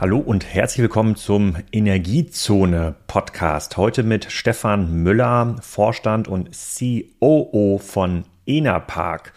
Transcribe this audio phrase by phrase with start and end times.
[0.00, 3.76] Hallo und herzlich willkommen zum Energiezone Podcast.
[3.76, 9.32] Heute mit Stefan Müller, Vorstand und COO von Enerpark.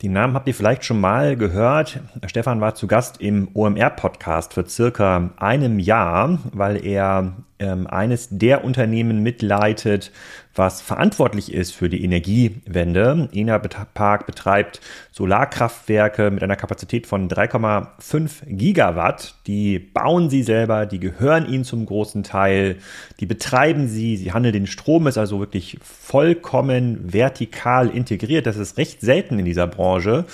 [0.00, 2.00] Die Namen habt ihr vielleicht schon mal gehört.
[2.26, 9.22] Stefan war zu Gast im OMR-Podcast für circa einem Jahr, weil er eines der Unternehmen
[9.22, 10.10] mitleitet,
[10.54, 13.28] was verantwortlich ist für die Energiewende.
[13.32, 14.80] Ena Park betreibt
[15.10, 19.34] Solarkraftwerke mit einer Kapazität von 3,5 Gigawatt.
[19.46, 22.76] Die bauen sie selber, die gehören ihnen zum großen Teil,
[23.20, 28.46] die betreiben sie, sie handeln den Strom, ist also wirklich vollkommen vertikal integriert.
[28.46, 30.26] Das ist recht selten in dieser Branche.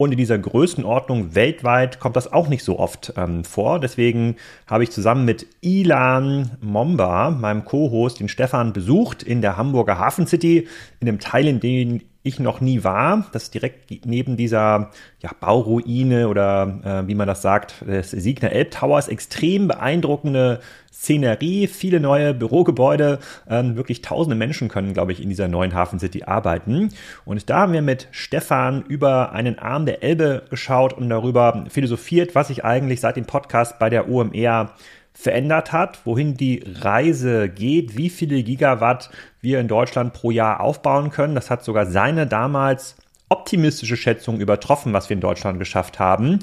[0.00, 3.78] Und in dieser Größenordnung weltweit kommt das auch nicht so oft ähm, vor.
[3.78, 4.36] Deswegen
[4.66, 10.26] habe ich zusammen mit Ilan Momba, meinem Co-Host, den Stefan, besucht in der Hamburger Hafen
[10.26, 10.66] City,
[11.00, 13.26] in dem Teil, in dem ich noch nie war.
[13.32, 18.52] Das ist direkt neben dieser ja, Bauruine oder äh, wie man das sagt, des Siegner
[18.52, 19.06] Elb Towers.
[19.06, 20.60] Extrem beeindruckende
[21.00, 23.20] Szenerie, viele neue Bürogebäude.
[23.48, 26.90] Ähm, wirklich tausende Menschen können, glaube ich, in dieser neuen Hafen City arbeiten.
[27.24, 32.34] Und da haben wir mit Stefan über einen Arm der Elbe geschaut und darüber philosophiert,
[32.34, 34.72] was sich eigentlich seit dem Podcast bei der OMR
[35.14, 41.10] verändert hat, wohin die Reise geht, wie viele Gigawatt wir in Deutschland pro Jahr aufbauen
[41.10, 41.34] können.
[41.34, 42.96] Das hat sogar seine damals
[43.30, 46.40] optimistische Schätzung übertroffen, was wir in Deutschland geschafft haben.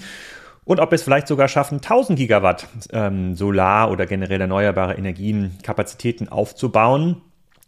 [0.67, 6.27] Und ob wir es vielleicht sogar schaffen, 1000 Gigawatt ähm, Solar- oder generell erneuerbare Energienkapazitäten
[6.27, 7.21] aufzubauen,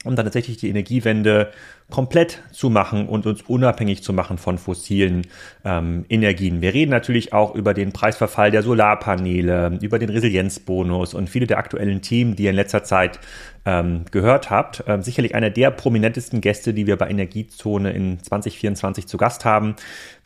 [0.03, 1.53] um dann tatsächlich die Energiewende
[1.89, 5.27] komplett zu machen und uns unabhängig zu machen von fossilen
[5.65, 6.61] ähm, Energien.
[6.61, 11.57] Wir reden natürlich auch über den Preisverfall der Solarpaneele, über den Resilienzbonus und viele der
[11.57, 13.19] aktuellen Themen, die ihr in letzter Zeit
[13.65, 14.83] ähm, gehört habt.
[14.87, 19.75] Ähm, sicherlich einer der prominentesten Gäste, die wir bei Energiezone in 2024 zu Gast haben.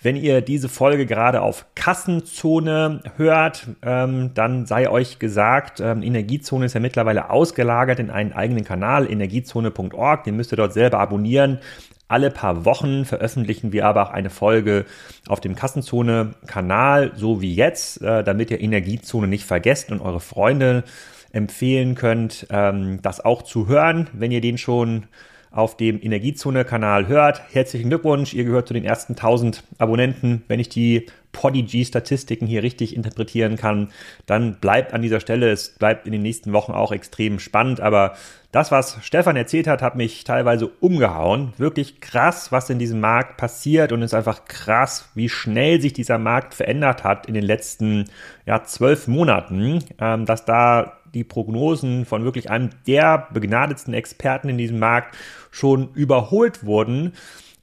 [0.02, 6.66] Wenn ihr diese Folge gerade auf Kassenzone hört, ähm, dann sei euch gesagt, ähm, Energiezone
[6.66, 10.24] ist ja mittlerweile ausgelagert in einen eigenen Kanal, energiezone.org.
[10.24, 11.53] Den müsst ihr dort selber abonnieren.
[12.08, 14.86] Alle paar Wochen veröffentlichen wir aber auch eine Folge
[15.28, 20.84] auf dem Kassenzone-Kanal, so wie jetzt, äh, damit ihr Energiezone nicht vergesst und eure Freunde
[21.32, 25.06] empfehlen könnt, ähm, das auch zu hören, wenn ihr den schon
[25.50, 27.42] auf dem Energiezone-Kanal hört.
[27.52, 30.44] Herzlichen Glückwunsch, ihr gehört zu den ersten 1000 Abonnenten.
[30.48, 33.90] Wenn ich die Podigy-Statistiken hier richtig interpretieren kann,
[34.26, 38.14] dann bleibt an dieser Stelle, es bleibt in den nächsten Wochen auch extrem spannend, aber
[38.54, 41.54] das, was Stefan erzählt hat, hat mich teilweise umgehauen.
[41.58, 45.92] Wirklich krass, was in diesem Markt passiert und es ist einfach krass, wie schnell sich
[45.92, 48.06] dieser Markt verändert hat in den letzten
[48.46, 54.58] ja, zwölf Monaten, ähm, dass da die Prognosen von wirklich einem der begnadetsten Experten in
[54.58, 55.16] diesem Markt
[55.52, 57.14] schon überholt wurden.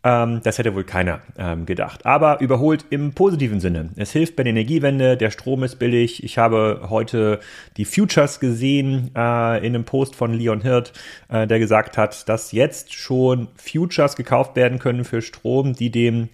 [0.03, 2.06] Ähm, das hätte wohl keiner ähm, gedacht.
[2.06, 3.91] Aber überholt im positiven Sinne.
[3.97, 6.25] Es hilft bei der Energiewende, der Strom ist billig.
[6.25, 7.41] Ich habe heute
[7.77, 10.94] die Futures gesehen äh, in einem Post von Leon Hirt,
[11.28, 16.31] äh, der gesagt hat, dass jetzt schon Futures gekauft werden können für Strom, die dem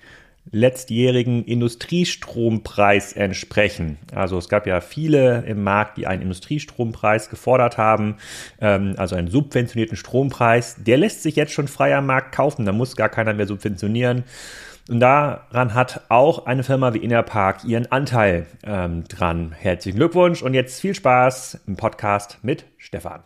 [0.51, 3.99] letztjährigen Industriestrompreis entsprechen.
[4.15, 8.17] Also es gab ja viele im Markt, die einen Industriestrompreis gefordert haben,
[8.61, 10.77] ähm, also einen subventionierten Strompreis.
[10.79, 14.25] Der lässt sich jetzt schon frei am Markt kaufen, da muss gar keiner mehr subventionieren.
[14.89, 19.53] Und daran hat auch eine Firma wie Innerpark ihren Anteil ähm, dran.
[19.59, 23.23] Herzlichen Glückwunsch und jetzt viel Spaß im Podcast mit Stefan.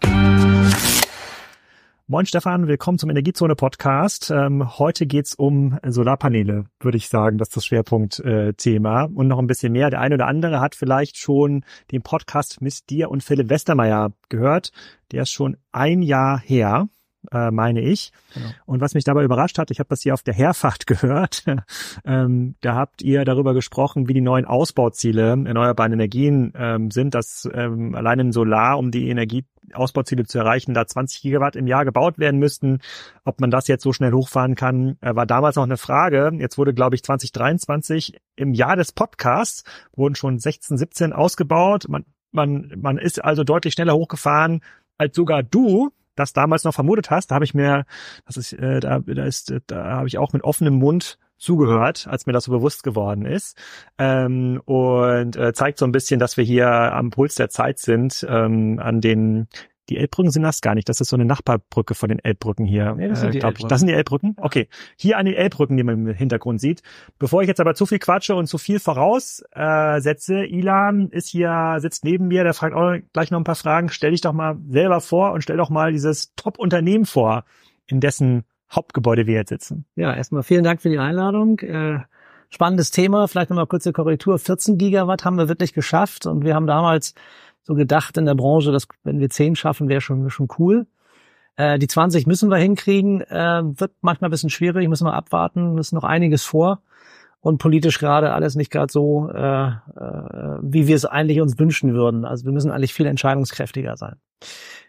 [2.10, 4.32] Moin Stefan, willkommen zum Energiezone Podcast.
[4.32, 9.38] Ähm, heute geht's um Solarpaneele, würde ich sagen, das ist das Schwerpunktthema äh, und noch
[9.38, 9.90] ein bisschen mehr.
[9.90, 14.72] Der eine oder andere hat vielleicht schon den Podcast mit dir und Philipp Westermeier gehört.
[15.12, 16.88] Der ist schon ein Jahr her
[17.32, 18.12] äh, meine ich.
[18.34, 18.46] Genau.
[18.66, 21.44] Und was mich dabei überrascht hat, ich habe das hier auf der Herfahrt gehört,
[22.04, 27.48] ähm, da habt ihr darüber gesprochen, wie die neuen Ausbauziele erneuerbaren Energien ähm, sind, dass
[27.52, 32.18] ähm, allein in Solar, um die Energieausbauziele zu erreichen, da 20 Gigawatt im Jahr gebaut
[32.18, 32.80] werden müssten.
[33.24, 36.32] Ob man das jetzt so schnell hochfahren kann, äh, war damals auch eine Frage.
[36.38, 41.86] Jetzt wurde, glaube ich, 2023 im Jahr des Podcasts wurden schon 16, 17 ausgebaut.
[41.88, 44.60] Man, man, man ist also deutlich schneller hochgefahren
[45.00, 47.84] als sogar du, das damals noch vermutet hast, da habe ich mir,
[48.26, 52.26] das ist, äh, da, da ist, da habe ich auch mit offenem Mund zugehört, als
[52.26, 53.56] mir das so bewusst geworden ist.
[53.98, 58.24] Ähm, und äh, zeigt so ein bisschen, dass wir hier am Puls der Zeit sind,
[58.28, 59.48] ähm, an den
[59.90, 60.88] die Elbbrücken sind das gar nicht.
[60.88, 62.94] Das ist so eine Nachbarbrücke von den Elbbrücken hier.
[62.94, 64.36] Nee, das, sind äh, die das sind die Elbbrücken.
[64.38, 64.68] Okay.
[64.96, 66.82] Hier an den Elbbrücken, die man im Hintergrund sieht.
[67.18, 71.76] Bevor ich jetzt aber zu viel quatsche und zu viel voraussetze, äh, Ilan ist hier,
[71.80, 73.88] sitzt neben mir, der fragt auch gleich noch ein paar Fragen.
[73.88, 77.44] Stell dich doch mal selber vor und stell doch mal dieses Top-Unternehmen vor,
[77.86, 79.84] in dessen Hauptgebäude wir jetzt sitzen.
[79.96, 81.58] Ja, erstmal vielen Dank für die Einladung.
[81.58, 81.98] Äh,
[82.48, 83.26] spannendes Thema.
[83.26, 84.38] Vielleicht nochmal kurze Korrektur.
[84.38, 87.14] 14 Gigawatt haben wir wirklich geschafft und wir haben damals
[87.62, 90.86] so gedacht in der Branche, dass wenn wir zehn schaffen, wäre schon, wär schon cool.
[91.56, 95.74] Äh, die 20 müssen wir hinkriegen, äh, wird manchmal ein bisschen schwierig, müssen wir abwarten,
[95.74, 96.82] müssen noch einiges vor
[97.40, 101.94] und politisch gerade alles nicht gerade so, äh, äh, wie wir es eigentlich uns wünschen
[101.94, 102.24] würden.
[102.24, 104.16] Also wir müssen eigentlich viel entscheidungskräftiger sein.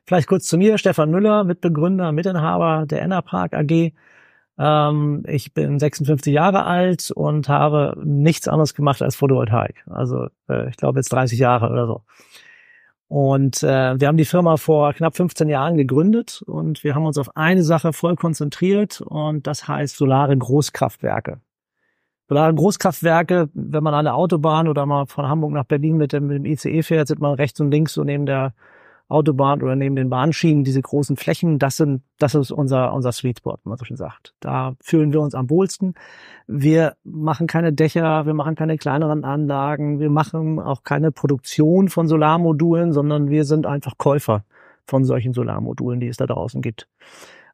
[0.05, 3.93] Vielleicht kurz zu mir, Stefan Müller, Mitbegründer, Mitinhaber der Enerpark AG.
[4.57, 9.83] Ähm, ich bin 56 Jahre alt und habe nichts anderes gemacht als Photovoltaik.
[9.89, 12.03] Also äh, ich glaube jetzt 30 Jahre oder so.
[13.11, 17.17] Und äh, wir haben die Firma vor knapp 15 Jahren gegründet und wir haben uns
[17.17, 21.41] auf eine Sache voll konzentriert und das heißt solare Großkraftwerke.
[22.29, 26.27] Solare Großkraftwerke, wenn man an der Autobahn oder mal von Hamburg nach Berlin mit dem,
[26.27, 28.53] mit dem ICE fährt, sieht man rechts und links so neben der
[29.11, 33.39] Autobahn oder neben den Bahnschienen, diese großen Flächen, das sind, das ist unser, unser Sweet
[33.39, 34.33] Spot, wie man so schön sagt.
[34.39, 35.95] Da fühlen wir uns am wohlsten.
[36.47, 42.07] Wir machen keine Dächer, wir machen keine kleineren Anlagen, wir machen auch keine Produktion von
[42.07, 44.43] Solarmodulen, sondern wir sind einfach Käufer
[44.85, 46.87] von solchen Solarmodulen, die es da draußen gibt.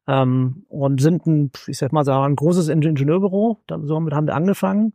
[0.06, 4.92] Ähm, und sind ein, ich sag mal, ein großes Ingenieurbüro, damit haben wir angefangen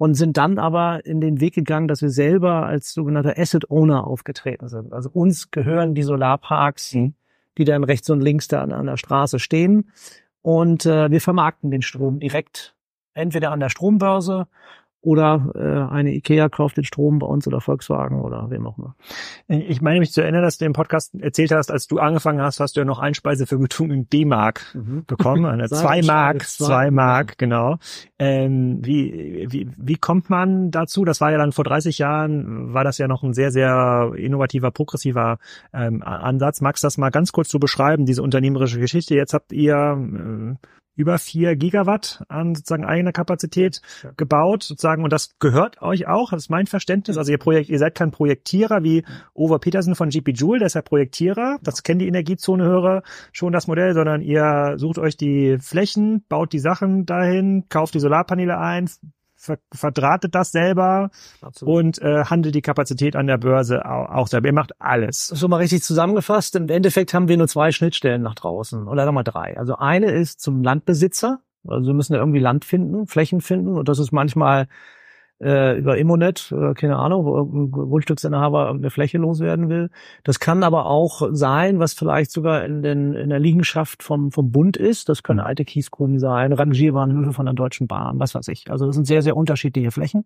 [0.00, 4.06] und sind dann aber in den Weg gegangen, dass wir selber als sogenannter Asset Owner
[4.06, 4.94] aufgetreten sind.
[4.94, 7.12] Also uns gehören die Solarparks, mhm.
[7.58, 9.90] die dann rechts und links da an, an der Straße stehen.
[10.40, 12.74] Und äh, wir vermarkten den Strom direkt
[13.12, 14.46] entweder an der Strombörse
[15.02, 18.96] oder äh, eine IKEA kauft den Strom bei uns oder Volkswagen oder wem auch immer.
[19.48, 22.60] Ich meine mich zu erinnern, dass du im Podcast erzählt hast, als du angefangen hast,
[22.60, 25.04] hast du ja noch Einspeisevergütung in D-Mark mhm.
[25.06, 27.78] bekommen, eine zwei Mark, zwei Mark, genau.
[28.18, 31.06] Ähm, wie, wie, wie kommt man dazu?
[31.06, 34.70] Das war ja dann vor 30 Jahren, war das ja noch ein sehr, sehr innovativer,
[34.70, 35.38] progressiver
[35.72, 36.60] ähm, Ansatz.
[36.60, 39.14] Magst du das mal ganz kurz zu so beschreiben, diese unternehmerische Geschichte?
[39.14, 40.66] Jetzt habt ihr äh,
[41.00, 44.10] über vier Gigawatt an sozusagen eigener Kapazität ja.
[44.16, 47.18] gebaut, sozusagen, und das gehört euch auch, das ist mein Verständnis.
[47.18, 49.04] Also ihr Projekt, ihr seid kein Projektierer wie
[49.34, 53.02] Over Peterson von GP Joule, der ist ja Projektierer, das kennen die Energiezone-Hörer
[53.32, 58.00] schon das Modell, sondern ihr sucht euch die Flächen, baut die Sachen dahin, kauft die
[58.00, 58.88] Solarpaneele ein,
[59.40, 61.10] ver verdrahtet das selber
[61.40, 61.74] Absolut.
[61.74, 64.48] und äh, handelt die Kapazität an der Börse auch, auch selber.
[64.48, 65.26] Ihr macht alles.
[65.28, 66.56] So mal richtig zusammengefasst.
[66.56, 69.56] Im Endeffekt haben wir nur zwei Schnittstellen nach draußen oder wir drei.
[69.56, 71.40] Also eine ist zum Landbesitzer.
[71.66, 74.68] Also wir müssen ja irgendwie Land finden, Flächen finden und das ist manchmal
[75.40, 79.90] äh, über Immonet, äh, keine Ahnung, wo ein Grundstücksinhaber eine Fläche loswerden will.
[80.22, 84.52] Das kann aber auch sein, was vielleicht sogar in, den, in der Liegenschaft vom, vom
[84.52, 85.08] Bund ist.
[85.08, 85.46] Das können mhm.
[85.46, 88.70] alte Kiesgruben sein, Rangierbahnhöfe von der Deutschen Bahn, was weiß ich.
[88.70, 90.24] Also das sind sehr, sehr unterschiedliche Flächen.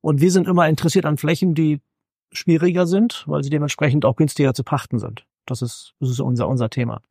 [0.00, 1.80] Und wir sind immer interessiert an Flächen, die
[2.32, 5.24] schwieriger sind, weil sie dementsprechend auch günstiger zu pachten sind.
[5.46, 7.02] Das ist, das ist unser, unser Thema.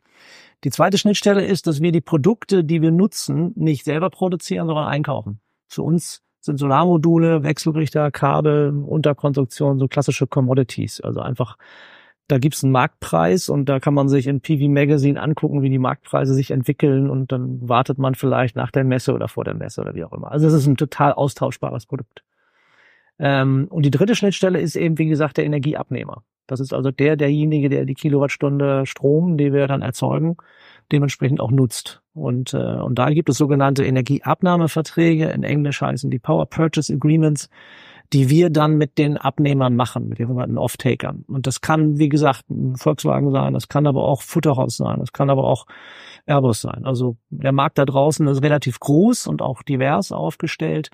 [0.64, 4.88] Die zweite Schnittstelle ist, dass wir die Produkte, die wir nutzen, nicht selber produzieren, sondern
[4.88, 5.40] einkaufen.
[5.68, 11.00] Für uns sind Solarmodule, Wechselrichter, Kabel, Unterkonstruktion, so klassische Commodities.
[11.02, 11.58] Also einfach,
[12.28, 15.78] da gibt's einen Marktpreis und da kann man sich in PV Magazine angucken, wie die
[15.78, 19.82] Marktpreise sich entwickeln und dann wartet man vielleicht nach der Messe oder vor der Messe
[19.82, 20.32] oder wie auch immer.
[20.32, 22.24] Also es ist ein total austauschbares Produkt.
[23.20, 26.24] Ähm, und die dritte Schnittstelle ist eben, wie gesagt, der Energieabnehmer.
[26.48, 30.38] Das ist also der, derjenige, der die Kilowattstunde Strom, die wir dann erzeugen,
[30.92, 32.02] dementsprechend auch nutzt.
[32.14, 37.50] Und, äh, und da gibt es sogenannte Energieabnahmeverträge, in Englisch heißen die Power Purchase Agreements,
[38.14, 41.24] die wir dann mit den Abnehmern machen, mit den sogenannten Off-Takern.
[41.28, 45.14] Und das kann, wie gesagt, ein Volkswagen sein, das kann aber auch Futterhaus sein, das
[45.14, 45.66] kann aber auch
[46.26, 46.86] Airbus sein.
[46.86, 50.90] Also der Markt da draußen ist relativ groß und auch divers aufgestellt.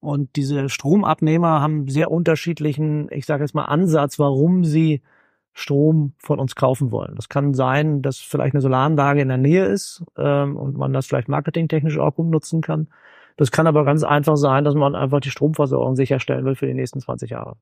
[0.00, 5.02] Und diese Stromabnehmer haben sehr unterschiedlichen, ich sage jetzt mal, Ansatz, warum sie
[5.58, 7.14] Strom von uns kaufen wollen.
[7.16, 11.06] Das kann sein, dass vielleicht eine Solaranlage in der Nähe ist ähm, und man das
[11.06, 12.88] vielleicht marketingtechnisch auch gut nutzen kann.
[13.38, 16.74] Das kann aber ganz einfach sein, dass man einfach die Stromversorgung sicherstellen will für die
[16.74, 17.56] nächsten 20 Jahre.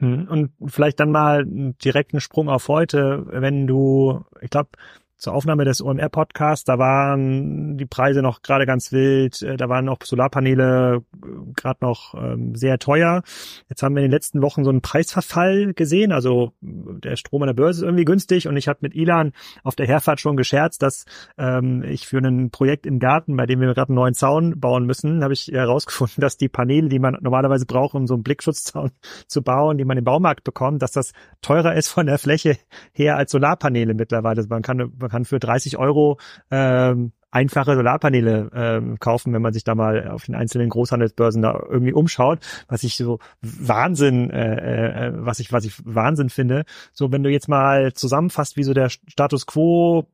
[0.00, 4.70] Hm, und vielleicht dann mal direkt einen Sprung auf heute, wenn du, ich glaube,
[5.24, 9.86] zur Aufnahme des OMR-Podcasts, da waren die Preise noch gerade ganz wild, äh, da waren
[9.86, 13.22] noch Solarpaneele äh, gerade noch ähm, sehr teuer.
[13.70, 17.46] Jetzt haben wir in den letzten Wochen so einen Preisverfall gesehen, also der Strom an
[17.46, 20.82] der Börse ist irgendwie günstig und ich habe mit Ilan auf der Herfahrt schon gescherzt,
[20.82, 21.06] dass
[21.38, 24.84] ähm, ich für ein Projekt im Garten, bei dem wir gerade einen neuen Zaun bauen
[24.84, 28.90] müssen, habe ich herausgefunden, dass die Paneele, die man normalerweise braucht, um so einen Blickschutzzaun
[29.26, 32.58] zu bauen, die man im Baumarkt bekommt, dass das teurer ist von der Fläche
[32.92, 34.36] her als Solarpaneele mittlerweile.
[34.36, 36.18] Also man kann, man kann für 30 Euro
[36.50, 41.60] ähm, einfache Solarpaneele ähm, kaufen, wenn man sich da mal auf den einzelnen Großhandelsbörsen da
[41.68, 46.64] irgendwie umschaut, was ich so Wahnsinn, äh, äh, was ich was ich Wahnsinn finde.
[46.92, 50.06] So, wenn du jetzt mal zusammenfasst, wie so der Status quo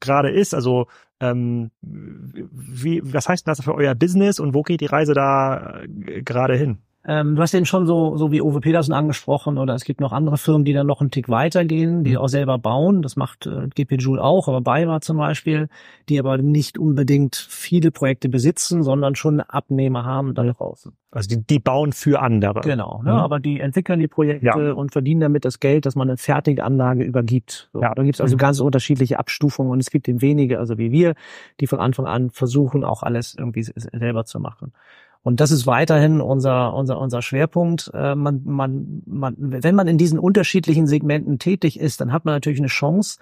[0.00, 0.86] gerade ist, also
[1.20, 6.22] ähm, wie, was heißt das für euer Business und wo geht die Reise da äh,
[6.22, 6.78] gerade hin?
[7.06, 10.12] Ähm, du hast eben schon so, so wie Uwe Petersen angesprochen, oder es gibt noch
[10.12, 12.16] andere Firmen, die dann noch einen Tick weitergehen, die mhm.
[12.16, 13.02] auch selber bauen.
[13.02, 15.68] Das macht äh, GP Joule auch, aber BayWa zum Beispiel,
[16.08, 20.92] die aber nicht unbedingt viele Projekte besitzen, sondern schon Abnehmer haben da draußen.
[21.10, 22.60] Also die, die bauen für andere.
[22.62, 23.12] Genau, ne?
[23.12, 23.18] Mhm.
[23.18, 24.72] aber die entwickeln die Projekte ja.
[24.72, 27.68] und verdienen damit das Geld, dass man eine fertige Anlage übergibt.
[27.72, 27.94] So, ja.
[27.94, 28.38] Da gibt es also mhm.
[28.38, 31.14] ganz unterschiedliche Abstufungen und es gibt eben wenige, also wie wir,
[31.60, 34.72] die von Anfang an versuchen, auch alles irgendwie selber zu machen.
[35.24, 37.90] Und das ist weiterhin unser, unser, unser Schwerpunkt.
[37.94, 42.34] Äh, man, man, man, wenn man in diesen unterschiedlichen Segmenten tätig ist, dann hat man
[42.34, 43.18] natürlich eine Chance,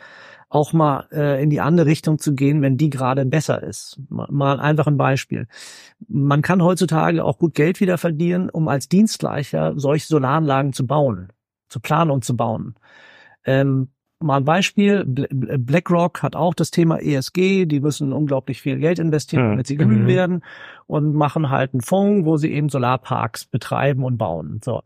[0.49, 4.01] auch mal äh, in die andere Richtung zu gehen, wenn die gerade besser ist.
[4.09, 5.47] Mal einfach ein Beispiel.
[6.09, 11.29] Man kann heutzutage auch gut Geld wieder verdienen, um als Dienstleister solche Solaranlagen zu bauen,
[11.69, 12.75] zu planen und zu bauen.
[13.45, 13.91] Ähm,
[14.23, 19.51] Mal ein Beispiel, BlackRock hat auch das Thema ESG, die müssen unglaublich viel Geld investieren,
[19.51, 20.07] damit sie grün mhm.
[20.07, 20.45] werden
[20.93, 24.61] und machen halt einen Fonds, wo sie eben Solarparks betreiben und bauen.
[24.63, 24.83] So.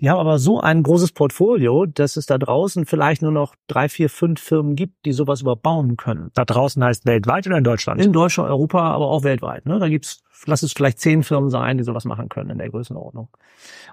[0.00, 3.90] Die haben aber so ein großes Portfolio, dass es da draußen vielleicht nur noch drei,
[3.90, 6.30] vier, fünf Firmen gibt, die sowas überbauen können.
[6.32, 8.02] Da draußen heißt weltweit oder in Deutschland?
[8.02, 9.66] In Deutschland, Europa, aber auch weltweit.
[9.66, 9.78] Ne?
[9.78, 13.28] Da gibt's, lass es vielleicht zehn Firmen sein, die sowas machen können in der Größenordnung.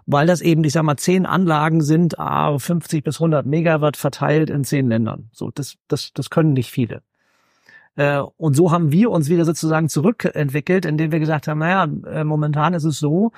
[0.05, 4.50] Weil das eben, ich sag mal, zehn Anlagen sind, ah, 50 bis 100 Megawatt verteilt
[4.50, 5.29] in zehn Ländern.
[5.33, 7.01] So, das, das, das können nicht viele.
[7.98, 12.24] Äh, und so haben wir uns wieder sozusagen zurückentwickelt, indem wir gesagt haben, naja, äh,
[12.24, 13.32] momentan ist es so,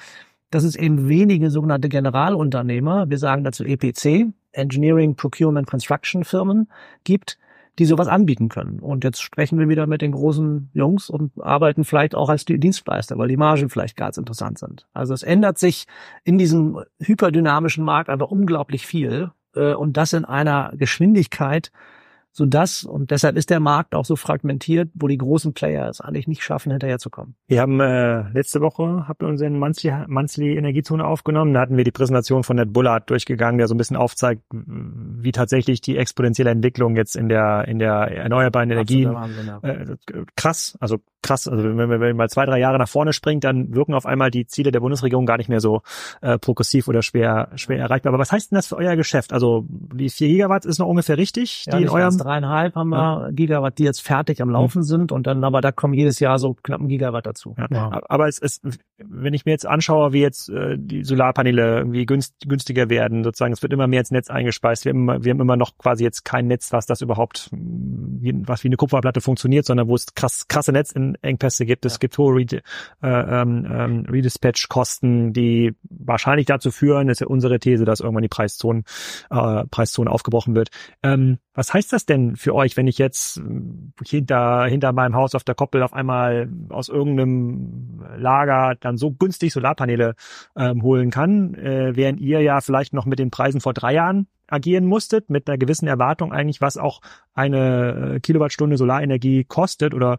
[0.52, 6.70] dass es eben wenige sogenannte Generalunternehmer, wir sagen dazu EPC, Engineering, Procurement, Construction Firmen
[7.04, 7.38] gibt,
[7.78, 8.80] die sowas anbieten können.
[8.80, 13.18] Und jetzt sprechen wir wieder mit den großen Jungs und arbeiten vielleicht auch als Dienstleister,
[13.18, 14.88] weil die Margen vielleicht ganz interessant sind.
[14.94, 15.86] Also es ändert sich
[16.26, 21.72] in diesem hyperdynamischen Markt einfach unglaublich viel äh, und das in einer Geschwindigkeit,
[22.32, 26.00] so dass, und deshalb ist der Markt auch so fragmentiert, wo die großen Player es
[26.00, 27.36] eigentlich nicht schaffen, hinterherzukommen.
[27.48, 31.54] Wir haben äh, letzte Woche haben wir unseren Monthly, Monthly Energiezone aufgenommen.
[31.54, 35.32] Da hatten wir die Präsentation von Ned Bullard durchgegangen, der so ein bisschen aufzeigt, wie
[35.32, 39.04] tatsächlich die exponentielle Entwicklung jetzt in der in der erneuerbaren Energie
[39.64, 39.96] äh,
[40.36, 41.48] krass, also krass.
[41.48, 44.32] Also wenn wenn wir mal zwei, drei Jahre nach vorne springt, dann wirken auf einmal
[44.32, 45.82] die Ziele der Bundesregierung gar nicht mehr so
[46.22, 48.14] äh, progressiv oder schwer schwer erreichbar.
[48.14, 49.34] Aber was heißt denn das für euer Geschäft?
[49.34, 52.98] Also die vier Gigawatt ist noch ungefähr richtig, ja, die in eurem dreieinhalb haben wir
[52.98, 53.32] ja.
[53.32, 54.84] Gigawatt, die jetzt fertig am Laufen mhm.
[54.84, 57.56] sind und dann aber da kommen jedes Jahr so knapp ein Gigawatt dazu.
[57.58, 57.68] Ja.
[57.70, 58.04] Wow.
[58.08, 58.62] Aber es ist,
[58.98, 63.54] wenn ich mir jetzt anschaue, wie jetzt äh, die Solarpaneele irgendwie günst, günstiger werden, sozusagen,
[63.54, 64.86] es wird immer mehr ins Netz eingespeist.
[64.86, 68.64] Wir haben, immer, wir haben immer noch quasi jetzt kein Netz, was das überhaupt, was
[68.64, 71.86] wie eine Kupferplatte funktioniert, sondern wo es krass, krasse Netzengpässe gibt.
[71.86, 72.00] Es ja.
[72.00, 72.62] gibt hohe Rede,
[73.02, 78.24] äh, ähm, ähm, Redispatch-Kosten, die wahrscheinlich dazu führen, das ist ja unsere These, dass irgendwann
[78.24, 78.84] die Preiszone,
[79.30, 80.70] äh, Preiszone aufgebrochen wird.
[81.04, 83.42] Ähm, was heißt das denn für euch, wenn ich jetzt äh,
[84.08, 89.52] hinter, hinter meinem Haus auf der Koppel auf einmal aus irgendeinem Lager dann so günstig
[89.52, 90.16] Solarpaneele
[90.56, 94.28] ähm, holen kann, äh, während ihr ja vielleicht noch mit den Preisen vor drei Jahren
[94.48, 97.02] agieren musstet, mit einer gewissen Erwartung eigentlich, was auch
[97.34, 100.18] eine äh, Kilowattstunde Solarenergie kostet oder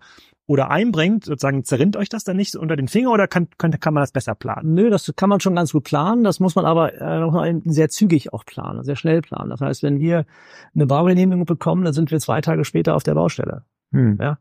[0.51, 3.95] oder einbringt, sozusagen zerrinnt euch das dann nicht unter den Finger oder kann, kann, kann
[3.95, 4.75] man das besser planen?
[4.75, 6.25] Nö, das kann man schon ganz gut planen.
[6.25, 9.51] Das muss man aber äh, sehr zügig auch planen, sehr schnell planen.
[9.51, 10.27] Das heißt, wenn wir
[10.75, 13.63] eine Baugenehmigung bekommen, dann sind wir zwei Tage später auf der Baustelle.
[13.93, 14.19] Hm.
[14.21, 14.39] Ja.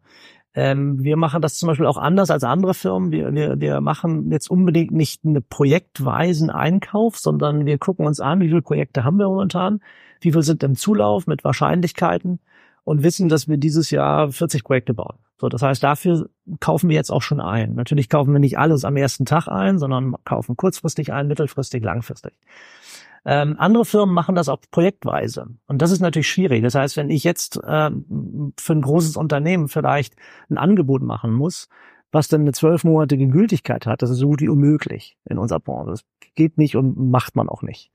[0.56, 3.12] Ähm, wir machen das zum Beispiel auch anders als andere Firmen.
[3.12, 8.39] Wir, wir, wir machen jetzt unbedingt nicht einen projektweisen Einkauf, sondern wir gucken uns an,
[8.39, 9.80] wie viele Projekte haben wir momentan,
[10.22, 12.39] wie viel sind im Zulauf mit Wahrscheinlichkeiten
[12.89, 15.19] und wissen, dass wir dieses Jahr 40 Projekte bauen.
[15.38, 16.27] So, das heißt, dafür
[16.60, 17.75] kaufen wir jetzt auch schon ein.
[17.75, 22.34] Natürlich kaufen wir nicht alles am ersten Tag ein, sondern kaufen kurzfristig ein, mittelfristig, langfristig.
[23.25, 25.46] Ähm, andere Firmen machen das auch projektweise.
[25.67, 26.63] Und das ist natürlich schwierig.
[26.63, 30.15] Das heißt, wenn ich jetzt ähm, für ein großes Unternehmen vielleicht
[30.50, 31.69] ein Angebot machen muss,
[32.12, 35.91] was dann eine zwölfmonatige Gültigkeit hat, das ist so gut wie unmöglich in unserer Branche.
[35.91, 37.91] Das geht nicht und macht man auch nicht.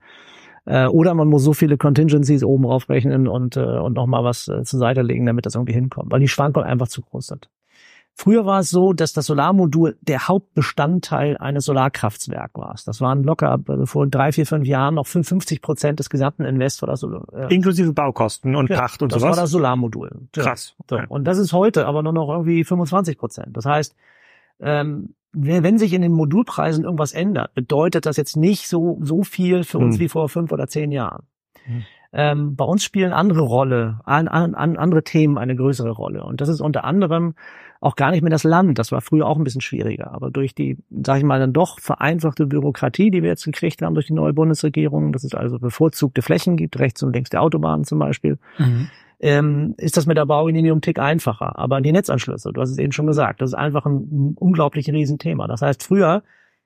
[0.65, 4.63] Äh, oder man muss so viele Contingencies oben raufrechnen und, äh, und nochmal was äh,
[4.63, 7.49] zur Seite legen, damit das irgendwie hinkommt, weil die Schwankungen einfach zu groß sind.
[8.17, 12.73] Früher war es so, dass das Solarmodul der Hauptbestandteil eines Solarkraftwerks war.
[12.85, 16.81] Das waren locker äh, vor drei, vier, fünf Jahren noch 55 Prozent des gesamten Invest
[16.81, 17.25] oder so.
[17.33, 19.31] Äh, Inklusive Baukosten und ja, Pacht und das sowas.
[19.31, 20.29] Das war das Solarmodul.
[20.31, 20.75] Krass.
[20.89, 20.97] So.
[21.09, 23.57] Und das ist heute aber nur noch irgendwie 25 Prozent.
[23.57, 23.93] Das heißt,
[24.61, 29.63] ähm, wenn sich in den Modulpreisen irgendwas ändert, bedeutet das jetzt nicht so, so viel
[29.63, 29.99] für uns hm.
[29.99, 31.23] wie vor fünf oder zehn Jahren.
[31.65, 31.83] Hm.
[32.13, 36.23] Ähm, bei uns spielen andere Rolle, an, an, andere Themen eine größere Rolle.
[36.23, 37.35] Und das ist unter anderem
[37.81, 38.79] auch gar nicht mehr das Land.
[38.79, 40.13] Das war früher auch ein bisschen schwieriger.
[40.13, 43.95] Aber durch die, sage ich mal, dann doch vereinfachte Bürokratie, die wir jetzt gekriegt haben
[43.95, 47.83] durch die neue Bundesregierung, dass es also bevorzugte Flächen gibt, rechts und links der Autobahnen
[47.83, 48.87] zum Beispiel, mhm
[49.19, 51.57] ähm, ist das mit der Baugenehmigung Tick einfacher.
[51.57, 54.89] Aber die Netzanschlüsse, du hast es eben schon gesagt, das ist einfach ein, ein unglaublich
[54.89, 55.47] Riesenthema.
[55.47, 56.23] Das heißt, früher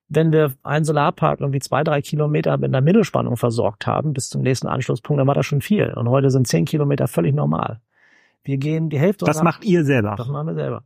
[0.10, 4.42] wenn wir einen Solarpark irgendwie zwei, drei Kilometer mit einer Mittelspannung versorgt haben bis zum
[4.42, 5.94] nächsten Anschlusspunkt, dann war das schon viel.
[5.94, 7.80] Und heute sind zehn Kilometer völlig normal.
[8.44, 9.26] Wir gehen die Hälfte.
[9.26, 10.16] Das macht ihr selber.
[10.18, 10.84] Das machen wir selber.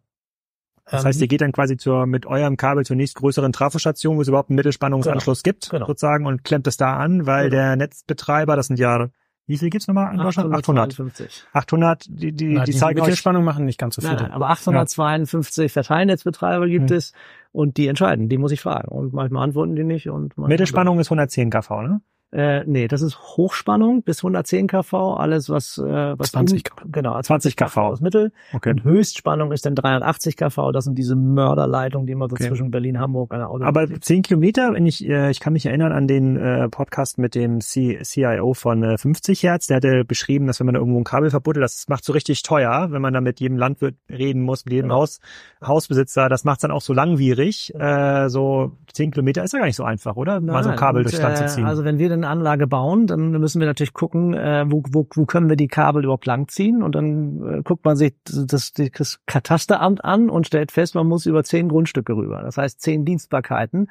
[0.86, 4.28] Das heißt, ihr geht dann quasi zur, mit eurem Kabel zur nächstgrößeren Trafostation, wo es
[4.28, 5.54] überhaupt einen Mittelspannungsanschluss genau.
[5.54, 5.86] gibt, genau.
[5.86, 7.62] sozusagen, und klemmt es da an, weil genau.
[7.62, 9.08] der Netzbetreiber, das sind ja
[9.46, 10.54] wie viel gibt's nochmal in Deutschland?
[10.54, 11.46] 800.
[11.52, 14.14] 800, die, die, Na, die, die zeigen Mittelspannung machen nicht ganz so viel.
[14.14, 15.70] Nein, aber 852 ja.
[15.70, 16.98] Verteilnetzbetreiber gibt hm.
[16.98, 17.14] es
[17.52, 18.88] und die entscheiden, die muss ich fragen.
[18.88, 20.10] Und manchmal antworten die nicht.
[20.10, 22.02] und Mittelspannung ist 110 kV, ne?
[22.34, 26.76] Äh, nee, das ist Hochspannung bis 110 kV, alles was äh, was 20 kV.
[26.92, 28.32] Genau, 20 kV ist Mittel.
[28.54, 28.72] Okay.
[28.72, 32.48] Und Höchstspannung ist dann 380 kV, das sind diese Mörderleitungen, die man so okay.
[32.48, 35.68] zwischen Berlin Hamburg an der Auto Aber 10 Kilometer, wenn ich äh, ich kann mich
[35.68, 40.04] erinnern an den äh, Podcast mit dem C CIO von äh, 50 Hertz, der hatte
[40.04, 43.02] beschrieben, dass wenn man da irgendwo ein Kabel verbuddelt, das macht so richtig teuer, wenn
[43.02, 45.02] man da mit jedem Landwirt reden muss, mit jedem genau.
[45.02, 45.20] Haus
[45.64, 47.74] Hausbesitzer, das macht's dann auch so langwierig.
[47.76, 50.40] Äh, so 10 Kilometer ist ja gar nicht so einfach, oder?
[50.40, 51.66] Nein, Mal so ein Kabel und, durchs Land zu äh, ziehen.
[51.66, 55.08] Also wenn wir dann eine Anlage bauen, dann müssen wir natürlich gucken, äh, wo, wo,
[55.14, 59.20] wo können wir die Kabel überhaupt langziehen und dann äh, guckt man sich das, das
[59.26, 62.42] Katasteramt an und stellt fest, man muss über zehn Grundstücke rüber.
[62.42, 63.90] Das heißt zehn Dienstbarkeiten.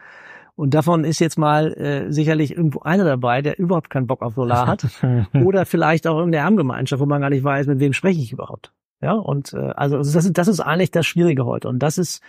[0.54, 4.34] Und davon ist jetzt mal äh, sicherlich irgendwo einer dabei, der überhaupt keinen Bock auf
[4.34, 4.86] Solar hat.
[5.34, 8.32] Oder vielleicht auch in der Armgemeinschaft, wo man gar nicht weiß, mit wem spreche ich
[8.32, 8.72] überhaupt.
[9.00, 11.68] Ja, und äh, also das ist, das ist eigentlich das Schwierige heute.
[11.68, 12.22] Und das ist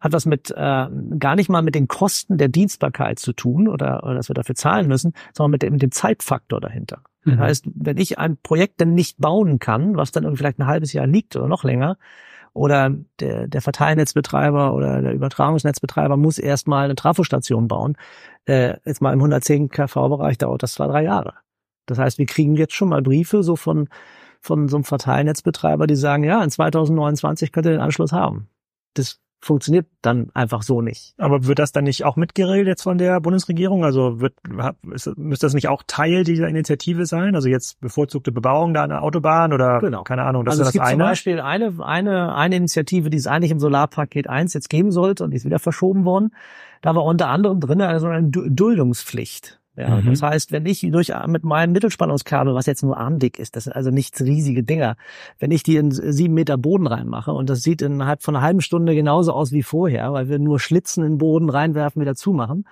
[0.00, 4.04] hat was mit äh, gar nicht mal mit den Kosten der Dienstbarkeit zu tun oder,
[4.04, 7.00] oder dass wir dafür zahlen müssen, sondern mit dem, dem Zeitfaktor dahinter.
[7.24, 7.30] Mhm.
[7.32, 10.66] Das heißt, wenn ich ein Projekt dann nicht bauen kann, was dann irgendwie vielleicht ein
[10.66, 11.96] halbes Jahr liegt oder noch länger,
[12.54, 17.96] oder der, der Verteilnetzbetreiber oder der Übertragungsnetzbetreiber muss erstmal eine Trafostation bauen.
[18.46, 21.34] Äh, jetzt mal im 110 kV-Bereich dauert das zwei, drei Jahre.
[21.86, 23.88] Das heißt, wir kriegen jetzt schon mal Briefe so von,
[24.40, 28.48] von so einem Verteilnetzbetreiber, die sagen, ja, in 2029 könnt ihr den Anschluss haben.
[28.94, 31.14] Das funktioniert dann einfach so nicht.
[31.16, 33.84] Aber wird das dann nicht auch mitgeregelt jetzt von der Bundesregierung?
[33.84, 34.34] Also wird,
[34.92, 37.34] ist, müsste das nicht auch Teil dieser Initiative sein?
[37.34, 40.02] Also jetzt bevorzugte Bebauung da an der Autobahn oder genau.
[40.02, 40.98] keine Ahnung, das also ist es gibt das eine.
[40.98, 45.24] zum Beispiel eine, eine, eine Initiative, die es eigentlich im Solarpaket 1 jetzt geben sollte
[45.24, 46.34] und die ist wieder verschoben worden.
[46.82, 49.57] Da war unter anderem drin also eine Duldungspflicht.
[49.78, 50.06] Ja, mhm.
[50.06, 53.74] das heißt, wenn ich durch mit meinem Mittelspannungskabel, was jetzt nur armdick ist, das sind
[53.74, 54.96] also nichts riesige Dinger,
[55.38, 58.60] wenn ich die in sieben Meter Boden reinmache und das sieht innerhalb von einer halben
[58.60, 62.64] Stunde genauso aus wie vorher, weil wir nur Schlitzen in den Boden reinwerfen, wieder zumachen,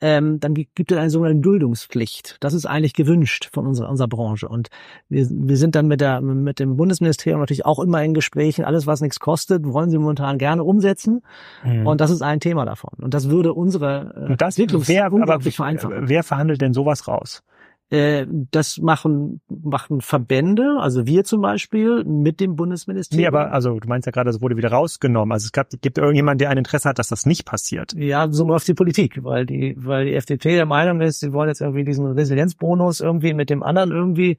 [0.00, 2.36] ähm, dann gibt es eine sogenannte Duldungspflicht.
[2.40, 4.48] Das ist eigentlich gewünscht von unserer, unserer Branche.
[4.48, 4.68] Und
[5.08, 8.64] wir, wir sind dann mit, der, mit dem Bundesministerium natürlich auch immer in Gesprächen.
[8.64, 11.22] Alles, was nichts kostet, wollen sie momentan gerne umsetzen.
[11.64, 11.86] Mhm.
[11.86, 12.92] Und das ist ein Thema davon.
[13.00, 16.08] Und das würde unsere äh, Und das, Entwicklung wer, unglaublich vereinfachen.
[16.08, 17.42] Wer verhandelt denn sowas raus?
[17.88, 23.22] Äh, das machen, machen Verbände, also wir zum Beispiel mit dem Bundesministerium.
[23.22, 25.30] Nee, aber also du meinst ja gerade, es wurde wieder rausgenommen.
[25.30, 27.92] Also es gab, gibt irgendjemand, der ein Interesse hat, dass das nicht passiert.
[27.94, 31.48] Ja, so läuft die Politik, weil die, weil die FDP der Meinung ist, sie wollen
[31.48, 34.38] jetzt irgendwie diesen Resilienzbonus irgendwie mit dem anderen irgendwie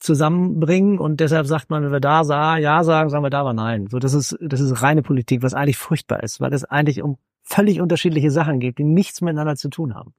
[0.00, 3.52] zusammenbringen und deshalb sagt man, wenn wir da sah, ja sagen, sagen wir da aber
[3.52, 3.86] nein.
[3.86, 7.18] So, das ist, das ist reine Politik, was eigentlich furchtbar ist, weil es eigentlich um
[7.42, 10.14] völlig unterschiedliche Sachen geht, die nichts miteinander zu tun haben.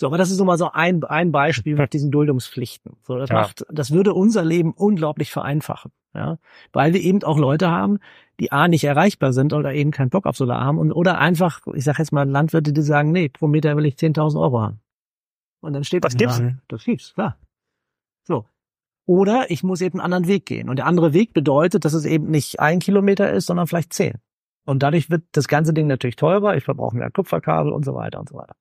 [0.00, 2.96] So, aber das ist nun mal so ein, ein Beispiel mit diesen Duldungspflichten.
[3.02, 3.40] So, das ja.
[3.40, 5.90] macht, das würde unser Leben unglaublich vereinfachen.
[6.14, 6.38] Ja,
[6.72, 7.98] weil wir eben auch Leute haben,
[8.40, 11.60] die A nicht erreichbar sind oder eben keinen Bock auf Solar haben und oder einfach,
[11.74, 14.80] ich sage jetzt mal Landwirte, die sagen, nee, pro Meter will ich 10.000 Euro haben.
[15.60, 16.40] Und dann steht das gibt's.
[16.68, 17.36] Das gibt's, klar.
[18.22, 18.46] So.
[19.04, 20.68] Oder ich muss eben einen anderen Weg gehen.
[20.68, 24.18] Und der andere Weg bedeutet, dass es eben nicht ein Kilometer ist, sondern vielleicht zehn.
[24.68, 26.54] Und dadurch wird das ganze Ding natürlich teurer.
[26.54, 28.54] Ich verbrauche mehr Kupferkabel und so weiter und so weiter.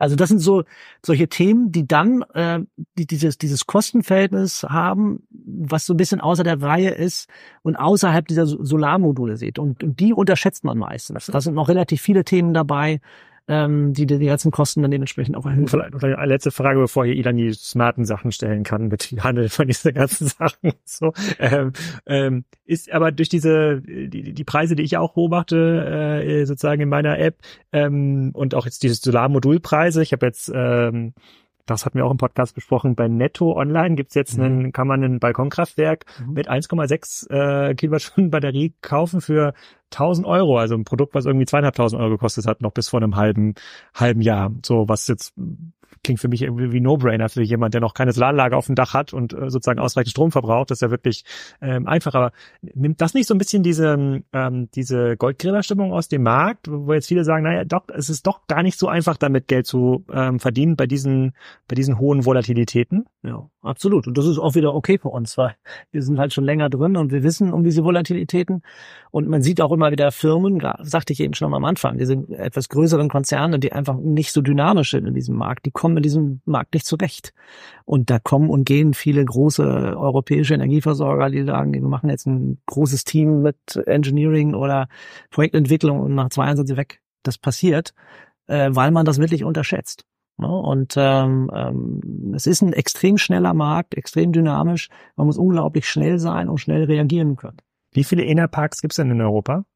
[0.00, 0.64] Also das sind so
[1.00, 2.58] solche Themen, die dann äh,
[2.98, 7.28] die dieses dieses Kostenverhältnis haben, was so ein bisschen außer der Reihe ist
[7.62, 9.60] und außerhalb dieser Solarmodule sieht.
[9.60, 11.26] Und, und die unterschätzt man meistens.
[11.26, 13.00] Da sind noch relativ viele Themen dabei,
[13.46, 15.68] ähm, die die ganzen Kosten dann dementsprechend auch erhöhen.
[16.02, 19.92] Eine letzte Frage, bevor hier Ilan die smarten Sachen stellen kann mit Handel von diesen
[19.92, 20.72] ganzen Sachen.
[20.84, 21.72] So ähm,
[22.06, 26.88] ähm, ist aber durch diese die, die Preise, die ich auch beobachte, äh, sozusagen in
[26.88, 27.38] meiner App
[27.72, 30.02] ähm, und auch jetzt diese Solarmodulpreise.
[30.02, 31.12] Ich habe jetzt ähm,
[31.66, 34.44] das hatten wir auch im Podcast besprochen, bei Netto Online gibt's jetzt mhm.
[34.44, 36.32] einen, kann man ein Balkonkraftwerk mhm.
[36.34, 39.54] mit 1,6 äh, Kilowattstunden Batterie kaufen für
[39.92, 43.16] 1000 Euro, also ein Produkt, was irgendwie zweieinhalbtausend Euro gekostet hat, noch bis vor einem
[43.16, 43.54] halben,
[43.94, 44.52] halben Jahr.
[44.64, 45.34] So, was jetzt
[46.02, 48.94] klingt für mich irgendwie wie No-Brainer für jemand, der noch keine Solaranlage auf dem Dach
[48.94, 50.70] hat und äh, sozusagen ausreichend Strom verbraucht.
[50.70, 51.24] Das ist ja wirklich
[51.60, 52.14] ähm, einfach.
[52.14, 56.92] Aber nimmt das nicht so ein bisschen diese, ähm, diese Goldgräberstimmung aus dem Markt, wo
[56.92, 60.04] jetzt viele sagen, naja, doch, es ist doch gar nicht so einfach, damit Geld zu
[60.12, 61.32] ähm, verdienen bei diesen,
[61.68, 63.06] bei diesen hohen Volatilitäten?
[63.22, 64.06] Ja, absolut.
[64.06, 65.54] Und das ist auch wieder okay für uns, weil
[65.92, 68.62] wir sind halt schon länger drin und wir wissen um diese Volatilitäten.
[69.10, 72.68] Und man sieht auch immer wieder Firmen, sagte ich eben schon am Anfang, diese etwas
[72.68, 76.40] größeren Konzerne, die einfach nicht so dynamisch sind in diesem Markt, die kommen in diesem
[76.46, 77.34] Markt nicht zurecht.
[77.84, 82.56] Und da kommen und gehen viele große europäische Energieversorger, die sagen, wir machen jetzt ein
[82.64, 84.88] großes Team mit Engineering oder
[85.30, 87.02] Projektentwicklung und nach zwei Jahren sind sie weg.
[87.22, 87.92] Das passiert,
[88.46, 90.06] äh, weil man das wirklich unterschätzt.
[90.38, 90.48] Ne?
[90.48, 94.88] Und ähm, ähm, es ist ein extrem schneller Markt, extrem dynamisch.
[95.16, 97.58] Man muss unglaublich schnell sein und schnell reagieren können.
[97.92, 99.66] Wie viele Innerparks gibt es denn in Europa?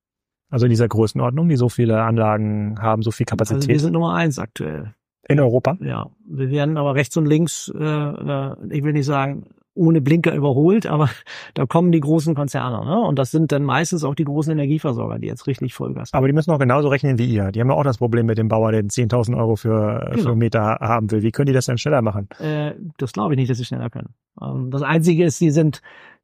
[0.49, 3.59] Also in dieser Größenordnung, die so viele Anlagen haben, so viel Kapazität?
[3.59, 4.95] Also wir sind Nummer eins aktuell.
[5.29, 5.77] In Europa?
[5.81, 6.11] Ja.
[6.27, 9.45] Wir werden aber rechts und links, äh, äh ich will nicht sagen,
[9.79, 11.09] ohne Blinker überholt, aber
[11.55, 12.85] da kommen die großen Konzerne.
[12.85, 13.01] Ne?
[13.01, 16.19] Und das sind dann meistens auch die großen Energieversorger, die jetzt richtig Vollgas haben.
[16.19, 17.53] Aber die müssen auch genauso rechnen wie ihr.
[17.53, 20.31] Die haben ja auch das Problem mit dem Bauer, der 10.000 Euro für, genau.
[20.31, 21.23] für Meter haben will.
[21.23, 22.29] Wie können die das denn schneller machen?
[22.41, 24.15] Äh, das glaube ich nicht, dass sie schneller können.
[24.43, 25.81] Ähm, das Einzige ist, sie sind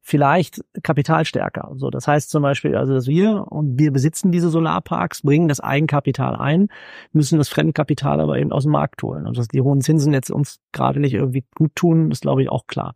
[0.07, 1.71] vielleicht kapitalstärker.
[1.77, 5.59] So, das heißt zum Beispiel, also dass wir und wir besitzen diese Solarparks, bringen das
[5.59, 6.67] Eigenkapital ein,
[7.11, 9.25] müssen das Fremdkapital aber eben aus dem Markt holen.
[9.25, 12.49] Und dass die hohen Zinsen jetzt uns gerade nicht irgendwie gut tun, ist glaube ich
[12.49, 12.93] auch klar.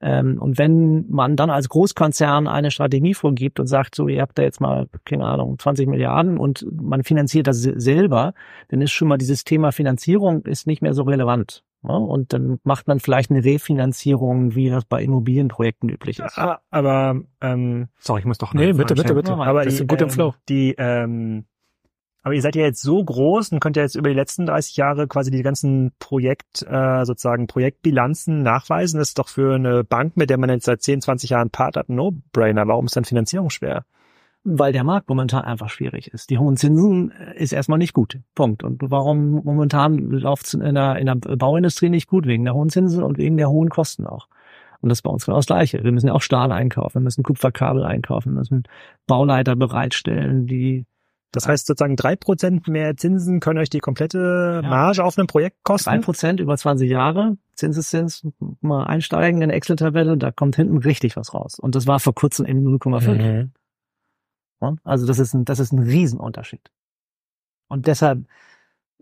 [0.00, 4.36] Ähm, und wenn man dann als Großkonzern eine Strategie vorgibt und sagt, so, ihr habt
[4.36, 8.34] da jetzt mal, keine Ahnung, 20 Milliarden und man finanziert das selber,
[8.66, 11.62] dann ist schon mal dieses Thema Finanzierung ist nicht mehr so relevant.
[11.82, 16.36] Ja, und dann macht man vielleicht eine Refinanzierung, wie das bei Immobilienprojekten üblich ist.
[16.36, 18.54] Ja, aber ähm, sorry, ich muss doch.
[18.54, 19.32] Nee, bitte, bitte, bitte.
[19.32, 20.34] Aber die, gut im ähm, Flow.
[20.48, 21.44] Die, ähm,
[22.22, 24.76] aber ihr seid ja jetzt so groß und könnt ja jetzt über die letzten 30
[24.76, 28.98] Jahre quasi die ganzen Projekt, äh, sozusagen Projektbilanzen nachweisen.
[28.98, 31.76] Das ist doch für eine Bank, mit der man jetzt seit 10, 20 Jahren Part
[31.76, 32.68] hat, No-Brainer.
[32.68, 33.84] Warum ist dann Finanzierung schwer?
[34.44, 36.30] Weil der Markt momentan einfach schwierig ist.
[36.30, 38.18] Die hohen Zinsen äh, ist erstmal nicht gut.
[38.34, 38.64] Punkt.
[38.64, 42.26] Und warum momentan läuft es in der, in der Bauindustrie nicht gut?
[42.26, 44.28] Wegen der hohen Zinsen und wegen der hohen Kosten auch.
[44.80, 45.84] Und das ist bei uns genau das Gleiche.
[45.84, 48.64] Wir müssen ja auch Stahl einkaufen, wir müssen Kupferkabel einkaufen, wir müssen
[49.06, 50.86] Bauleiter bereitstellen, die
[51.30, 55.04] das heißt sozusagen drei Prozent mehr Zinsen können euch die komplette Marge ja.
[55.04, 55.88] auf einem Projekt kosten?
[55.88, 58.26] Drei Prozent über 20 Jahre, Zinseszins,
[58.60, 61.58] mal einsteigen in eine Excel-Tabelle, da kommt hinten richtig was raus.
[61.58, 63.14] Und das war vor kurzem eben 0,5.
[63.14, 63.52] Mhm.
[64.84, 66.70] Also das ist ein, das ist ein Riesenunterschied.
[67.68, 68.26] Und deshalb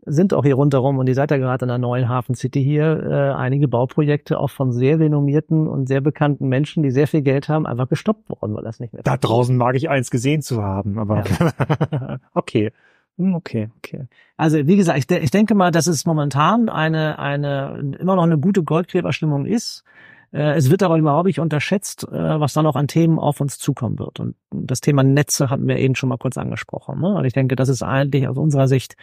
[0.07, 3.03] sind auch hier rundherum, und ihr seid ja gerade in der neuen Hafen City hier,
[3.03, 7.49] äh, einige Bauprojekte auch von sehr renommierten und sehr bekannten Menschen, die sehr viel Geld
[7.49, 10.63] haben, einfach gestoppt worden, weil das nicht mehr Da draußen mag ich eins gesehen zu
[10.63, 12.19] haben, aber ja.
[12.35, 12.73] okay.
[13.19, 14.07] Hm, okay, okay.
[14.37, 18.23] Also wie gesagt, ich, de ich denke mal, dass es momentan eine, eine immer noch
[18.23, 19.85] eine gute Goldgräberstimmung ist.
[20.33, 23.59] Äh, es wird aber überhaupt nicht unterschätzt, äh, was da noch an Themen auf uns
[23.59, 24.21] zukommen wird.
[24.21, 27.01] Und das Thema Netze hatten wir eben schon mal kurz angesprochen.
[27.01, 27.15] Ne?
[27.15, 28.97] Und ich denke, das ist eigentlich aus unserer Sicht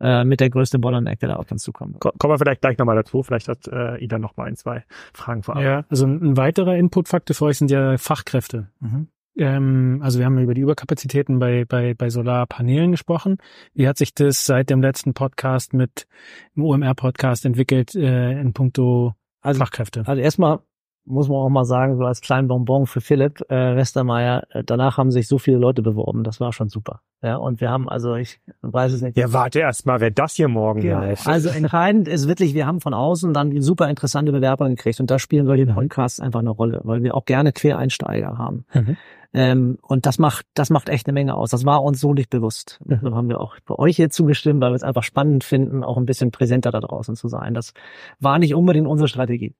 [0.00, 2.00] äh, mit der größte Bottleneck, der da auf uns zukommt.
[2.00, 3.22] Kommen wir vielleicht gleich nochmal dazu.
[3.22, 5.62] Vielleicht hat äh, Ida noch mal ein, zwei Fragen vorab.
[5.62, 8.68] Ja, also ein weiterer Inputfaktor für euch sind ja Fachkräfte.
[8.80, 9.08] Mhm.
[9.36, 13.38] Ähm, also wir haben über die Überkapazitäten bei, bei, bei Solarpanelen gesprochen.
[13.74, 16.06] Wie hat sich das seit dem letzten Podcast mit
[16.56, 20.04] dem OMR-Podcast entwickelt äh, in puncto also, Fachkräfte.
[20.06, 20.60] Also erstmal
[21.04, 24.98] muss man auch mal sagen, so als kleinen Bonbon für Philipp äh, Westermeier, äh, danach
[24.98, 27.00] haben sich so viele Leute beworben, das war schon super.
[27.22, 29.16] Ja, und wir haben also, ich weiß es nicht.
[29.16, 31.26] Ja, warte erst mal, wer das hier morgen ja, heißt.
[31.26, 35.18] Also entscheidend ist wirklich, wir haben von außen dann super interessante Bewerbungen gekriegt und da
[35.18, 38.64] spielen solche Podcasts einfach eine Rolle, weil wir auch gerne Quereinsteiger haben.
[38.72, 38.96] Mhm.
[39.34, 41.50] Ähm, und das macht, das macht echt eine Menge aus.
[41.50, 42.78] Das war uns so nicht bewusst.
[42.84, 43.00] Mhm.
[43.02, 45.96] So haben wir auch bei euch hier zugestimmt, weil wir es einfach spannend finden, auch
[45.96, 47.54] ein bisschen präsenter da draußen zu sein.
[47.54, 47.72] Das
[48.20, 49.54] war nicht unbedingt unsere Strategie.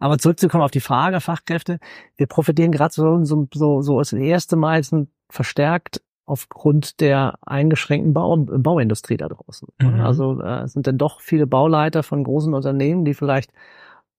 [0.00, 1.78] Aber zurückzukommen auf die Frage Fachkräfte.
[2.16, 4.82] Wir profitieren gerade so, so, so, so das erste Mal
[5.28, 9.68] verstärkt aufgrund der eingeschränkten Bau, Bauindustrie da draußen.
[9.80, 10.00] Mhm.
[10.00, 13.52] Also äh, es sind dann doch viele Bauleiter von großen Unternehmen, die vielleicht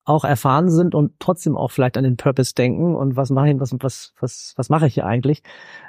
[0.05, 3.59] auch erfahren sind und trotzdem auch vielleicht an den Purpose denken und was mache ich,
[3.59, 5.41] was, was, was, was mache ich hier eigentlich?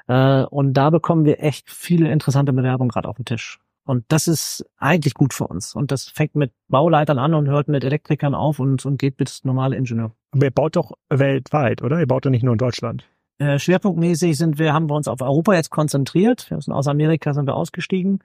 [0.07, 3.59] Äh, und da bekommen wir echt viele interessante Bewerbungen gerade auf den Tisch.
[3.87, 5.74] Und das ist eigentlich gut für uns.
[5.74, 9.44] Und das fängt mit Bauleitern an und hört mit Elektrikern auf und, und geht bis
[9.44, 10.12] normale Ingenieur.
[10.31, 12.00] Aber ihr baut doch weltweit, oder?
[12.00, 13.07] Ihr baut doch nicht nur in Deutschland.
[13.38, 16.48] Äh, schwerpunktmäßig sind wir, haben wir uns auf Europa jetzt konzentriert.
[16.50, 18.20] Wir sind aus Amerika sind wir ausgestiegen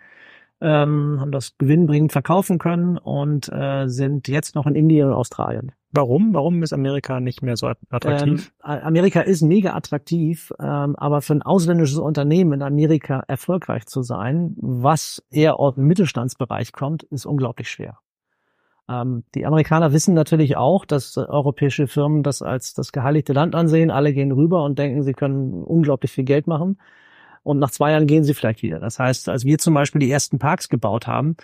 [0.61, 5.71] ähm, haben das gewinnbringend verkaufen können und äh, sind jetzt noch in Indien und Australien.
[5.91, 6.33] Warum?
[6.33, 8.51] Warum ist Amerika nicht mehr so attraktiv?
[8.63, 14.03] Ähm, Amerika ist mega attraktiv, ähm, aber für ein ausländisches Unternehmen in Amerika erfolgreich zu
[14.03, 17.97] sein, was eher aus dem Mittelstandsbereich kommt, ist unglaublich schwer.
[18.89, 23.55] Ähm, die Amerikaner wissen natürlich auch, dass äh, europäische Firmen das als das geheiligte Land
[23.55, 23.91] ansehen.
[23.91, 26.77] Alle gehen rüber und denken, sie können unglaublich viel Geld machen.
[27.43, 28.79] Und nach zwei Jahren gehen sie vielleicht wieder.
[28.79, 31.35] Das heißt, als wir zum Beispiel die ersten Parks gebaut haben,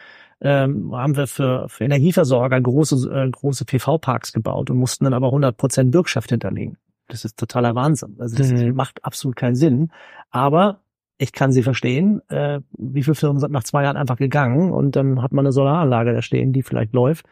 [0.42, 5.28] ähm, haben wir für, für Energieversorger große, äh, große PV-Parks gebaut und mussten dann aber
[5.28, 6.78] 100 Prozent Bürgschaft hinterlegen.
[7.08, 8.16] Das ist totaler Wahnsinn.
[8.20, 8.76] Also das mhm.
[8.76, 9.92] macht absolut keinen Sinn.
[10.32, 10.82] Aber
[11.18, 12.22] ich kann sie verstehen.
[12.30, 15.52] Äh, wie viele Firmen sind nach zwei Jahren einfach gegangen und dann hat man eine
[15.52, 17.26] Solaranlage da stehen, die vielleicht läuft,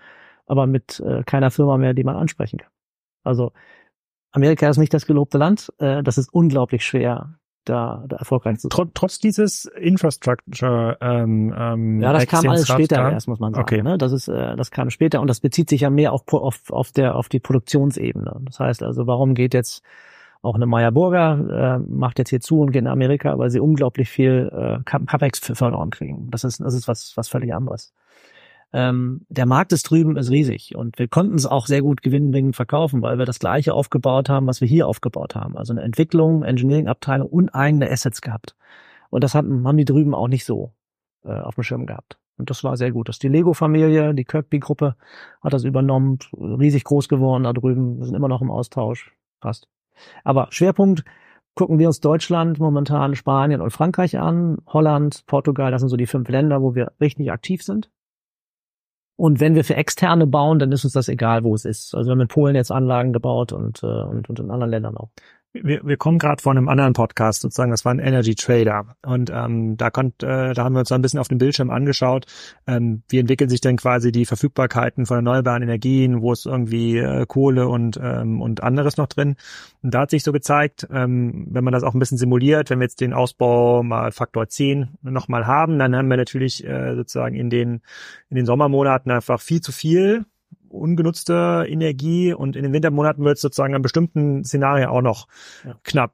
[0.45, 2.71] aber mit äh, keiner Firma mehr, die man ansprechen kann.
[3.23, 3.51] Also
[4.31, 5.71] Amerika ist nicht das gelobte Land.
[5.79, 8.91] Äh, das ist unglaublich schwer, da, da erfolgreich zu sein.
[8.93, 13.11] Trotz dieses Infrastructure ähm, ähm, Ja, das kam alles später da?
[13.11, 13.63] erst, muss man sagen.
[13.63, 13.81] Okay.
[13.81, 13.97] Ne?
[13.97, 16.91] Das ist, äh, das kam später und das bezieht sich ja mehr auf, auf, auf
[16.91, 18.41] der auf die Produktionsebene.
[18.45, 19.83] Das heißt also, warum geht jetzt
[20.43, 23.61] auch eine Meyer Burger äh, macht jetzt hier zu und geht in Amerika, weil sie
[23.61, 26.29] unglaublich viel äh, CapEx-Förderung kriegen.
[26.31, 27.93] Das ist, das ist was, was völlig anderes.
[28.73, 32.55] Ähm, der Markt ist drüben ist riesig und wir konnten es auch sehr gut gewinnbringend
[32.55, 35.55] verkaufen, weil wir das gleiche aufgebaut haben, was wir hier aufgebaut haben.
[35.55, 38.55] Also eine Entwicklung, Engineering-Abteilung und eigene Assets gehabt.
[39.11, 40.73] Und das hatten, haben die drüben auch nicht so
[41.23, 42.17] äh, auf dem Schirm gehabt.
[42.37, 43.09] Und das war sehr gut.
[43.09, 44.95] Das ist die Lego-Familie, die Kirkby-Gruppe
[45.43, 47.99] hat das übernommen, riesig groß geworden da drüben.
[47.99, 49.13] Wir sind immer noch im Austausch.
[49.39, 49.67] Passt.
[50.23, 51.03] Aber Schwerpunkt
[51.53, 56.07] gucken wir uns Deutschland, momentan Spanien und Frankreich an, Holland, Portugal, das sind so die
[56.07, 57.91] fünf Länder, wo wir richtig aktiv sind.
[59.15, 61.93] Und wenn wir für externe bauen, dann ist uns das egal, wo es ist.
[61.93, 64.97] Also wir haben in Polen jetzt Anlagen gebaut und, äh, und, und in anderen Ländern
[64.97, 65.09] auch
[65.53, 68.95] wir, wir kommen gerade von einem anderen Podcast, sozusagen, das war ein Energy Trader.
[69.03, 71.69] Und ähm, da, konnt, äh, da haben wir uns so ein bisschen auf dem Bildschirm
[71.69, 72.25] angeschaut,
[72.67, 77.25] ähm, wie entwickeln sich denn quasi die Verfügbarkeiten von erneuerbaren Energien, wo ist irgendwie äh,
[77.27, 79.35] Kohle und, ähm, und anderes noch drin.
[79.83, 82.79] Und da hat sich so gezeigt, ähm, wenn man das auch ein bisschen simuliert, wenn
[82.79, 87.35] wir jetzt den Ausbau mal Faktor 10 nochmal haben, dann haben wir natürlich äh, sozusagen
[87.35, 87.81] in den,
[88.29, 90.25] in den Sommermonaten einfach viel zu viel
[90.73, 95.27] ungenutzte Energie und in den Wintermonaten wird es sozusagen an bestimmten Szenarien auch noch
[95.65, 95.75] ja.
[95.83, 96.13] knapp.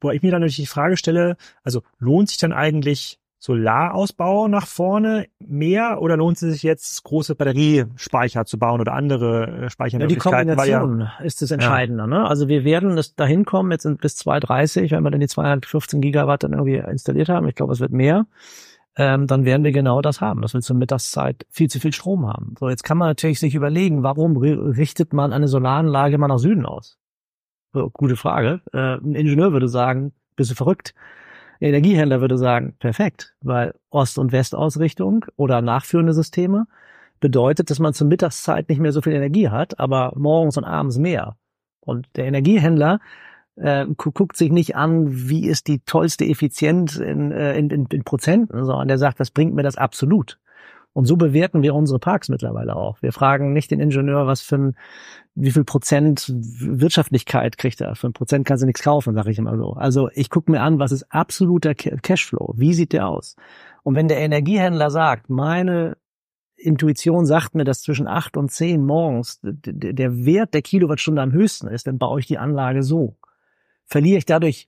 [0.00, 4.66] Wo ich mir dann natürlich die Frage stelle, also lohnt sich dann eigentlich Solarausbau nach
[4.66, 10.48] vorne mehr oder lohnt es sich jetzt große Batteriespeicher zu bauen oder andere äh, Speichermöglichkeiten?
[10.48, 12.04] Ja, die Kombination ja, ist das Entscheidende.
[12.04, 12.06] Ja.
[12.06, 12.26] Ne?
[12.26, 16.44] Also wir werden es dahin kommen, jetzt bis 2030, wenn wir dann die 215 Gigawatt
[16.44, 17.46] dann irgendwie installiert haben.
[17.46, 18.26] Ich glaube, es wird mehr
[18.96, 22.26] ähm, dann werden wir genau das haben, dass wir zur Mittagszeit viel zu viel Strom
[22.26, 22.54] haben.
[22.58, 26.64] So, jetzt kann man natürlich sich überlegen, warum richtet man eine Solaranlage mal nach Süden
[26.64, 26.98] aus?
[27.74, 28.62] So, gute Frage.
[28.72, 30.94] Äh, ein Ingenieur würde sagen, bist du verrückt?
[31.60, 36.66] Ein Energiehändler würde sagen, perfekt, weil Ost- und Westausrichtung oder nachführende Systeme
[37.20, 40.98] bedeutet, dass man zur Mittagszeit nicht mehr so viel Energie hat, aber morgens und abends
[40.98, 41.36] mehr.
[41.80, 43.00] Und der Energiehändler
[43.56, 48.04] äh, guckt sich nicht an, wie ist die tollste Effizienz in, äh, in, in, in
[48.04, 50.38] Prozenten, sondern der sagt, was bringt mir das absolut?
[50.92, 53.02] Und so bewerten wir unsere Parks mittlerweile auch.
[53.02, 54.76] Wir fragen nicht den Ingenieur, was für ein,
[55.34, 57.96] wie viel Prozent Wirtschaftlichkeit kriegt er.
[57.96, 59.74] Für ein Prozent kannst du nichts kaufen, sage ich immer so.
[59.74, 62.54] Also ich gucke mir an, was ist absoluter Cashflow?
[62.56, 63.36] Wie sieht der aus?
[63.82, 65.98] Und wenn der Energiehändler sagt, meine
[66.56, 71.68] Intuition sagt mir, dass zwischen acht und zehn morgens der Wert der Kilowattstunde am höchsten
[71.68, 73.16] ist, dann baue ich die Anlage so
[73.86, 74.66] verliere ich dadurch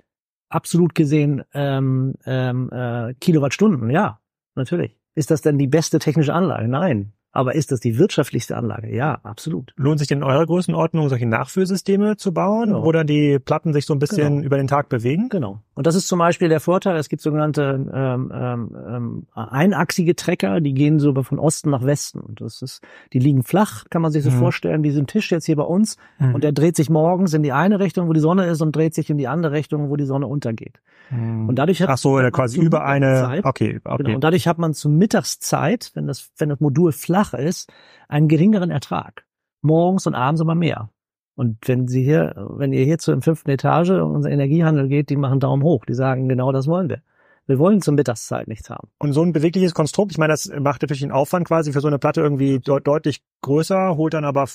[0.49, 3.91] absolut gesehen ähm, ähm, äh, Kilowattstunden?
[3.91, 4.21] Ja,
[4.55, 4.97] natürlich.
[5.15, 6.69] Ist das denn die beste technische Anlage?
[6.69, 7.13] Nein.
[7.31, 8.95] Aber ist das die wirtschaftlichste Anlage?
[8.95, 9.75] Ja, absolut.
[9.77, 12.85] Lohnt sich denn in eurer Größenordnung solche Nachführsysteme zu bauen, genau.
[12.85, 14.47] wo dann die Platten sich so ein bisschen genau.
[14.47, 15.29] über den Tag bewegen?
[15.29, 15.61] Genau.
[15.75, 20.61] Und das ist zum Beispiel der Vorteil, es gibt sogenannte ähm, ähm, ähm, einachsige Trecker,
[20.61, 22.19] die gehen so von Osten nach Westen.
[22.19, 24.39] Und das ist, die liegen flach, kann man sich so mhm.
[24.39, 25.97] vorstellen, wie so ein Tisch jetzt hier bei uns.
[26.19, 26.35] Mhm.
[26.35, 28.95] Und der dreht sich morgens in die eine Richtung, wo die Sonne ist, und dreht
[28.95, 30.81] sich in die andere Richtung, wo die Sonne untergeht.
[31.11, 31.49] Mhm.
[31.49, 33.23] Und dadurch hat Ach so, quasi über eine.
[33.23, 34.03] Zeit, okay, okay.
[34.03, 34.15] Genau.
[34.17, 37.73] Und dadurch hat man zur Mittagszeit, wenn das, wenn das Modul flach ist,
[38.09, 39.25] einen geringeren Ertrag.
[39.61, 40.91] Morgens und abends aber mehr.
[41.35, 45.41] Und wenn Sie hier, wenn ihr hier zur fünften Etage unser Energiehandel geht, die machen
[45.41, 45.85] Daumen hoch.
[45.85, 47.03] Die sagen, genau das wollen wir.
[47.47, 48.89] Wir wollen zur Mittagszeit nichts haben.
[48.99, 51.89] Und so ein bewegliches Konstrukt, ich meine, das macht natürlich den Aufwand quasi für so
[51.89, 54.47] eine Platte irgendwie de deutlich größer, holt dann aber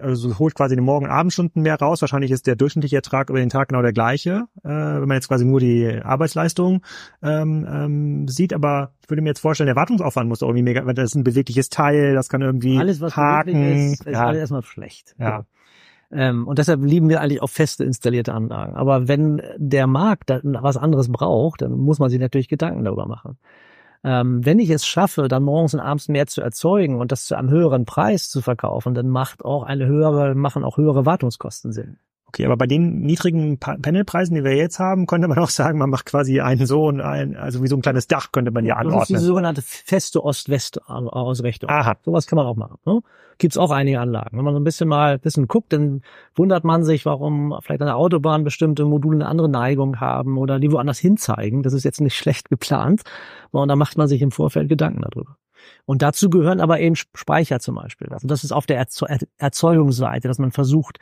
[0.00, 2.00] also holt quasi die Morgen- und Abendstunden mehr raus.
[2.00, 5.28] Wahrscheinlich ist der durchschnittliche Ertrag über den Tag genau der gleiche, äh, wenn man jetzt
[5.28, 6.82] quasi nur die Arbeitsleistung
[7.22, 8.52] ähm, ähm, sieht.
[8.52, 11.24] Aber ich würde mir jetzt vorstellen, der Wartungsaufwand muss irgendwie mega, weil das ist ein
[11.24, 13.92] bewegliches Teil, das kann irgendwie alles, was haken.
[13.92, 14.26] ist, ist ja.
[14.26, 15.14] alles erstmal schlecht.
[15.18, 15.44] Ja.
[16.10, 18.74] Ähm, und deshalb lieben wir eigentlich auch feste installierte Anlagen.
[18.74, 23.38] Aber wenn der Markt was anderes braucht, dann muss man sich natürlich Gedanken darüber machen.
[24.04, 27.36] Ähm, wenn ich es schaffe, dann morgens und abends mehr zu erzeugen und das zu
[27.36, 31.98] einem höheren Preis zu verkaufen, dann macht auch eine höhere, machen auch höhere Wartungskosten Sinn.
[32.28, 35.78] Okay, aber bei den niedrigen pa Panelpreisen, die wir jetzt haben, könnte man auch sagen,
[35.78, 38.66] man macht quasi einen so und ein, also wie so ein kleines Dach könnte man
[38.66, 38.98] ja anordnen.
[39.00, 41.70] Das ist diese sogenannte feste Ost-West-Ausrichtung.
[41.70, 41.96] Aha.
[42.04, 42.76] Sowas kann man auch machen.
[42.84, 43.00] Ne?
[43.38, 44.36] Gibt es auch einige Anlagen.
[44.36, 46.02] Wenn man so ein bisschen mal ein bisschen guckt, dann
[46.34, 50.58] wundert man sich, warum vielleicht an der Autobahn bestimmte Module eine andere Neigung haben oder
[50.58, 51.62] die woanders hinzeigen.
[51.62, 53.04] Das ist jetzt nicht schlecht geplant,
[53.52, 55.38] sondern da macht man sich im Vorfeld Gedanken darüber.
[55.86, 58.08] Und dazu gehören aber eben Speicher zum Beispiel.
[58.10, 58.84] Also das ist auf der
[59.38, 60.98] Erzeugungsseite, dass man versucht,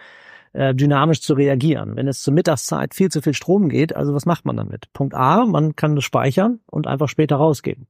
[0.56, 1.96] äh, dynamisch zu reagieren.
[1.96, 4.92] Wenn es zur Mittagszeit viel zu viel Strom geht, also was macht man damit?
[4.92, 7.86] Punkt A, man kann das speichern und einfach später rausgeben.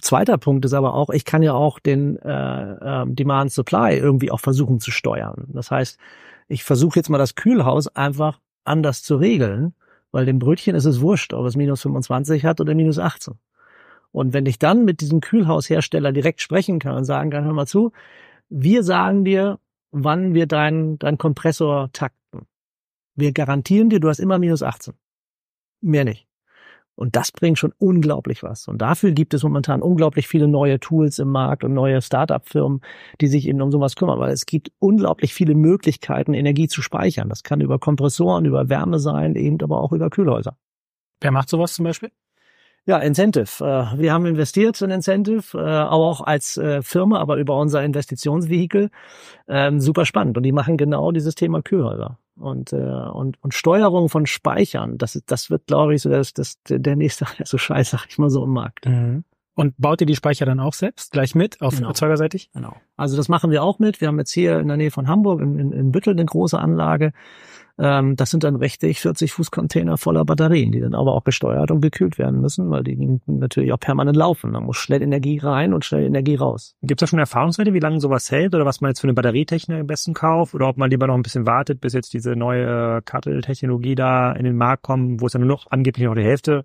[0.00, 4.30] Zweiter Punkt ist aber auch, ich kann ja auch den äh, äh, Demand Supply irgendwie
[4.30, 5.46] auch versuchen zu steuern.
[5.48, 5.98] Das heißt,
[6.48, 9.74] ich versuche jetzt mal das Kühlhaus einfach anders zu regeln,
[10.10, 13.34] weil dem Brötchen ist es wurscht, ob es minus 25 hat oder minus 18.
[14.10, 17.66] Und wenn ich dann mit diesem Kühlhaushersteller direkt sprechen kann und sagen kann, hör mal
[17.66, 17.92] zu,
[18.48, 19.58] wir sagen dir,
[19.90, 22.46] wann wir deinen dein Kompressor takten.
[23.14, 24.94] Wir garantieren dir, du hast immer minus 18.
[25.80, 26.28] Mehr nicht.
[26.98, 28.66] Und das bringt schon unglaublich was.
[28.66, 32.80] Und dafür gibt es momentan unglaublich viele neue Tools im Markt und neue Start-up-Firmen,
[33.20, 37.28] die sich eben um sowas kümmern, weil es gibt unglaublich viele Möglichkeiten, Energie zu speichern.
[37.28, 40.58] Das kann über Kompressoren, über Wärme sein, eben aber auch über Kühlhäuser.
[41.20, 42.10] Wer macht sowas zum Beispiel?
[42.88, 43.62] Ja, Incentive.
[43.62, 47.84] Äh, wir haben investiert in Incentive, äh, aber auch als äh, Firma, aber über unser
[47.84, 48.88] Investitionsvehikel.
[49.46, 50.38] Ähm, super spannend.
[50.38, 52.18] Und die machen genau dieses Thema Kühlhäuser.
[52.34, 56.94] Und, und, und Steuerung von Speichern, das, das wird, glaube ich, so das, das, der
[56.94, 58.86] nächste so Scheiß, sag ich mal so, im Markt.
[58.86, 59.24] Mhm.
[59.54, 61.88] Und baut ihr die Speicher dann auch selbst gleich mit auf genau.
[61.88, 62.50] erzeugerseitig?
[62.54, 62.76] Genau.
[62.96, 64.00] Also das machen wir auch mit.
[64.00, 66.58] Wir haben jetzt hier in der Nähe von Hamburg in, in, in Büttel eine große
[66.58, 67.12] Anlage.
[67.80, 71.70] Ähm, das sind dann richtig 40 Fuß Container voller Batterien, die dann aber auch gesteuert
[71.70, 74.52] und gekühlt werden müssen, weil die natürlich auch permanent laufen.
[74.52, 76.74] Da muss schnell Energie rein und schnell Energie raus.
[76.82, 79.14] Gibt es da schon Erfahrungswerte, wie lange sowas hält oder was man jetzt für eine
[79.14, 82.34] Batterietechnik am besten kauft oder ob man lieber noch ein bisschen wartet, bis jetzt diese
[82.34, 86.24] neue Cuttle-Technologie da in den Markt kommt, wo es dann nur noch angeblich noch die
[86.24, 86.64] Hälfte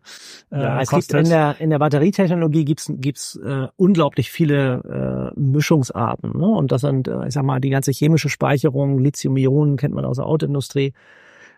[0.51, 1.17] äh, ja, es kostet?
[1.17, 6.47] Gibt in der in der Batterietechnologie gibt's gibt's äh, unglaublich viele äh, Mischungsarten ne?
[6.47, 10.17] und das sind äh, ich sag mal die ganze chemische Speicherung, Lithium-Ionen kennt man aus
[10.17, 11.02] der Autoindustrie äh,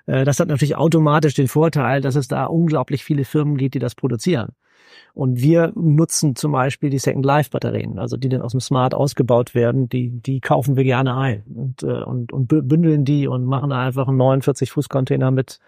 [0.05, 3.95] das hat natürlich automatisch den Vorteil, dass es da unglaublich viele Firmen gibt, die das
[3.95, 4.49] produzieren.
[5.13, 8.93] Und wir nutzen zum Beispiel die Second Life Batterien, also die dann aus dem Smart
[8.93, 13.45] ausgebaut werden, die, die kaufen wir gerne ein und, äh, und, und bündeln die und
[13.45, 15.59] machen da einfach einen 49 Fuß Container mit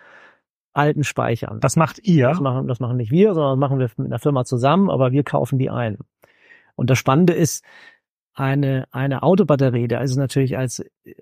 [0.74, 1.60] alten Speichern.
[1.60, 2.28] Das macht ihr?
[2.28, 5.12] Das machen, das machen nicht wir, sondern das machen wir mit einer Firma zusammen, aber
[5.12, 5.98] wir kaufen die ein.
[6.76, 7.66] Und das Spannende ist,
[8.38, 11.14] eine, eine Autobatterie, da ist es natürlich als äh,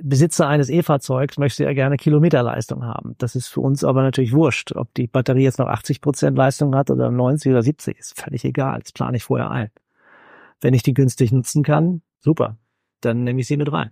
[0.00, 3.16] Besitzer eines E-Fahrzeugs, möchte er gerne Kilometerleistung haben.
[3.18, 4.76] Das ist für uns aber natürlich wurscht.
[4.76, 8.44] Ob die Batterie jetzt noch 80 Prozent Leistung hat oder 90 oder 70, ist völlig
[8.44, 8.78] egal.
[8.80, 9.70] Das plane ich vorher ein.
[10.60, 12.56] Wenn ich die günstig nutzen kann, super.
[13.00, 13.90] Dann nehme ich sie mit rein.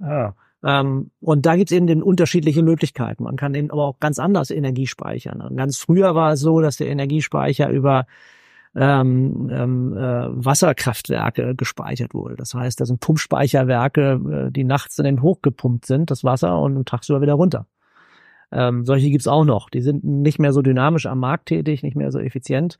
[0.00, 0.34] Ah.
[0.62, 3.24] Ähm, und da gibt es eben den unterschiedliche Möglichkeiten.
[3.24, 5.40] Man kann eben aber auch ganz anders Energie speichern.
[5.40, 8.06] Und ganz früher war es so, dass der Energiespeicher über
[8.74, 12.36] ähm, ähm, äh, Wasserkraftwerke gespeichert wurde.
[12.36, 16.88] Das heißt, das sind Pumpspeicherwerke, äh, die nachts in den hochgepumpt sind, das Wasser, und
[16.88, 17.66] tagsüber wieder runter.
[18.50, 19.70] Ähm, solche gibt's auch noch.
[19.70, 22.76] Die sind nicht mehr so dynamisch am Markt tätig, nicht mehr so effizient.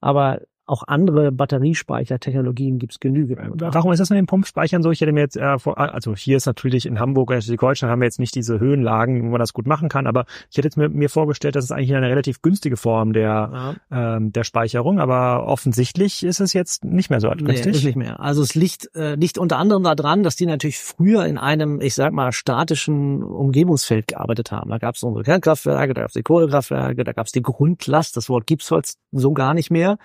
[0.00, 3.60] Aber auch andere Batteriespeichertechnologien gibt es genügend.
[3.60, 4.90] Warum ist das mit den Pumpspeichern so?
[4.90, 8.00] Ich hätte mir jetzt, äh, vor, also hier ist natürlich in Hamburg, in Schleswig-Holstein haben
[8.00, 10.76] wir jetzt nicht diese Höhenlagen, wo man das gut machen kann, aber ich hätte jetzt
[10.76, 14.16] mir, mir vorgestellt, dass es eigentlich eine relativ günstige Form der, ja.
[14.16, 17.64] ähm, der Speicherung, aber offensichtlich ist es jetzt nicht mehr so günstig.
[17.64, 18.20] Nee, ist nicht mehr.
[18.20, 21.94] Also es liegt, äh, liegt unter anderem daran, dass die natürlich früher in einem, ich
[21.94, 24.70] sag mal, statischen Umgebungsfeld gearbeitet haben.
[24.70, 28.16] Da gab es unsere Kernkraftwerke, da gab es die Kohlekraftwerke, da gab es die Grundlast,
[28.16, 29.98] das Wort gibt's heute so gar nicht mehr.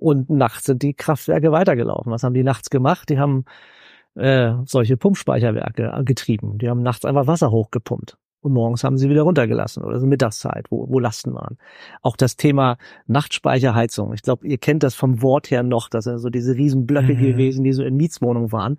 [0.00, 2.10] Und nachts sind die Kraftwerke weitergelaufen.
[2.10, 3.10] Was haben die nachts gemacht?
[3.10, 3.44] Die haben
[4.14, 6.56] äh, solche Pumpspeicherwerke getrieben.
[6.56, 8.16] Die haben nachts einfach Wasser hochgepumpt.
[8.40, 11.58] Und morgens haben sie wieder runtergelassen oder so Mittagszeit, wo, wo Lasten waren.
[12.00, 14.14] Auch das Thema Nachtspeicherheizung.
[14.14, 15.90] Ich glaube, ihr kennt das vom Wort her noch.
[15.90, 17.20] Das sind so diese Riesenblöcke mhm.
[17.20, 18.78] gewesen, die so in Mietswohnungen waren.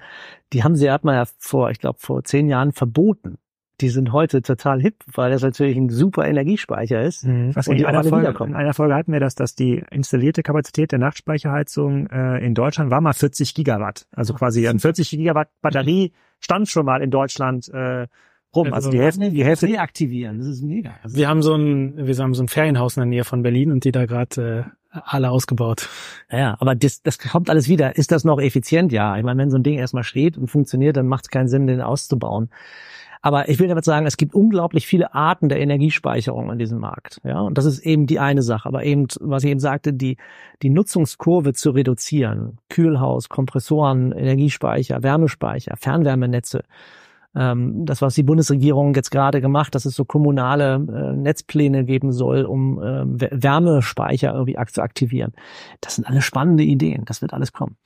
[0.54, 3.38] Die haben sie, hat man ja vor, ich glaube, vor zehn Jahren verboten
[3.82, 7.26] die sind heute total hip, weil das natürlich ein super Energiespeicher ist.
[7.26, 7.56] Mhm.
[7.56, 11.00] Was in, einer Folge, in einer Folge hatten wir das, dass die installierte Kapazität der
[11.00, 14.08] Nachtspeicherheizung äh, in Deutschland war mal 40 Gigawatt.
[14.12, 18.08] Also quasi ein 40 Gigawatt Batterie stand schon mal in Deutschland äh,
[18.56, 18.68] rum.
[18.68, 20.40] Also, also die Hälfte, die Hälfte reaktivieren.
[20.40, 20.96] Das ist mega.
[21.06, 23.84] Wir haben so ein, wir haben so ein Ferienhaus in der Nähe von Berlin und
[23.84, 25.90] die da gerade äh, alle ausgebaut.
[26.32, 27.96] Ja, aber das, das kommt alles wieder.
[27.96, 28.92] Ist das noch effizient?
[28.92, 29.18] Ja.
[29.18, 31.68] Ich meine, wenn so ein Ding erstmal steht und funktioniert, dann macht es keinen Sinn,
[31.68, 32.50] den auszubauen.
[33.22, 37.22] Aber ich will damit sagen, es gibt unglaublich viele Arten der Energiespeicherung in diesem Markt.
[37.24, 38.68] Ja, und das ist eben die eine Sache.
[38.68, 40.18] Aber eben, was ich eben sagte, die,
[40.64, 42.58] die Nutzungskurve zu reduzieren.
[42.70, 46.64] Kühlhaus, Kompressoren, Energiespeicher, Wärmespeicher, Fernwärmenetze.
[47.36, 52.12] ähm, das, was die Bundesregierung jetzt gerade gemacht, dass es so kommunale äh, Netzpläne geben
[52.12, 55.34] soll, um äh, Wärmespeicher irgendwie zu aktivieren.
[55.80, 57.06] Das sind alles spannende Ideen.
[57.06, 57.78] Das wird alles kommen.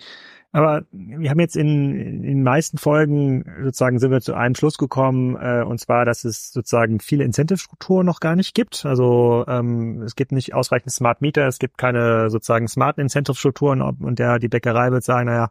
[0.56, 4.78] Aber wir haben jetzt in, in den meisten Folgen sozusagen sind wir zu einem Schluss
[4.78, 8.86] gekommen, äh, und zwar, dass es sozusagen viele Incentive-Strukturen noch gar nicht gibt.
[8.86, 14.18] Also ähm, es gibt nicht ausreichend Smart Meter, es gibt keine sozusagen smarten Incentive-Strukturen und
[14.18, 15.50] der die Bäckerei wird sagen, naja,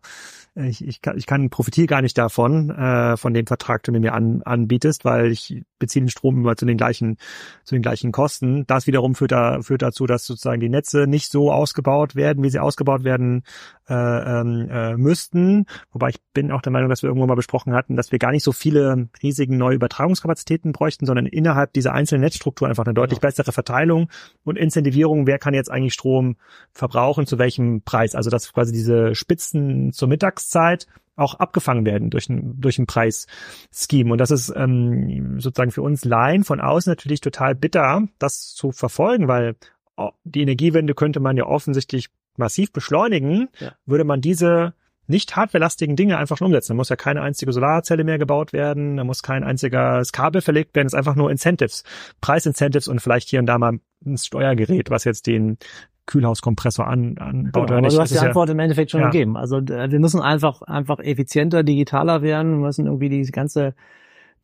[0.55, 4.00] ich, ich, kann, ich kann profitiere gar nicht davon, äh, von dem Vertrag, den du
[4.00, 7.16] mir an, anbietest, weil ich beziehe den Strom immer zu den gleichen,
[7.64, 8.64] zu den gleichen Kosten.
[8.66, 12.50] Das wiederum führt, da, führt dazu, dass sozusagen die Netze nicht so ausgebaut werden, wie
[12.50, 13.42] sie ausgebaut werden
[13.88, 15.66] äh, ähm, äh, müssten.
[15.92, 18.32] Wobei ich bin auch der Meinung, dass wir irgendwo mal besprochen hatten, dass wir gar
[18.32, 23.18] nicht so viele riesigen neue Übertragungskapazitäten bräuchten, sondern innerhalb dieser einzelnen Netzstruktur einfach eine deutlich
[23.18, 23.28] ja.
[23.28, 24.09] bessere Verteilung
[24.45, 26.36] und Incentivierung, wer kann jetzt eigentlich Strom
[26.72, 28.14] verbrauchen, zu welchem Preis.
[28.14, 30.86] Also dass quasi diese Spitzen zur Mittags Mittagszeit
[31.16, 34.11] auch abgefangen werden durch ein, durch ein Preisscheme.
[34.11, 38.72] Und das ist ähm, sozusagen für uns Laien von außen natürlich total bitter, das zu
[38.72, 39.55] verfolgen, weil
[39.97, 43.72] oh, die Energiewende könnte man ja offensichtlich massiv beschleunigen, ja.
[43.86, 44.74] würde man diese
[45.07, 46.72] nicht hardwarelastigen Dinge einfach schon umsetzen.
[46.72, 50.74] Da muss ja keine einzige Solarzelle mehr gebaut werden, da muss kein einziges Kabel verlegt
[50.74, 51.84] werden, es ist einfach nur Incentives,
[52.20, 55.59] Preisincentives und vielleicht hier und da mal ein Steuergerät, was jetzt den
[56.07, 57.68] Kühlhauskompressor an, anbaut.
[57.68, 59.07] Genau, aber du hast die Antwort im Endeffekt schon ja.
[59.09, 59.36] gegeben.
[59.36, 62.59] Also äh, wir müssen einfach einfach effizienter, digitaler werden.
[62.59, 63.74] Wir müssen irgendwie die ganze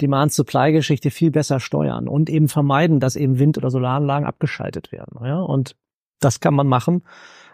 [0.01, 5.23] Demand-Supply-Geschichte viel besser steuern und eben vermeiden, dass eben Wind- oder Solaranlagen abgeschaltet werden.
[5.25, 5.41] Ja?
[5.41, 5.77] Und
[6.21, 7.03] das kann man machen,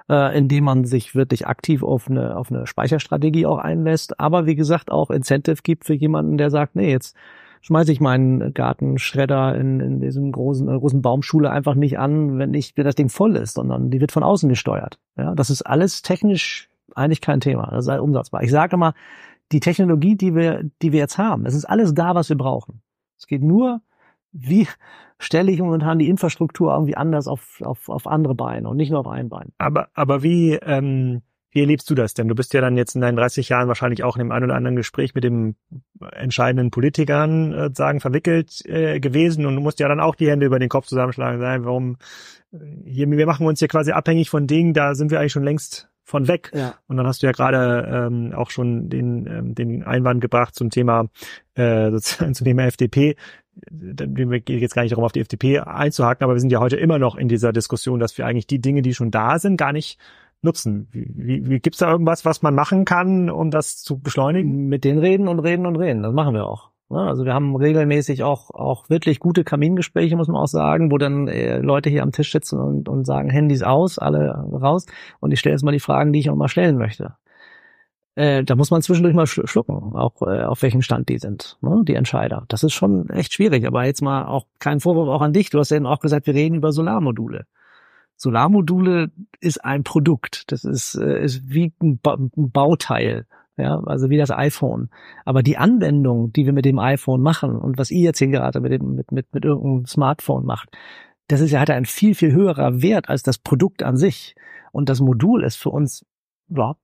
[0.09, 4.21] äh, indem man sich wirklich aktiv auf eine, auf eine Speicherstrategie auch einlässt.
[4.21, 7.17] Aber wie gesagt, auch Incentive gibt für jemanden, der sagt, nee, jetzt
[7.63, 12.55] schmeiße ich meinen Gartenschredder in, in diesem großen, äh, großen Baumschule einfach nicht an, wenn
[12.55, 14.99] ich, wenn das Ding voll ist, sondern die wird von außen gesteuert.
[15.17, 17.69] Ja, das ist alles technisch eigentlich kein Thema.
[17.73, 18.43] Das ist halt umsetzbar.
[18.43, 18.95] Ich sage mal,
[19.53, 22.83] die Technologie, die wir, die wir jetzt haben, es ist alles da, was wir brauchen.
[23.19, 23.81] Es geht nur,
[24.37, 24.69] wie
[25.19, 29.01] stelle ich momentan die Infrastruktur irgendwie anders auf, auf, auf andere Beine und nicht nur
[29.01, 29.53] auf ein Bein.
[29.59, 32.29] Aber, aber wie, ähm, wie erlebst du das denn?
[32.29, 34.55] Du bist ja dann jetzt in deinen 30 Jahren wahrscheinlich auch in dem einen oder
[34.55, 35.57] anderen Gespräch mit dem
[36.13, 40.45] entscheidenden Politikern äh, sagen verwickelt äh, gewesen und du musst ja dann auch die Hände
[40.45, 41.97] über den Kopf zusammenschlagen sein, warum
[42.53, 45.45] äh, hier wir machen uns hier quasi abhängig von Dingen, da sind wir eigentlich schon
[45.45, 46.53] längst von weg.
[46.55, 46.75] Ja.
[46.87, 50.71] Und dann hast du ja gerade ähm, auch schon den ähm, den Einwand gebracht zum
[50.71, 51.09] Thema
[51.55, 53.17] äh, sozusagen zum Thema FDP.
[53.71, 56.77] Wir gehen jetzt gar nicht darum, auf die FDP einzuhaken, aber wir sind ja heute
[56.77, 59.73] immer noch in dieser Diskussion, dass wir eigentlich die Dinge, die schon da sind, gar
[59.73, 59.99] nicht
[60.43, 60.89] nutzen?
[60.91, 64.69] Wie, wie, wie gibt's da irgendwas, was man machen kann, um das zu beschleunigen?
[64.69, 66.03] Mit denen reden und reden und reden.
[66.03, 66.71] Das machen wir auch.
[66.89, 71.27] Also wir haben regelmäßig auch auch wirklich gute Kamingespräche, muss man auch sagen, wo dann
[71.27, 74.87] äh, Leute hier am Tisch sitzen und, und sagen Handys aus, alle raus.
[75.19, 77.17] Und ich stelle jetzt mal die Fragen, die ich auch mal stellen möchte.
[78.17, 81.83] Äh, da muss man zwischendurch mal schlucken, auch äh, auf welchem Stand die sind, ne,
[81.87, 82.45] die Entscheider.
[82.49, 83.67] Das ist schon echt schwierig.
[83.67, 85.51] Aber jetzt mal auch kein Vorwurf auch an dich.
[85.51, 87.47] Du hast ja eben auch gesagt, wir reden über Solarmodule.
[88.17, 89.11] Solarmodule
[89.41, 90.51] ist ein Produkt.
[90.51, 93.27] Das ist, äh, ist wie ein, ba ein Bauteil.
[93.59, 94.89] Ja, also wie das iPhone.
[95.27, 98.61] Aber die Anwendung, die wir mit dem iPhone machen und was ihr jetzt hier gerade
[98.61, 100.71] mit, dem, mit, mit, mit irgendeinem Smartphone macht,
[101.29, 104.35] das ist ja, hat ein viel, viel höherer Wert als das Produkt an sich.
[104.73, 106.05] Und das Modul ist für uns
[106.49, 106.81] überhaupt,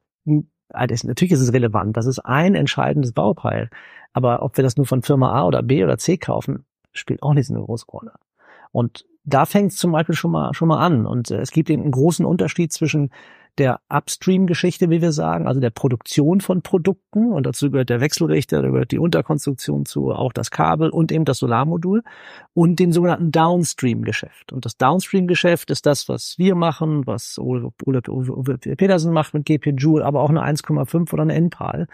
[0.73, 1.97] also natürlich ist es relevant.
[1.97, 3.71] Das ist ein entscheidendes Bauteil.
[4.13, 7.35] Aber ob wir das nur von Firma A oder B oder C kaufen, spielt auch
[7.35, 8.13] nicht so eine große Rolle.
[8.71, 11.07] Und da fängt es zum Beispiel schon mal schon mal an.
[11.07, 13.11] Und äh, es gibt eben einen großen Unterschied zwischen
[13.59, 18.63] der Upstream-Geschichte, wie wir sagen, also der Produktion von Produkten und dazu gehört der Wechselrichter,
[18.63, 22.03] da gehört die Unterkonstruktion zu, auch das Kabel und eben das Solarmodul
[22.55, 24.53] und dem sogenannten Downstream-Geschäft.
[24.53, 30.05] Und das Downstream-Geschäft ist das, was wir machen, was Ole, Petersen macht mit GP Joule,
[30.05, 31.89] aber auch eine 1,5 oder eine NPAL.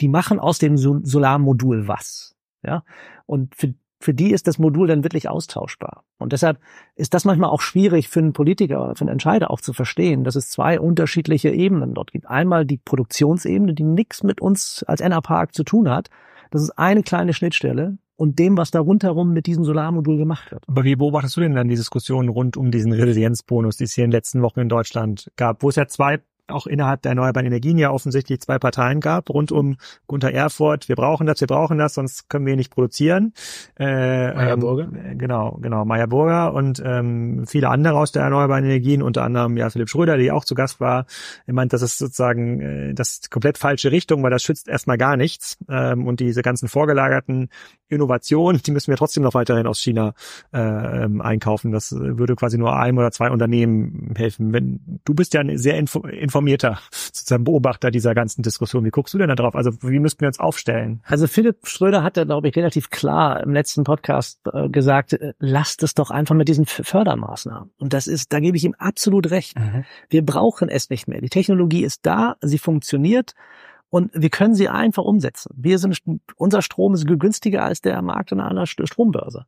[0.00, 2.34] Die machen aus dem Solarmodul was.
[2.62, 2.82] Ja,
[3.26, 6.04] und für für die ist das Modul dann wirklich austauschbar.
[6.18, 6.58] Und deshalb
[6.94, 10.24] ist das manchmal auch schwierig für einen Politiker oder für einen Entscheider auch zu verstehen,
[10.24, 12.26] dass es zwei unterschiedliche Ebenen dort gibt.
[12.26, 16.10] Einmal die Produktionsebene, die nichts mit uns als NR-Park zu tun hat.
[16.50, 20.64] Das ist eine kleine Schnittstelle und dem, was da rundherum mit diesem Solarmodul gemacht wird.
[20.66, 24.04] Aber wie beobachtest du denn dann die Diskussion rund um diesen Resilienzbonus, die es hier
[24.04, 27.46] in den letzten Wochen in Deutschland gab, wo es ja zwei auch innerhalb der erneuerbaren
[27.46, 29.76] Energien ja offensichtlich zwei Parteien gab, rund um
[30.06, 33.32] Gunter Erfurt, wir brauchen das, wir brauchen das, sonst können wir nicht produzieren.
[33.78, 34.88] Äh, Meyer ähm, Burger.
[35.14, 39.70] Genau, genau, Meyer Burger und ähm, viele andere aus der erneuerbaren Energien, unter anderem ja
[39.70, 41.06] Philipp Schröder, der auch zu Gast war.
[41.46, 45.16] Er meint, das ist sozusagen äh, das komplett falsche Richtung, weil das schützt erstmal gar
[45.16, 45.58] nichts.
[45.68, 47.48] Ähm, und diese ganzen vorgelagerten
[47.88, 50.14] Innovationen, die müssen wir trotzdem noch weiterhin aus China
[50.52, 51.72] äh, ähm, einkaufen.
[51.72, 54.52] Das würde quasi nur einem oder zwei Unternehmen helfen.
[54.52, 56.06] Wenn du bist ja sehr info
[56.38, 58.84] informierter sozusagen Beobachter dieser ganzen Diskussion.
[58.84, 59.56] Wie guckst du denn da drauf?
[59.56, 61.00] Also wie müssten wir uns aufstellen?
[61.04, 65.32] Also Philipp Schröder hat ja, glaube ich, relativ klar im letzten Podcast äh, gesagt, äh,
[65.38, 67.70] lasst es doch einfach mit diesen Fördermaßnahmen.
[67.78, 69.58] Und das ist, da gebe ich ihm absolut recht.
[69.58, 69.84] Mhm.
[70.08, 71.20] Wir brauchen es nicht mehr.
[71.20, 73.34] Die Technologie ist da, sie funktioniert
[73.90, 75.52] und wir können sie einfach umsetzen.
[75.56, 75.98] Wir sind,
[76.36, 79.46] unser Strom ist günstiger als der Markt an einer Strombörse.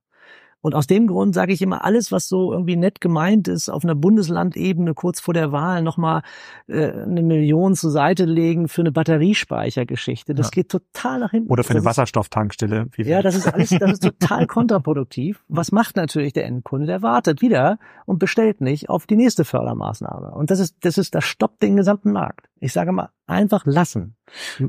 [0.63, 3.85] Und aus dem Grund sage ich immer, alles, was so irgendwie nett gemeint ist, auf
[3.85, 6.23] einer Bundeslandebene kurz vor der Wahl nochmal
[6.67, 10.51] äh, eine Million zur Seite legen für eine Batteriespeichergeschichte, das ja.
[10.51, 11.51] geht total nach hinten.
[11.51, 12.89] Oder für eine Wasserstofftankstelle.
[12.99, 15.43] ja, das ist alles, das ist total kontraproduktiv.
[15.49, 16.87] Was macht natürlich der Endkunde?
[16.87, 20.31] Der wartet wieder und bestellt nicht auf die nächste Fördermaßnahme.
[20.33, 22.49] Und das ist, das ist, das stoppt den gesamten Markt.
[22.61, 24.17] Ich sage mal, einfach lassen.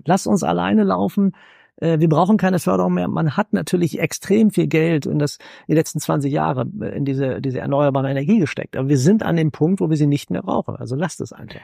[0.06, 1.34] Lass uns alleine laufen
[1.82, 3.08] wir brauchen keine Förderung mehr.
[3.08, 7.06] Man hat natürlich extrem viel Geld in das in die letzten 20 Jahre äh, in
[7.06, 8.78] diese diese erneuerbare Energie gesteckt.
[8.78, 10.76] Aber wir sind an dem Punkt, wo wir sie nicht mehr brauchen.
[10.76, 11.62] Also lasst es einfach.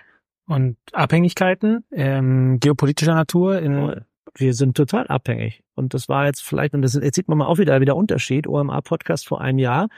[0.48, 4.06] Und Abhängigkeiten ähm, geopolitischer Natur in
[4.40, 5.64] wir sind total abhängig.
[5.76, 8.48] Und das war jetzt vielleicht, und das, jetzt sieht man mal auch wieder wieder Unterschied,
[8.48, 9.90] OMA-Podcast vor einem Jahr.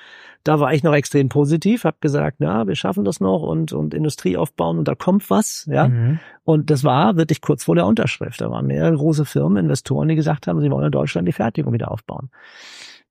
[0.43, 3.93] Da war ich noch extrem positiv, habe gesagt, na, wir schaffen das noch und, und
[3.93, 5.87] Industrie aufbauen und da kommt was, ja.
[5.87, 6.19] Mhm.
[6.43, 8.41] Und das war wirklich kurz vor der Unterschrift.
[8.41, 11.73] Da waren mehrere große Firmen, Investoren, die gesagt haben, sie wollen in Deutschland die Fertigung
[11.73, 12.29] wieder aufbauen.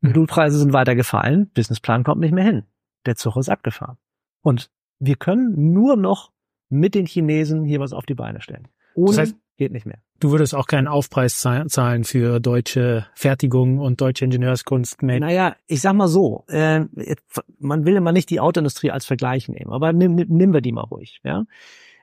[0.01, 0.13] Mhm.
[0.13, 2.65] Blutpreise sind weiter gefallen, Businessplan kommt nicht mehr hin.
[3.07, 3.97] Der Zug ist abgefahren.
[4.43, 6.33] Und wir können nur noch
[6.69, 8.69] mit den Chinesen hier was auf die Beine stellen.
[8.95, 9.99] Ohne das heißt, geht nicht mehr.
[10.21, 15.03] Du würdest auch keinen Aufpreis zahlen für deutsche Fertigung und deutsche Ingenieurskunst.
[15.03, 15.21] Made.
[15.21, 16.87] Naja, ich sag mal so, äh,
[17.59, 20.83] man will immer nicht die Autoindustrie als Vergleich nehmen, aber nimm, nehmen wir die mal
[20.83, 21.21] ruhig.
[21.23, 21.45] Ja,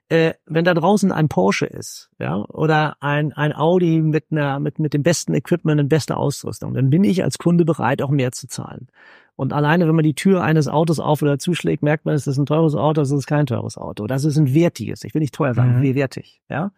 [0.08, 4.78] äh, wenn da draußen ein Porsche ist, ja, oder ein ein Audi mit einer mit
[4.78, 8.32] mit dem besten Equipment und bester Ausrüstung, dann bin ich als Kunde bereit, auch mehr
[8.32, 8.88] zu zahlen.
[9.36, 12.38] Und alleine, wenn man die Tür eines Autos auf oder zuschlägt, merkt man, es ist
[12.38, 14.08] ein teures Auto, es ist kein teures Auto.
[14.08, 15.04] Das ist ein wertiges.
[15.04, 15.96] Ich will nicht teuer sagen, mhm.
[15.96, 16.42] wertig.
[16.50, 16.72] Ja.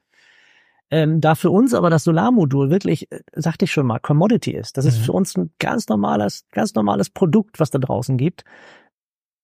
[0.89, 4.77] Ähm, da für uns aber das Solarmodul wirklich, äh, sagte ich schon mal, Commodity ist.
[4.77, 4.89] Das mhm.
[4.89, 8.43] ist für uns ein ganz normales, ganz normales Produkt, was da draußen gibt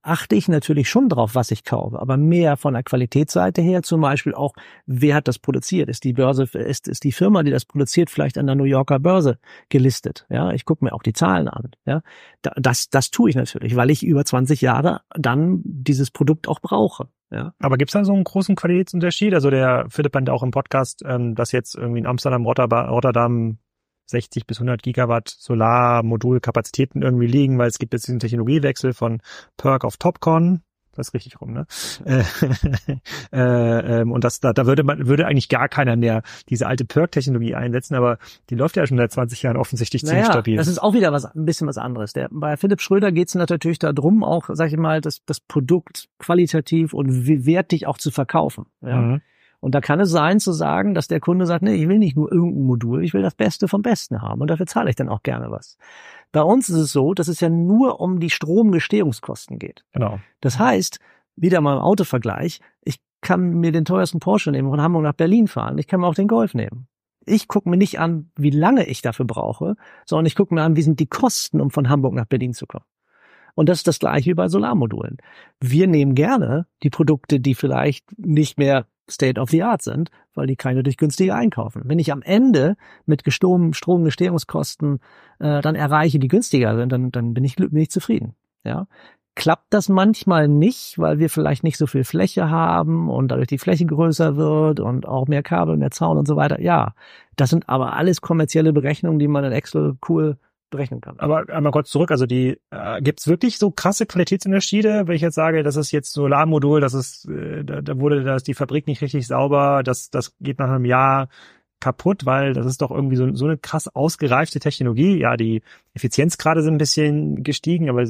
[0.04, 4.02] achte ich natürlich schon drauf, was ich kaufe, aber mehr von der Qualitätsseite her, zum
[4.02, 4.54] Beispiel auch,
[4.86, 5.90] wer hat das produziert?
[5.90, 9.00] Ist die Börse, ist, ist die Firma, die das produziert, vielleicht an der New Yorker
[9.00, 9.40] Börse
[9.70, 10.26] gelistet?
[10.30, 11.72] Ja, ich gucke mir auch die Zahlen an.
[11.86, 12.02] Ja,
[12.42, 17.08] das, das tue ich natürlich, weil ich über 20 Jahre dann dieses Produkt auch brauche.
[17.32, 17.54] Ja.
[17.60, 19.34] Aber gibt's da so einen großen Qualitätsunterschied?
[19.34, 23.58] Also der Philipp hat auch im Podcast, ähm, dass jetzt irgendwie in Amsterdam, Rotterdam
[24.06, 29.22] 60 bis 100 Gigawatt Solarmodulkapazitäten irgendwie liegen, weil es gibt jetzt diesen Technologiewechsel von
[29.58, 30.62] PERC auf Topcon.
[30.96, 31.66] Das ist richtig rum, ne?
[33.32, 36.68] Äh, äh, ähm, und das, da, da würde man, würde eigentlich gar keiner mehr diese
[36.68, 40.58] alte PERC-Technologie einsetzen, aber die läuft ja schon seit 20 Jahren offensichtlich naja, ziemlich stabil.
[40.58, 42.14] Das ist auch wieder was, ein bisschen was anderes.
[42.14, 46.10] Der, bei Philipp Schröder geht es natürlich darum, auch, sag ich mal, das, das Produkt
[46.20, 48.66] qualitativ und wertig auch zu verkaufen.
[48.82, 48.98] Ja?
[48.98, 49.22] Mhm.
[49.64, 52.18] Und da kann es sein zu sagen, dass der Kunde sagt, nee, ich will nicht
[52.18, 55.08] nur irgendein Modul, ich will das Beste vom Besten haben und dafür zahle ich dann
[55.08, 55.78] auch gerne was.
[56.34, 59.86] Bei uns ist es so, dass es ja nur um die Stromgestehungskosten geht.
[59.94, 60.20] Genau.
[60.42, 61.00] Das heißt,
[61.38, 65.48] wieder mal im Autovergleich, ich kann mir den teuersten Porsche nehmen von Hamburg nach Berlin
[65.48, 65.78] fahren.
[65.78, 66.90] Ich kann mir auch den Golf nehmen.
[67.26, 70.76] Ich gucke mir nicht an, wie lange ich dafür brauche, sondern ich gucke mir an,
[70.76, 72.84] wie sind die Kosten, um von Hamburg nach Berlin zu kommen.
[73.56, 75.20] Und das ist das gleiche wie bei Solarmodulen.
[75.62, 80.48] Wir nehmen gerne die Produkte, die vielleicht nicht mehr State of the Art sind, weil
[80.48, 81.84] die keine durch günstige einkaufen.
[81.86, 82.76] Wenn ich am Ende
[83.06, 85.00] mit Stromgestehungskosten
[85.40, 88.36] äh, dann erreiche, die günstiger sind, dann, dann bin ich, bin ich zufrieden.
[88.64, 88.88] Ja.
[89.36, 93.58] Klappt das manchmal nicht, weil wir vielleicht nicht so viel Fläche haben und dadurch die
[93.58, 96.62] Fläche größer wird und auch mehr Kabel, mehr Zaun und so weiter?
[96.62, 96.94] Ja,
[97.36, 100.38] das sind aber alles kommerzielle Berechnungen, die man in Excel cool
[100.74, 101.20] berechnen kann.
[101.20, 105.22] Aber einmal kurz zurück, also die äh, gibt es wirklich so krasse Qualitätsunterschiede, wenn ich
[105.22, 108.88] jetzt sage, das ist jetzt Solarmodul, das ist, äh, da, da wurde das die Fabrik
[108.88, 111.30] nicht richtig sauber, das, das geht nach einem Jahr
[111.80, 115.20] kaputt, weil das ist doch irgendwie so, so eine krass ausgereifte Technologie.
[115.20, 115.62] Ja, die
[115.94, 118.06] Effizienzgrade sind ein bisschen gestiegen, aber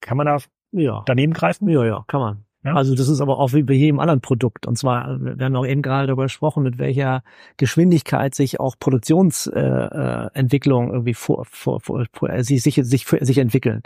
[0.00, 0.38] kann man da
[0.72, 1.02] ja.
[1.06, 1.68] daneben greifen?
[1.68, 2.44] Ja, ja, kann man.
[2.74, 4.66] Also das ist aber auch wie bei jedem anderen Produkt.
[4.66, 7.22] Und zwar, wir haben auch eben gerade darüber gesprochen, mit welcher
[7.56, 13.06] Geschwindigkeit sich auch Produktionsentwicklung äh, äh irgendwie vor, vor, vor, vor äh, sich, sich, sich,
[13.06, 13.82] sich entwickeln.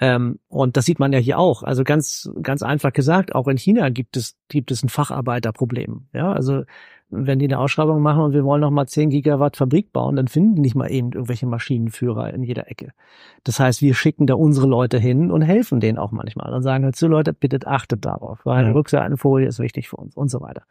[0.00, 1.62] Ähm, und das sieht man ja hier auch.
[1.62, 6.08] Also ganz, ganz einfach gesagt, auch in China gibt es, gibt es ein Facharbeiterproblem.
[6.12, 6.64] Ja, also
[7.10, 10.26] wenn die eine Ausschreibung machen und wir wollen noch mal 10 Gigawatt Fabrik bauen, dann
[10.26, 12.92] finden die nicht mal eben irgendwelche Maschinenführer in jeder Ecke.
[13.44, 16.84] Das heißt, wir schicken da unsere Leute hin und helfen denen auch manchmal und sagen
[16.84, 18.72] halt zu Leute, bitte achtet darauf, weil ja.
[18.72, 20.64] Rückseitenfolie ist wichtig für uns und so weiter.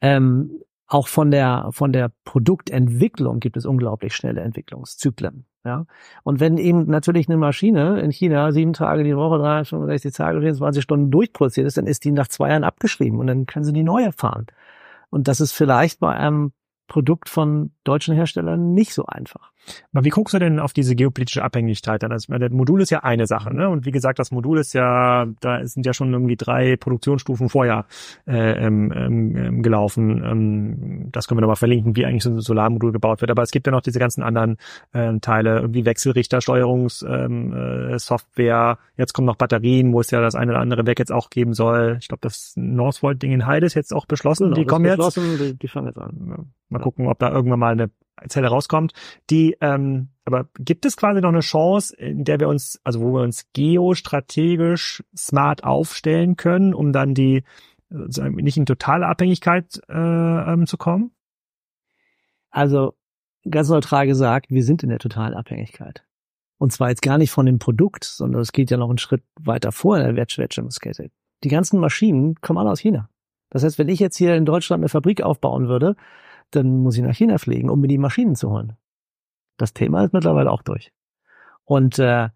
[0.00, 0.60] Ähm,
[0.90, 5.46] auch von der, von der Produktentwicklung gibt es unglaublich schnelle Entwicklungszyklen.
[5.64, 5.86] Ja.
[6.24, 10.82] Und wenn eben natürlich eine Maschine in China sieben Tage die Woche, 365 Tage, 24
[10.82, 13.84] Stunden durchproduziert ist, dann ist die nach zwei Jahren abgeschrieben und dann können sie die
[13.84, 14.46] neue fahren.
[15.10, 16.52] Und das ist vielleicht bei einem
[16.88, 19.52] Produkt von deutschen Herstellern nicht so einfach.
[19.92, 22.12] Aber wie guckst du denn auf diese geopolitische Abhängigkeit dann?
[22.12, 23.68] Also, das Modul ist ja eine Sache, ne?
[23.68, 27.86] Und wie gesagt, das Modul ist ja, da sind ja schon irgendwie drei Produktionsstufen vorher
[28.26, 30.22] äh, ähm, ähm, gelaufen.
[30.24, 33.30] Ähm, das können wir nochmal verlinken, wie eigentlich so ein Solarmodul gebaut wird.
[33.30, 34.56] Aber es gibt ja noch diese ganzen anderen
[34.94, 37.26] ähm, Teile, irgendwie Wechselrichter, Steuerungssoftware.
[38.70, 41.12] Ähm, äh, jetzt kommen noch Batterien, wo es ja das eine oder andere Werk jetzt
[41.12, 41.98] auch geben soll.
[42.00, 44.44] Ich glaube, das Northvolt-Ding in Heide ist jetzt auch beschlossen.
[44.44, 45.16] Genau, die kommen jetzt.
[45.16, 46.50] Die, die fangen jetzt an.
[46.68, 47.90] Mal gucken, ob da irgendwann mal eine
[48.28, 48.92] Zelle rauskommt.
[49.30, 53.14] Die, ähm, aber gibt es quasi noch eine Chance, in der wir uns, also wo
[53.14, 57.44] wir uns geostrategisch smart aufstellen können, um dann die
[57.90, 59.92] nicht in totale Abhängigkeit äh,
[60.52, 61.10] ähm, zu kommen?
[62.50, 62.94] Also
[63.48, 66.04] ganz neutral gesagt, wir sind in der totalen Abhängigkeit.
[66.58, 69.22] Und zwar jetzt gar nicht von dem Produkt, sondern es geht ja noch einen Schritt
[69.40, 71.10] weiter vor in der Wertschöpfungskette.
[71.42, 73.08] Die ganzen Maschinen kommen alle aus China.
[73.48, 75.96] Das heißt, wenn ich jetzt hier in Deutschland eine Fabrik aufbauen würde,
[76.50, 78.76] dann muss ich nach China fliegen, um mir die Maschinen zu holen.
[79.56, 80.92] Das Thema ist mittlerweile auch durch.
[81.64, 82.30] Und äh,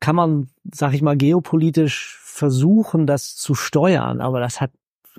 [0.00, 4.72] kann man, sag ich mal, geopolitisch versuchen, das zu steuern, aber das hat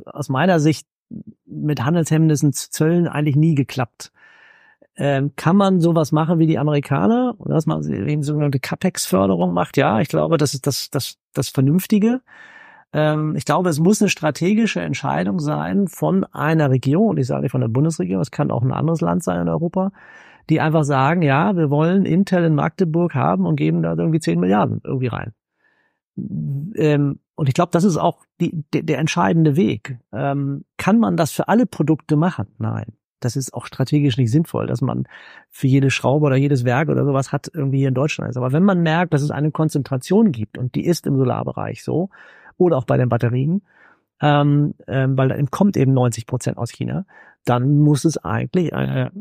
[0.05, 0.87] aus meiner Sicht
[1.45, 4.11] mit Handelshemmnissen zu Zöllen eigentlich nie geklappt.
[4.95, 9.77] Ähm, kann man sowas machen wie die Amerikaner, dass man eben sogenannte CAPEX-Förderung macht?
[9.77, 12.21] Ja, ich glaube, das ist das, das, das Vernünftige.
[12.93, 17.51] Ähm, ich glaube, es muss eine strategische Entscheidung sein von einer Region, ich sage nicht
[17.51, 19.91] von der Bundesregierung, es kann auch ein anderes Land sein in Europa,
[20.49, 24.39] die einfach sagen, ja, wir wollen Intel in Magdeburg haben und geben da irgendwie 10
[24.39, 25.33] Milliarden irgendwie rein.
[26.15, 29.97] Ähm, und ich glaube, das ist auch die, der, der entscheidende Weg.
[30.11, 32.47] Ähm, kann man das für alle Produkte machen?
[32.59, 32.93] Nein.
[33.19, 35.05] Das ist auch strategisch nicht sinnvoll, dass man
[35.49, 38.35] für jede Schraube oder jedes Werk oder sowas hat irgendwie hier in Deutschland.
[38.35, 42.09] Aber wenn man merkt, dass es eine Konzentration gibt und die ist im Solarbereich so,
[42.57, 43.63] oder auch bei den Batterien,
[44.21, 47.05] ähm, ähm, weil da kommt eben 90 Prozent aus China,
[47.45, 49.11] dann muss es eigentlich eine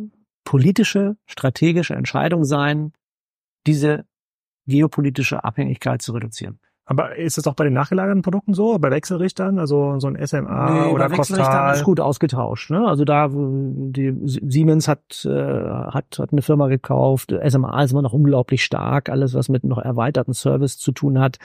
[0.45, 2.93] politische, strategische Entscheidung sein,
[3.67, 4.05] diese
[4.67, 6.61] geopolitische Abhängigkeit zu reduzieren.
[6.93, 10.71] Aber ist es auch bei den nachgelagerten Produkten so, bei Wechselrichtern, also so ein SMA
[10.71, 12.71] nee, oder bei Wechselrichtern ist gut ausgetauscht.
[12.71, 12.87] Ne?
[12.87, 18.13] Also da die Siemens hat, äh, hat hat eine Firma gekauft, SMA ist immer noch
[18.13, 21.39] unglaublich stark, alles was mit noch erweiterten Service zu tun hat.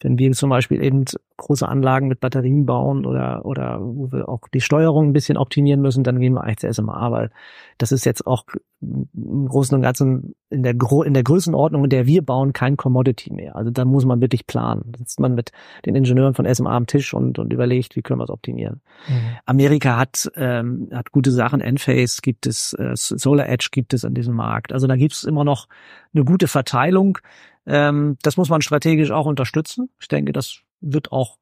[0.00, 1.04] Wenn wir zum Beispiel eben
[1.36, 5.80] große Anlagen mit Batterien bauen oder oder wo wir auch die Steuerung ein bisschen optimieren
[5.80, 7.30] müssen, dann gehen wir eigentlich zu SMA, weil
[7.78, 8.44] das ist jetzt auch
[8.80, 12.76] im Großen und Ganzen in der, Gro in der Größenordnung, in der wir bauen, kein
[12.76, 13.56] Commodity mehr.
[13.56, 14.91] Also da muss man wirklich planen.
[14.92, 15.50] Da sitzt man mit
[15.84, 18.80] den Ingenieuren von SMA am Tisch und, und überlegt, wie können wir es optimieren.
[19.08, 19.36] Mhm.
[19.46, 21.60] Amerika hat, ähm, hat gute Sachen.
[21.60, 24.72] Enphase gibt es, äh, Solar Edge gibt es an diesem Markt.
[24.72, 25.68] Also da gibt es immer noch
[26.14, 27.18] eine gute Verteilung.
[27.66, 29.90] Ähm, das muss man strategisch auch unterstützen.
[30.00, 31.38] Ich denke, das wird auch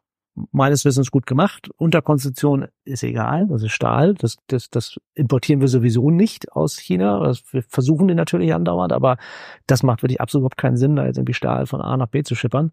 [0.53, 1.71] meines Wissens gut gemacht.
[1.77, 4.15] Unterkonstruktion ist egal, das ist Stahl.
[4.15, 7.21] Das, das, das importieren wir sowieso nicht aus China.
[7.25, 9.17] Das, wir versuchen den natürlich andauernd, aber
[9.67, 12.23] das macht wirklich absolut überhaupt keinen Sinn, da jetzt irgendwie Stahl von A nach B
[12.23, 12.73] zu schippern.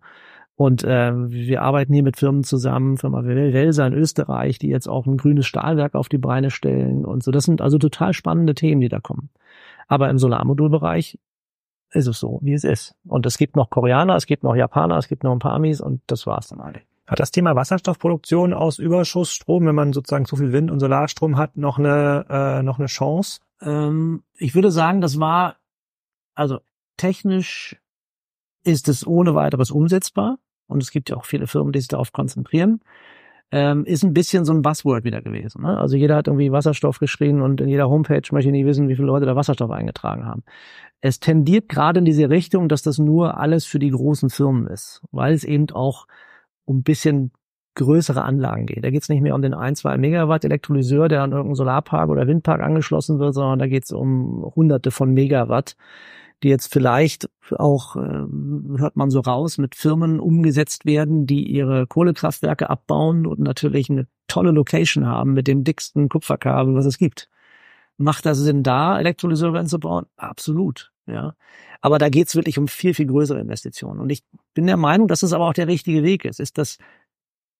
[0.58, 5.06] Und äh, wir arbeiten hier mit Firmen zusammen, Firma Welser in Österreich, die jetzt auch
[5.06, 7.30] ein grünes Stahlwerk auf die Beine stellen und so.
[7.30, 9.30] Das sind also total spannende Themen, die da kommen.
[9.88, 11.20] Aber im Solarmodulbereich
[11.92, 12.96] ist es so, wie es ist.
[13.06, 15.80] Und es gibt noch Koreaner, es gibt noch Japaner, es gibt noch ein paar Amis
[15.80, 16.88] und das war's dann eigentlich.
[17.06, 21.56] Hat das Thema Wasserstoffproduktion aus Überschussstrom, wenn man sozusagen zu viel Wind- und Solarstrom hat,
[21.56, 23.42] noch eine, äh, noch eine Chance?
[23.62, 25.58] Ähm, ich würde sagen, das war,
[26.34, 26.60] also
[26.98, 27.80] technisch
[28.64, 30.40] ist es ohne weiteres umsetzbar.
[30.68, 32.82] Und es gibt ja auch viele Firmen, die sich darauf konzentrieren.
[33.50, 35.64] Ähm, ist ein bisschen so ein Buzzword wieder gewesen.
[35.64, 35.78] Ne?
[35.78, 38.96] Also jeder hat irgendwie Wasserstoff geschrien und in jeder Homepage möchte ich nicht wissen, wie
[38.96, 40.44] viele Leute da Wasserstoff eingetragen haben.
[41.00, 45.02] Es tendiert gerade in diese Richtung, dass das nur alles für die großen Firmen ist,
[45.12, 46.08] weil es eben auch
[46.66, 47.32] um ein bisschen
[47.76, 48.84] größere Anlagen geht.
[48.84, 52.10] Da geht es nicht mehr um den 1, 2 Megawatt Elektrolyseur, der an irgendeinen Solarpark
[52.10, 55.78] oder Windpark angeschlossen wird, sondern da geht es um hunderte von Megawatt,
[56.44, 58.26] die jetzt vielleicht auch, äh,
[58.78, 64.08] hört man so raus, mit Firmen umgesetzt werden, die ihre Kohlekraftwerke abbauen und natürlich eine
[64.28, 67.30] tolle Location haben mit dem dicksten Kupferkabel, was es gibt.
[67.98, 70.06] Macht das Sinn, da Elektrolyseure einzubauen?
[70.18, 70.92] Absolut.
[71.08, 71.36] Ja.
[71.82, 74.00] Aber da geht's wirklich um viel, viel größere Investitionen.
[74.00, 74.24] Und ich
[74.54, 76.40] bin der Meinung, dass es aber auch der richtige Weg ist.
[76.40, 76.78] Ist das,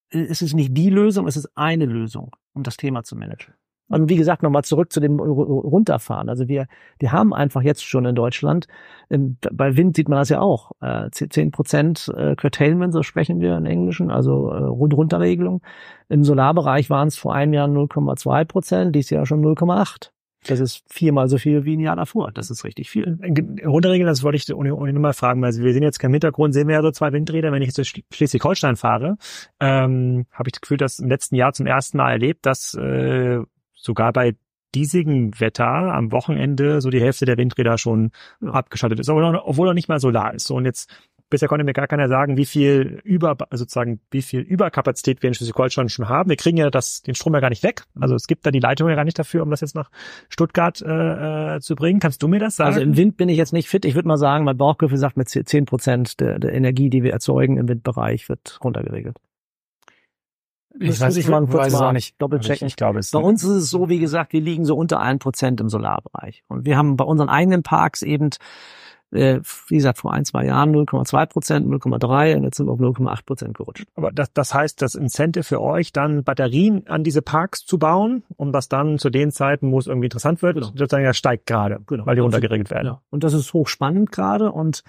[0.10, 3.56] ist es nicht die Lösung, es ist eine Lösung, um das Thema zu managen.
[3.90, 6.30] Und wie gesagt, nochmal zurück zu dem Runterfahren.
[6.30, 6.68] Also wir,
[7.00, 8.68] wir haben einfach jetzt schon in Deutschland,
[9.10, 13.58] bei Wind sieht man das ja auch, äh, zehn Prozent äh, Curtailment, so sprechen wir
[13.58, 15.62] in Englischen, also äh, Runterregelung.
[16.10, 20.12] Im Solarbereich waren es vor einem Jahr 0,2 Prozent, dies Jahr schon 0,8.
[20.46, 22.32] Das ist viermal so viel wie ein Jahr davor.
[22.32, 23.18] Das ist richtig viel.
[23.66, 26.68] Runterregeln, das wollte ich ohne, ohne mal fragen, weil wir sehen jetzt keinen Hintergrund, sehen
[26.68, 27.52] wir ja so zwei Windräder.
[27.52, 29.18] Wenn ich jetzt durch Schleswig-Holstein fahre,
[29.60, 33.40] ähm, habe ich das Gefühl, dass im letzten Jahr zum ersten Mal erlebt, dass äh,
[33.78, 34.36] sogar bei
[34.76, 38.12] diesigem Wetter am Wochenende so die Hälfte der Windräder schon
[38.42, 40.48] abgeschaltet ist, obwohl noch nicht mal Solar ist.
[40.48, 40.92] So, und jetzt
[41.30, 45.30] bisher konnte mir gar keiner sagen, wie viel über, also sozusagen, wie viel Überkapazität wir
[45.30, 46.30] in Schleswig-Holstein schon haben.
[46.30, 47.84] Wir kriegen ja das, den Strom ja gar nicht weg.
[48.00, 49.90] Also es gibt da die Leitung ja gar nicht dafür, um das jetzt nach
[50.30, 52.00] Stuttgart äh, äh zu bringen.
[52.00, 52.76] Kannst du mir das sagen?
[52.76, 53.86] Also im Wind bin ich jetzt nicht fit.
[53.86, 57.14] Ich würde mal sagen, mein Bauchgefühl sagt, mit zehn Prozent der, der Energie, die wir
[57.14, 59.18] erzeugen im Windbereich, wird runtergeregelt.
[60.80, 62.22] Ich weiß, ich mal kurz mal nicht.
[62.22, 62.68] doppelchecken.
[62.68, 63.12] Ich, ich glaube es.
[63.12, 66.44] Bei uns ist es so, wie gesagt, wir liegen so unter ein Prozent im Solarbereich.
[66.48, 68.30] Und wir haben bei unseren eigenen Parks eben
[69.12, 72.80] äh, wie gesagt, vor ein, zwei Jahren 0,2 Prozent, 0,3 und jetzt sind wir auf
[72.80, 73.86] 0,8 Prozent gerutscht.
[73.96, 78.24] Aber das, das heißt, das Incentive für euch, dann Batterien an diese Parks zu bauen,
[78.36, 80.68] um das dann zu den Zeiten, wo es irgendwie interessant wird, genau.
[80.68, 82.06] sozusagen ja steigt gerade, genau.
[82.06, 82.86] weil die runtergeregelt werden.
[82.86, 83.02] Ja.
[83.10, 84.84] Und das ist hochspannend gerade und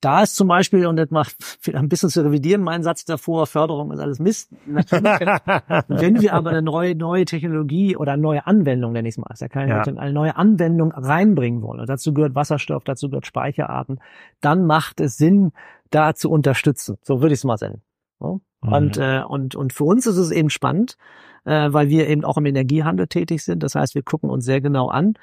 [0.00, 1.36] da ist zum Beispiel, und das macht
[1.72, 4.50] ein bisschen zu revidieren, mein Satz davor, Förderung ist alles Mist.
[4.66, 9.30] Wenn wir aber eine neue, neue Technologie oder eine neue Anwendung, nenne ich es mal,
[9.32, 9.82] ist ja keine ja.
[9.82, 14.00] eine neue Anwendung reinbringen wollen, und dazu gehört Wasserstoff, dazu gehört Speicherarten,
[14.40, 15.52] dann macht es Sinn,
[15.90, 16.98] da zu unterstützen.
[17.02, 17.82] So würde ich es mal sagen.
[18.20, 18.40] So.
[18.62, 18.72] Mhm.
[18.72, 20.96] Und, äh, und, und für uns ist es eben spannend,
[21.44, 23.62] äh, weil wir eben auch im Energiehandel tätig sind.
[23.62, 25.14] Das heißt, wir gucken uns sehr genau an,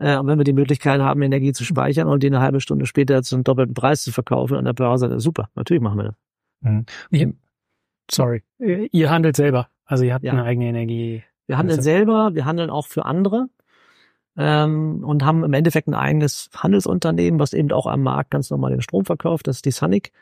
[0.00, 2.86] äh, und wenn wir die Möglichkeit haben, Energie zu speichern und die eine halbe Stunde
[2.86, 6.14] später zum doppelten Preis zu verkaufen an der Börse, super, natürlich machen wir das.
[6.62, 6.86] Mhm.
[7.10, 7.28] Ich,
[8.10, 10.32] sorry, ihr handelt selber, also ihr habt ja.
[10.32, 11.22] eine eigene Energie.
[11.46, 11.90] Wir handeln also.
[11.90, 13.48] selber, wir handeln auch für andere
[14.36, 18.70] ähm, und haben im Endeffekt ein eigenes Handelsunternehmen, was eben auch am Markt ganz normal
[18.70, 20.12] den Strom verkauft, das ist die Sonic.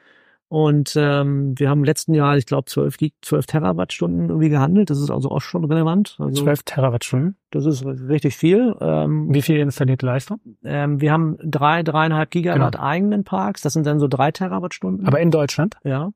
[0.50, 4.88] Und ähm, wir haben im letzten Jahr, ich glaube, 12, 12 Terawattstunden irgendwie gehandelt.
[4.88, 6.16] Das ist also auch schon relevant.
[6.18, 7.36] Also, 12 Terawattstunden?
[7.50, 8.74] Das ist richtig viel.
[8.80, 10.40] Ähm, Wie viel installierte Leistung?
[10.64, 12.84] Ähm, wir haben drei, dreieinhalb Gigawatt genau.
[12.84, 13.60] eigenen Parks.
[13.60, 15.06] Das sind dann so drei Terawattstunden.
[15.06, 15.76] Aber in Deutschland?
[15.84, 16.12] Ja.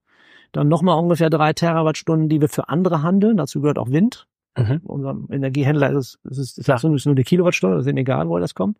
[0.53, 3.37] Dann nochmal ungefähr drei Terawattstunden, die wir für andere handeln.
[3.37, 4.27] Dazu gehört auch Wind.
[4.57, 4.81] Mhm.
[4.85, 8.55] Unser Energiehändler ist, es ist, ist, ist nur die Kilowattstunde, das ist egal, wo das
[8.55, 8.79] kommt.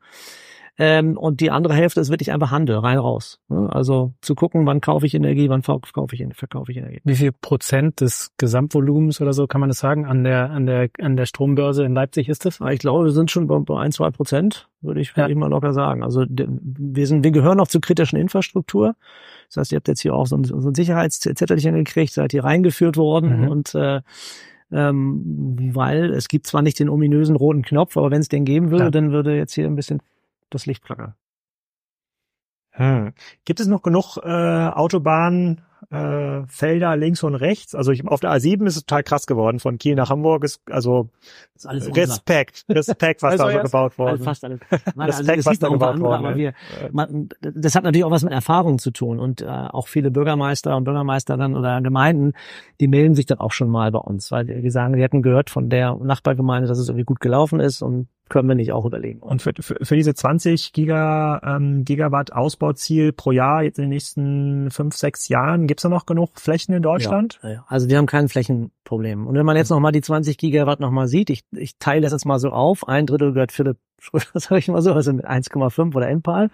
[0.79, 3.39] Ähm, und die andere Hälfte ist wirklich einfach Handel, rein raus.
[3.49, 3.69] Ne?
[3.71, 7.01] Also zu gucken, wann kaufe ich Energie, wann verkaufe ich, verkaufe ich Energie.
[7.05, 10.89] Wie viel Prozent des Gesamtvolumens oder so kann man das sagen an der an der
[10.99, 12.61] an der Strombörse in Leipzig ist das?
[12.71, 15.29] Ich glaube, wir sind schon bei, ein zwei Prozent, würde ich, ja.
[15.29, 16.03] ich mal locker sagen.
[16.03, 18.95] Also wir sind, wir gehören noch zur kritischen Infrastruktur.
[19.49, 22.45] Das heißt, ihr habt jetzt hier auch so ein, so ein Sicherheitszettelchen gekriegt, seid hier
[22.45, 23.49] reingeführt worden mhm.
[23.49, 24.01] und äh,
[24.73, 28.71] ähm, weil es gibt zwar nicht den ominösen roten Knopf, aber wenn es den geben
[28.71, 28.91] würde, ja.
[28.91, 30.01] dann würde jetzt hier ein bisschen
[30.55, 31.15] das Licht flackert.
[32.75, 33.13] Hm.
[33.45, 37.75] Gibt es noch genug äh, Autobahnen, äh, Felder links und rechts?
[37.75, 39.61] Also ich, auf der A7 ist es total krass geworden.
[39.61, 41.11] Von Kiel nach Hamburg ist also
[41.55, 44.21] ist alles Respekt, Respekt, was also da so gebaut.
[44.23, 44.61] Fast alles.
[44.95, 46.27] Nein, Respekt, also was da gebaut andere, worden.
[46.27, 46.55] Aber wir,
[46.93, 50.75] man, das hat natürlich auch was mit Erfahrung zu tun und äh, auch viele Bürgermeister
[50.75, 52.33] und Bürgermeisterinnen oder Gemeinden,
[52.81, 55.51] die melden sich dann auch schon mal bei uns, weil die sagen, die hätten gehört
[55.51, 59.21] von der Nachbargemeinde, dass es irgendwie gut gelaufen ist und können wir nicht auch überlegen.
[59.21, 63.91] Und für, für, für diese 20 Giga, ähm, Gigawatt Ausbauziel pro Jahr jetzt in den
[63.91, 67.39] nächsten fünf, sechs Jahren, gibt's da noch genug Flächen in Deutschland?
[67.43, 67.65] Ja, ja.
[67.69, 69.27] Also wir haben kein Flächenproblem.
[69.27, 72.25] Und wenn man jetzt nochmal die 20 Gigawatt nochmal sieht, ich, ich teile das jetzt
[72.25, 75.95] mal so auf, ein Drittel gehört Philipp Schröder, sag ich mal so, also mit 1,5
[75.95, 76.51] oder Enpal.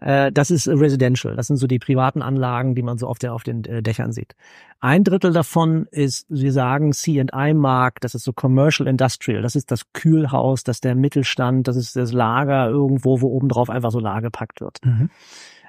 [0.00, 1.36] Äh, das ist Residential.
[1.36, 4.12] Das sind so die privaten Anlagen, die man so auf, der, auf den äh, Dächern
[4.12, 4.34] sieht.
[4.80, 9.42] Ein Drittel davon ist, wir sagen C&I-Markt, das ist so Commercial Industrial.
[9.42, 13.70] Das ist das Kühlhaus, das ist der Mittelstand, das ist das Lager irgendwo, wo obendrauf
[13.70, 14.78] einfach so Lager gepackt wird.
[14.84, 15.10] Mhm.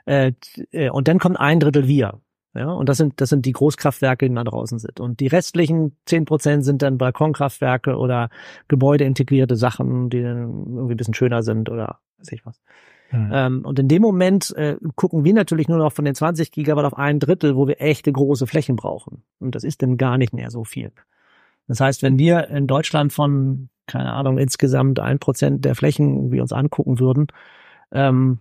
[0.06, 0.34] Äh,
[0.92, 2.20] und dann kommt ein Drittel wir.
[2.56, 5.00] Ja, und das sind, das sind die Großkraftwerke, die da draußen sind.
[5.00, 8.30] Und die restlichen zehn Prozent sind dann Balkonkraftwerke oder
[8.68, 12.60] gebäudeintegrierte Sachen, die dann irgendwie ein bisschen schöner sind oder weiß ich was.
[13.12, 13.32] Mhm.
[13.34, 16.86] Ähm, und in dem Moment äh, gucken wir natürlich nur noch von den 20 Gigawatt
[16.86, 19.24] auf ein Drittel, wo wir echte große Flächen brauchen.
[19.40, 20.92] Und das ist dann gar nicht mehr so viel.
[21.68, 26.42] Das heißt, wenn wir in Deutschland von, keine Ahnung, insgesamt ein Prozent der Flächen wir
[26.42, 27.28] uns angucken würden,
[27.92, 28.40] ähm,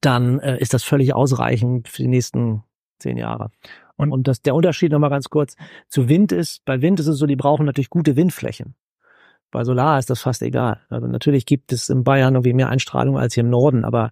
[0.00, 2.62] dann äh, ist das völlig ausreichend für die nächsten
[2.98, 3.50] zehn Jahre.
[3.96, 5.56] Und, und das, der Unterschied nochmal ganz kurz
[5.88, 8.74] zu Wind ist, bei Wind ist es so, die brauchen natürlich gute Windflächen.
[9.50, 10.80] Bei Solar ist das fast egal.
[10.88, 14.10] Also natürlich gibt es in Bayern irgendwie mehr Einstrahlung als hier im Norden, aber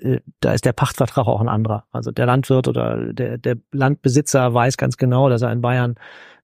[0.00, 1.84] äh, da ist der Pachtvertrag auch ein anderer.
[1.90, 5.96] Also der Landwirt oder der, der Landbesitzer weiß ganz genau, dass er in Bayern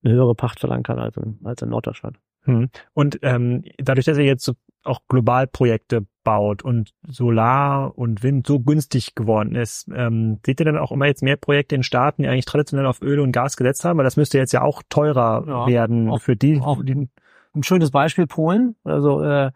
[0.03, 2.19] eine höhere Pacht verlangen kann als in, als in Norddeutschland.
[2.45, 2.71] Hm.
[2.95, 8.47] Und ähm, dadurch, dass er jetzt so auch global Projekte baut und Solar und Wind
[8.47, 12.23] so günstig geworden ist, ähm, seht ihr dann auch immer jetzt mehr Projekte in Staaten,
[12.23, 13.99] die eigentlich traditionell auf Öl und Gas gesetzt haben?
[13.99, 17.09] Weil das müsste jetzt ja auch teurer ja, werden auch, für die, auch, die
[17.55, 18.77] ein schönes Beispiel Polen.
[18.85, 19.51] Also äh,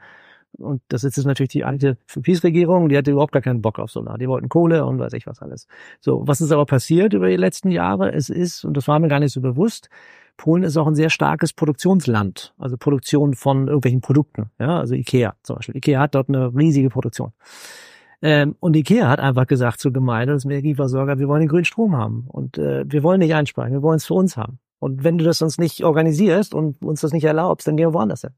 [0.58, 3.90] und das ist jetzt natürlich die alte Peace-Regierung, die hatte überhaupt gar keinen Bock auf
[3.90, 4.18] Solar.
[4.18, 5.66] Die wollten Kohle und weiß ich was alles.
[6.00, 8.12] So, was ist aber passiert über die letzten Jahre?
[8.12, 9.88] Es ist, und das war mir gar nicht so bewusst,
[10.36, 14.50] Polen ist auch ein sehr starkes Produktionsland, also Produktion von irgendwelchen Produkten.
[14.58, 15.76] Ja, also Ikea zum Beispiel.
[15.76, 17.32] Ikea hat dort eine riesige Produktion.
[18.20, 21.96] Ähm, und Ikea hat einfach gesagt zur Gemeinde, das Energieversorger, wir wollen den grünen Strom
[21.96, 24.58] haben und äh, wir wollen nicht einsparen, wir wollen es für uns haben.
[24.84, 27.94] Und wenn du das uns nicht organisierst und uns das nicht erlaubst, dann gehen wir
[27.94, 28.34] woanders hin.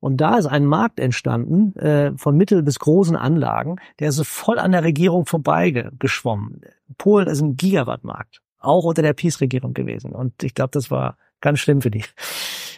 [0.00, 4.24] Und da ist ein Markt entstanden äh, von mittel bis großen Anlagen, der ist so
[4.24, 6.62] voll an der Regierung vorbeigeschwommen.
[6.96, 10.12] Polen ist ein Gigawattmarkt, auch unter der Peace-Regierung gewesen.
[10.12, 12.04] Und ich glaube, das war ganz schlimm für die.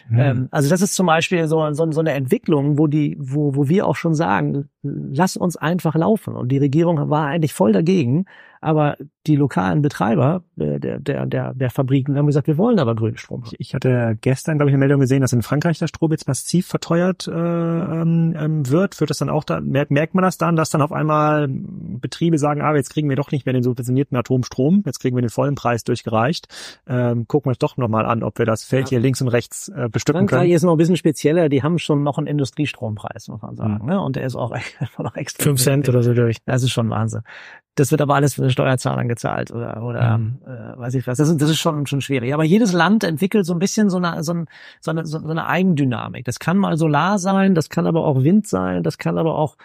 [0.09, 0.19] Mhm.
[0.19, 3.69] Ähm, also das ist zum Beispiel so, so, so eine Entwicklung, wo die, wo, wo
[3.69, 6.35] wir auch schon sagen, lass uns einfach laufen.
[6.35, 8.25] Und die Regierung war eigentlich voll dagegen,
[8.61, 12.95] aber die lokalen Betreiber äh, der, der, der, der Fabriken haben gesagt, wir wollen aber
[12.95, 13.43] grünen Strom.
[13.57, 16.67] Ich hatte gestern, glaube ich, eine Meldung gesehen, dass in Frankreich der Strom jetzt massiv
[16.67, 18.99] verteuert äh, ähm, ähm, wird.
[18.99, 22.37] Wird das dann auch da, merkt, merkt man das dann, dass dann auf einmal Betriebe
[22.37, 25.29] sagen, ah, jetzt kriegen wir doch nicht mehr den subventionierten Atomstrom, jetzt kriegen wir den
[25.29, 26.47] vollen Preis durchgereicht.
[26.87, 28.89] Ähm, gucken wir uns doch nochmal an, ob wir das Feld ja.
[28.91, 30.53] hier links und rechts äh, bestücken Frankreich können.
[30.53, 33.79] ist noch ein bisschen spezieller, die haben schon noch einen Industriestrompreis, muss man sagen.
[33.81, 33.89] Mhm.
[33.89, 34.01] Ne?
[34.01, 34.51] Und der ist auch,
[34.97, 35.43] auch extra.
[35.43, 36.37] Fünf Cent oder so, glaube ich.
[36.45, 37.21] Das ist schon Wahnsinn.
[37.75, 40.39] Das wird aber alles für den Steuerzahler gezahlt oder, oder mhm.
[40.45, 41.17] äh, weiß ich was.
[41.17, 42.33] Das ist, das ist schon, schon schwierig.
[42.33, 44.47] Aber jedes Land entwickelt so ein bisschen so eine, so, ein,
[44.81, 46.25] so, eine, so eine Eigendynamik.
[46.25, 49.55] Das kann mal Solar sein, das kann aber auch Wind sein, das kann aber auch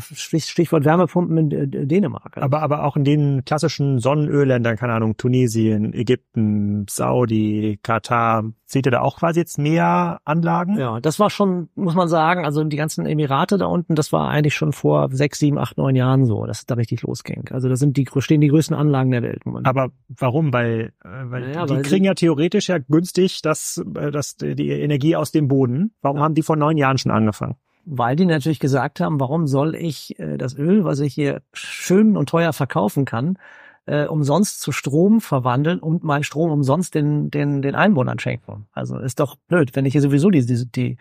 [0.00, 2.36] Stichwort Wärmepumpen in äh, Dänemark.
[2.36, 8.90] Aber, aber auch in den klassischen Sonnenölländern, keine Ahnung, Tunesien, Ägypten, Saudi, Katar, seht ihr
[8.90, 10.78] da auch quasi jetzt mehr Anlagen?
[10.78, 14.28] Ja, das war schon, muss man sagen, also die ganzen Emirate da unten, das war
[14.28, 17.48] eigentlich schon vor sechs, sieben, acht, neun Jahren so, dass es da richtig losging.
[17.50, 19.42] Also da sind die, stehen die größten Anlagen der Welt.
[19.64, 20.52] Aber warum?
[20.52, 25.16] Weil, äh, weil naja, die weil kriegen ja theoretisch ja günstig das, das, die Energie
[25.16, 25.94] aus dem Boden.
[26.02, 27.56] Warum haben die vor neun Jahren schon angefangen?
[27.84, 32.16] Weil die natürlich gesagt haben, warum soll ich äh, das Öl, was ich hier schön
[32.16, 33.38] und teuer verkaufen kann,
[33.86, 38.66] äh, umsonst zu Strom verwandeln und meinen Strom umsonst den, den, den Einwohnern schenken.
[38.72, 40.96] Also ist doch blöd, wenn ich hier sowieso die, die, die,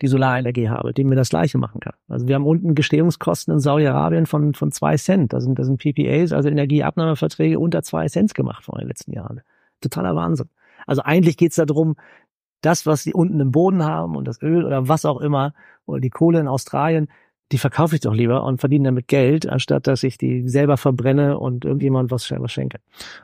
[0.00, 1.94] die Solarenergie habe, die mir das Gleiche machen kann.
[2.08, 5.32] Also wir haben unten Gestehungskosten in Saudi-Arabien von, von zwei Cent.
[5.32, 9.42] Da sind, das sind PPAs, also Energieabnahmeverträge unter zwei Cent gemacht vor den letzten Jahren.
[9.82, 10.48] Totaler Wahnsinn.
[10.86, 11.96] Also eigentlich geht's darum,
[12.62, 15.52] das, was sie unten im Boden haben und das Öl oder was auch immer
[15.84, 17.08] oder die Kohle in Australien,
[17.52, 21.38] die verkaufe ich doch lieber und verdiene damit Geld, anstatt dass ich die selber verbrenne
[21.38, 22.78] und irgendjemand was, schenke.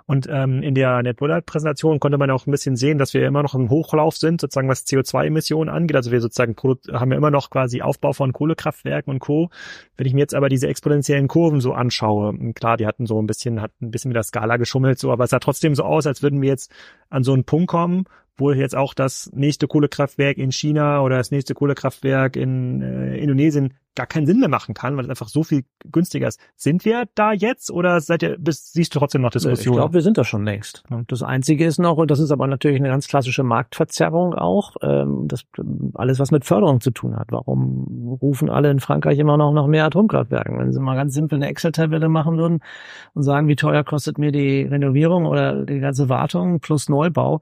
[0.04, 3.54] Und ähm, in der NetBullard-Präsentation konnte man auch ein bisschen sehen, dass wir immer noch
[3.54, 5.96] im Hochlauf sind, sozusagen was CO2-Emissionen angeht.
[5.96, 6.54] Also wir sozusagen
[6.92, 9.48] haben ja immer noch quasi Aufbau von Kohlekraftwerken und Co.
[9.96, 13.26] Wenn ich mir jetzt aber diese exponentiellen Kurven so anschaue, klar, die hatten so ein
[13.26, 16.06] bisschen, hat ein bisschen mit der Skala geschummelt, so, aber es sah trotzdem so aus,
[16.06, 16.70] als würden wir jetzt
[17.08, 18.04] an so einen Punkt kommen,
[18.38, 23.74] wo jetzt auch das nächste Kohlekraftwerk in China oder das nächste Kohlekraftwerk in äh, Indonesien
[23.98, 26.38] gar keinen Sinn mehr machen kann, weil es einfach so viel günstiger ist.
[26.54, 29.74] Sind wir da jetzt oder seid ihr, bist, siehst du trotzdem noch Diskussionen?
[29.74, 30.84] Ich glaube, wir sind da schon längst.
[31.08, 35.24] Das Einzige ist noch, und das ist aber natürlich eine ganz klassische Marktverzerrung auch, ähm,
[35.26, 35.42] das
[35.94, 37.32] alles, was mit Förderung zu tun hat.
[37.32, 40.56] Warum rufen alle in Frankreich immer noch, noch mehr Atomkraftwerke?
[40.56, 42.60] Wenn sie mal ganz simpel eine Excel-Tabelle machen würden
[43.14, 47.40] und sagen, wie teuer kostet mir die Renovierung oder die ganze Wartung plus Neubau,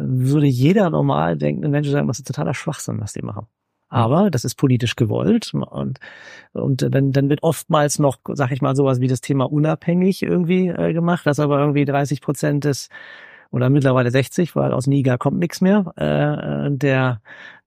[0.00, 3.46] würde jeder normal denkende Mensch sagen, das ist totaler Schwachsinn, was die machen.
[3.88, 5.98] Aber das ist politisch gewollt und,
[6.52, 10.68] und dann, dann wird oftmals noch, sag ich mal, sowas wie das Thema unabhängig irgendwie
[10.68, 12.88] äh, gemacht, dass aber irgendwie 30 Prozent des
[13.50, 17.20] oder mittlerweile 60, weil aus Niger kommt nichts mehr, äh, der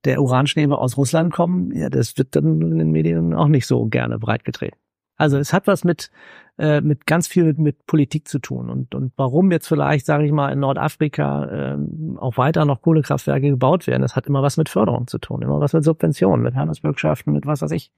[0.05, 3.85] der Uranschnäbe aus Russland kommen, ja, das wird dann in den Medien auch nicht so
[3.85, 4.77] gerne breitgetreten.
[5.15, 6.09] Also es hat was mit
[6.57, 10.25] äh, mit ganz viel mit, mit Politik zu tun und und warum jetzt vielleicht sage
[10.25, 11.77] ich mal in Nordafrika äh,
[12.17, 15.59] auch weiter noch Kohlekraftwerke gebaut werden, das hat immer was mit Förderung zu tun, immer
[15.59, 17.91] was mit Subventionen, mit Handelsbürgschaften, mit was weiß ich.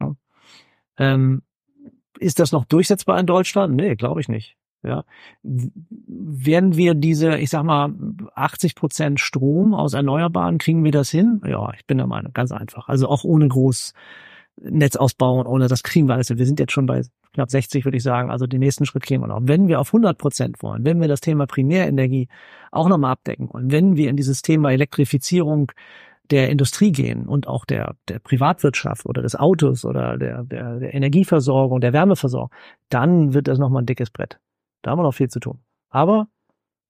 [0.00, 0.14] Ja.
[0.98, 1.42] Ähm,
[2.18, 3.74] ist das noch durchsetzbar in Deutschland?
[3.74, 4.56] Nee, glaube ich nicht.
[4.84, 5.04] Ja,
[5.44, 7.94] werden wir diese, ich sag mal,
[8.34, 11.40] 80 Prozent Strom aus Erneuerbaren, kriegen wir das hin?
[11.46, 12.88] Ja, ich bin der Meinung, ganz einfach.
[12.88, 13.94] Also auch ohne groß
[14.60, 16.30] Netzausbau und ohne das kriegen wir alles.
[16.30, 18.30] Wir sind jetzt schon bei knapp 60, würde ich sagen.
[18.30, 19.40] Also den nächsten Schritt kriegen wir noch.
[19.42, 22.28] Wenn wir auf 100 Prozent wollen, wenn wir das Thema Primärenergie
[22.70, 25.72] auch nochmal abdecken wollen, wenn wir in dieses Thema Elektrifizierung
[26.30, 30.94] der Industrie gehen und auch der, der Privatwirtschaft oder des Autos oder der, der, der
[30.94, 32.50] Energieversorgung, der Wärmeversorgung,
[32.88, 34.38] dann wird das nochmal ein dickes Brett.
[34.82, 35.60] Da haben wir noch viel zu tun.
[35.90, 36.28] Aber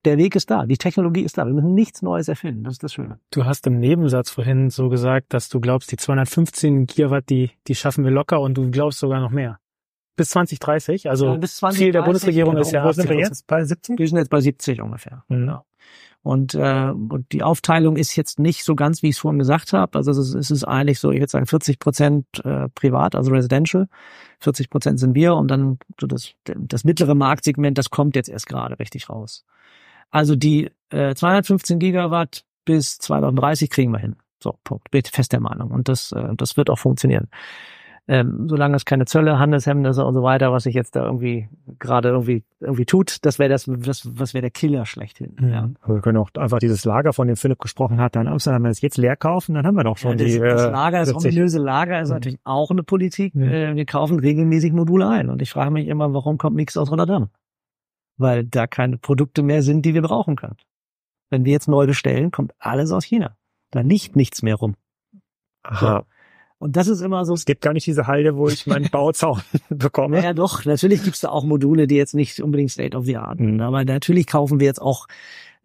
[0.05, 1.47] der Weg ist da, die Technologie ist da.
[1.47, 2.65] Wir müssen nichts Neues erfinden.
[2.65, 3.19] Das ist das Schöne.
[3.31, 7.75] Du hast im Nebensatz vorhin so gesagt, dass du glaubst, die 215 Gigawatt, die, die
[7.75, 9.59] schaffen wir locker und du glaubst sogar noch mehr.
[10.17, 12.85] Bis 2030, also ja, bis 2030, Ziel der Bundesregierung ist ja.
[12.85, 13.47] Wo sind wir jetzt?
[13.47, 13.99] Bei 70?
[13.99, 15.25] Wir sind jetzt bei 70 ungefähr.
[15.29, 15.47] Mhm.
[15.47, 15.65] Ja.
[16.23, 19.73] Und, äh, und die Aufteilung ist jetzt nicht so ganz, wie ich es vorhin gesagt
[19.73, 19.99] habe.
[19.99, 23.33] Also es ist, es ist eigentlich so, ich würde sagen, 40 Prozent äh, privat, also
[23.33, 23.89] residential,
[24.39, 28.47] 40 Prozent sind wir und dann so das, das mittlere Marktsegment, das kommt jetzt erst
[28.47, 29.45] gerade richtig raus.
[30.13, 34.15] Also die äh, 215 Gigawatt bis 2030 kriegen wir hin.
[34.41, 34.91] So, Punkt.
[34.93, 35.73] Bin fest der Meinung.
[35.73, 37.29] Und das, äh, das wird auch funktionieren
[38.09, 41.49] ähm, solange es keine Zölle, Handelshemmnisse und so weiter, was sich jetzt da irgendwie
[41.79, 45.37] gerade irgendwie irgendwie tut, das wäre das, das was wäre der Killer schlechthin.
[45.39, 45.49] Mhm.
[45.49, 45.71] Ja.
[45.87, 48.73] Wir können auch einfach dieses Lager, von dem Philipp gesprochen hat, dann Amsterdam, wenn wir
[48.73, 50.39] es jetzt leer kaufen, dann haben wir doch schon ja, das, die.
[50.41, 53.35] Das äh, Lager, das ominöse Lager ist natürlich auch eine Politik.
[53.37, 53.77] Ja.
[53.77, 57.29] Wir kaufen regelmäßig Module ein und ich frage mich immer, warum kommt nichts aus Rotterdam?
[58.23, 60.57] Weil da keine Produkte mehr sind, die wir brauchen können.
[61.31, 63.37] Wenn wir jetzt neu bestellen, kommt alles aus China.
[63.71, 64.77] Da liegt nichts mehr rum.
[65.63, 65.99] Aha.
[65.99, 66.07] So.
[66.59, 67.35] Und das ist immer so.
[67.35, 70.23] Es gibt gar nicht diese Halde, wo ich meinen Bauzaun bekomme.
[70.23, 70.65] Ja, doch.
[70.65, 73.61] Natürlich gibt's da auch Module, die jetzt nicht unbedingt State of the Art sind.
[73.61, 75.09] Aber natürlich kaufen wir jetzt auch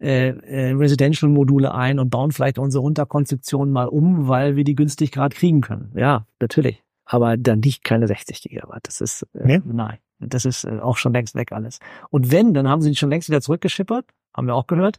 [0.00, 5.12] äh, äh, Residential-Module ein und bauen vielleicht unsere Unterkonstruktion mal um, weil wir die günstig
[5.12, 5.92] gerade kriegen können.
[5.94, 6.82] Ja, natürlich.
[7.04, 8.80] Aber dann nicht keine 60 Gigawatt.
[8.82, 9.60] Das ist äh, nee?
[9.64, 9.98] nein.
[10.20, 11.78] Das ist äh, auch schon längst weg alles.
[12.10, 14.98] Und wenn, dann haben sie die schon längst wieder zurückgeschippert, haben wir auch gehört,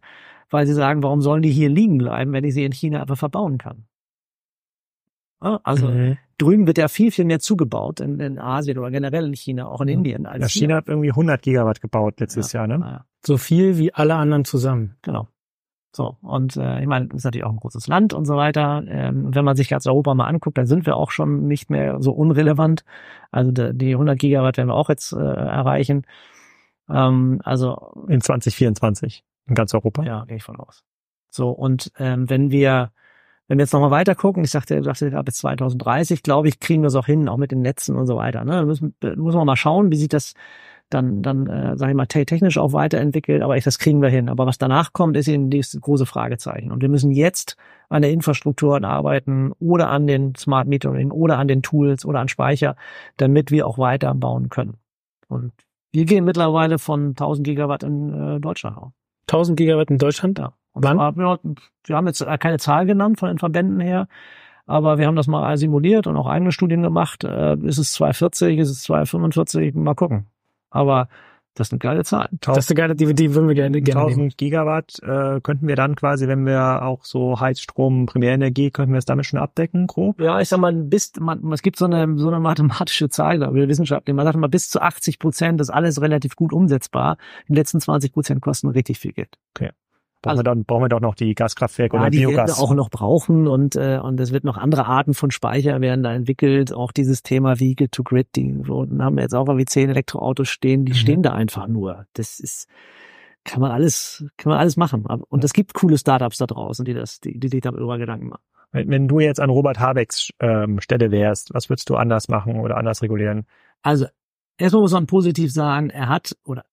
[0.49, 3.17] weil sie sagen, warum sollen die hier liegen bleiben, wenn ich sie in China einfach
[3.17, 3.85] verbauen kann?
[5.39, 6.17] Also mhm.
[6.37, 9.79] drüben wird ja viel, viel mehr zugebaut in, in Asien oder generell in China, auch
[9.81, 10.25] in Indien.
[10.25, 10.75] Als ja, China hier.
[10.77, 12.85] hat irgendwie 100 Gigawatt gebaut letztes ja, Jahr, ne?
[12.85, 13.05] Ja.
[13.25, 14.97] So viel wie alle anderen zusammen.
[15.01, 15.27] Genau.
[15.91, 18.83] So, und äh, ich meine, ist natürlich auch ein großes Land und so weiter.
[18.87, 22.01] Ähm, wenn man sich ganz Europa mal anguckt, dann sind wir auch schon nicht mehr
[22.01, 22.83] so unrelevant.
[23.31, 26.05] Also die, die 100 Gigawatt werden wir auch jetzt äh, erreichen.
[26.89, 30.03] Ähm, also in 2024 in ganz Europa.
[30.03, 30.83] Ja, gehe ich von aus.
[31.31, 32.91] So, und ähm, wenn wir
[33.47, 36.87] wenn wir jetzt nochmal weiter gucken, ich sagte, sagte bis 2030, glaube ich, kriegen wir
[36.87, 38.45] es auch hin, auch mit den Netzen und so weiter.
[38.45, 38.51] Ne?
[38.51, 40.35] Da müssen, muss man mal schauen, wie sich das
[40.89, 44.29] dann, dann äh, sage ich mal, technisch auch weiterentwickelt, aber ich, das kriegen wir hin.
[44.29, 46.71] Aber was danach kommt, ist eben dieses große Fragezeichen.
[46.71, 47.57] Und wir müssen jetzt
[47.89, 52.27] an der Infrastruktur arbeiten oder an den Smart Metering oder an den Tools oder an
[52.27, 52.75] Speicher,
[53.17, 54.77] damit wir auch weiter bauen können.
[55.27, 55.53] Und
[55.91, 58.91] wir gehen mittlerweile von 1000 Gigawatt in äh, Deutschland aus.
[59.27, 60.39] 1000 Gigawatt in Deutschland?
[60.39, 60.53] Ja.
[60.73, 60.97] Wann?
[60.97, 61.39] wir,
[61.85, 64.07] wir haben jetzt keine Zahl genannt von den Verbänden her,
[64.65, 67.23] aber wir haben das mal simuliert und auch eigene Studien gemacht.
[67.23, 69.73] Äh, ist es 240, ist es 245?
[69.75, 70.27] Mal gucken.
[70.69, 71.09] Aber
[71.59, 72.29] das ist eine geile Zahl.
[72.39, 74.33] Das ist eine geile, die, die würden wir gerne, gerne 1000 nehmen.
[74.37, 79.05] Gigawatt äh, könnten wir dann quasi, wenn wir auch so Heizstrom, Primärenergie, könnten wir es
[79.05, 80.21] damit schon abdecken, grob?
[80.21, 83.61] Ja, ich sag mal, bis, man, es gibt so eine, so eine mathematische Zahl, glaube
[83.61, 84.13] ich, Wissenschaftler.
[84.13, 87.17] Man sagt mal, bis zu 80 Prozent ist alles relativ gut umsetzbar.
[87.49, 89.37] Die letzten 20 Prozent kosten richtig viel Geld.
[89.53, 89.71] Okay.
[90.21, 92.51] Brauchen, also, wir dann, brauchen wir doch noch die Gaskraftwerke ja, oder die Biogas.
[92.51, 95.79] Die wir auch noch brauchen und, äh, und es wird noch andere Arten von Speicher
[95.79, 96.73] werden da entwickelt.
[96.73, 100.49] Auch dieses Thema Vehicle to Grid, die haben wir jetzt auch mal wie zehn Elektroautos
[100.49, 100.97] stehen, die mhm.
[100.97, 102.05] stehen da einfach nur.
[102.13, 102.67] Das ist,
[103.45, 105.05] kann man alles, kann man alles machen.
[105.05, 108.43] Und es gibt coole Startups da draußen, die das, die, die sich darüber Gedanken machen.
[108.71, 112.59] Wenn, wenn du jetzt an Robert Habecks ähm, Stelle wärst, was würdest du anders machen
[112.59, 113.45] oder anders regulieren?
[113.81, 114.05] Also,
[114.57, 116.65] erstmal muss man positiv sagen, er hat, oder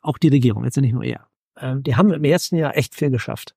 [0.00, 1.28] auch die Regierung, jetzt nicht nur er,
[1.60, 3.54] ähm, die haben im ersten Jahr echt viel geschafft.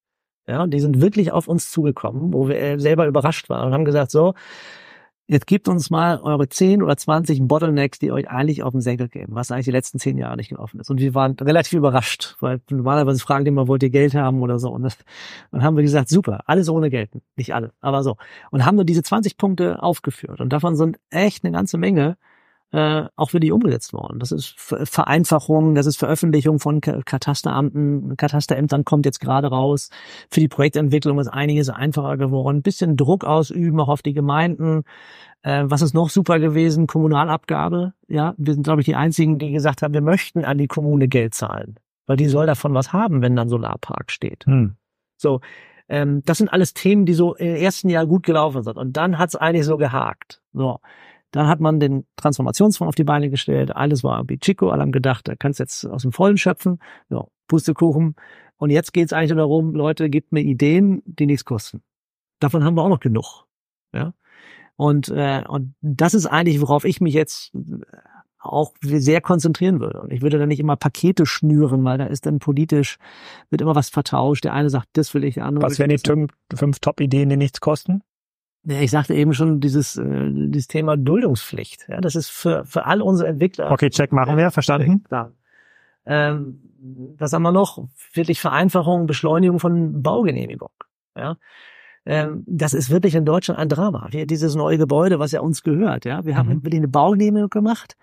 [0.47, 3.85] Ja, die sind wirklich auf uns zugekommen, wo wir äh, selber überrascht waren und haben
[3.85, 4.35] gesagt, so,
[5.27, 9.09] jetzt gebt uns mal eure 10 oder 20 Bottlenecks, die euch eigentlich auf den Senkel
[9.09, 10.89] geben, was eigentlich die letzten zehn Jahre nicht gelaufen ist.
[10.89, 14.59] Und wir waren relativ überrascht, weil normalerweise fragen die immer, wollt ihr Geld haben oder
[14.59, 14.69] so.
[14.69, 14.97] Und das,
[15.51, 17.09] dann haben wir gesagt, super, alles ohne Geld.
[17.35, 18.17] Nicht alle, aber so.
[18.51, 20.41] Und haben nur diese 20 Punkte aufgeführt.
[20.41, 22.17] Und davon sind echt eine ganze Menge
[22.71, 24.19] äh, auch für die umgesetzt worden.
[24.19, 29.89] Das ist Vereinfachung, das ist Veröffentlichung von Katasteramten, Katasterämtern kommt jetzt gerade raus.
[30.29, 32.57] Für die Projektentwicklung ist einiges einfacher geworden.
[32.57, 34.83] Ein bisschen Druck ausüben auch auf die Gemeinden.
[35.41, 36.87] Äh, was ist noch super gewesen?
[36.87, 37.93] Kommunalabgabe.
[38.07, 41.07] Ja, wir sind glaube ich die einzigen, die gesagt haben, wir möchten an die Kommune
[41.07, 44.45] Geld zahlen, weil die soll davon was haben, wenn dann Solarpark steht.
[44.45, 44.75] Hm.
[45.17, 45.39] So,
[45.87, 48.77] ähm, das sind alles Themen, die so im ersten Jahr gut gelaufen sind.
[48.77, 50.41] Und dann hat es eigentlich so gehakt.
[50.53, 50.79] So.
[51.35, 53.75] Dann hat man den Transformationsfonds auf die Beine gestellt.
[53.75, 54.69] Alles war wie Chico.
[54.69, 56.79] Alle haben gedacht, da kannst jetzt aus dem Vollen schöpfen.
[57.09, 58.15] Ja, Pustekuchen.
[58.55, 61.83] Und jetzt geht es eigentlich nur darum, Leute, gebt mir Ideen, die nichts kosten.
[62.39, 63.47] Davon haben wir auch noch genug.
[63.93, 64.13] Ja.
[64.77, 67.51] Und, äh, und das ist eigentlich, worauf ich mich jetzt
[68.39, 69.99] auch sehr konzentrieren würde.
[69.99, 72.97] Und ich würde da nicht immer Pakete schnüren, weil da ist dann politisch,
[73.49, 74.45] wird immer was vertauscht.
[74.45, 75.65] Der eine sagt, das will ich, der andere.
[75.65, 78.03] Was wären die fünf Top-Ideen, die nichts kosten?
[78.65, 81.87] Ja, ich sagte eben schon dieses, äh, dieses Thema Duldungspflicht.
[81.87, 83.71] Ja, das ist für, für all unsere Entwickler.
[83.71, 85.03] Okay, check machen wir, verstanden.
[85.11, 85.31] Ja.
[86.05, 86.59] Ähm,
[87.17, 87.87] was haben wir noch?
[88.13, 90.71] Wirklich Vereinfachung, Beschleunigung von Baugenehmigung.
[91.15, 91.37] Ja.
[92.05, 94.07] Ähm, das ist wirklich in Deutschland ein Drama.
[94.11, 96.25] Wir, dieses neue Gebäude, was ja uns gehört, ja.
[96.25, 96.63] Wir haben mhm.
[96.63, 97.95] wirklich eine Baugenehmigung gemacht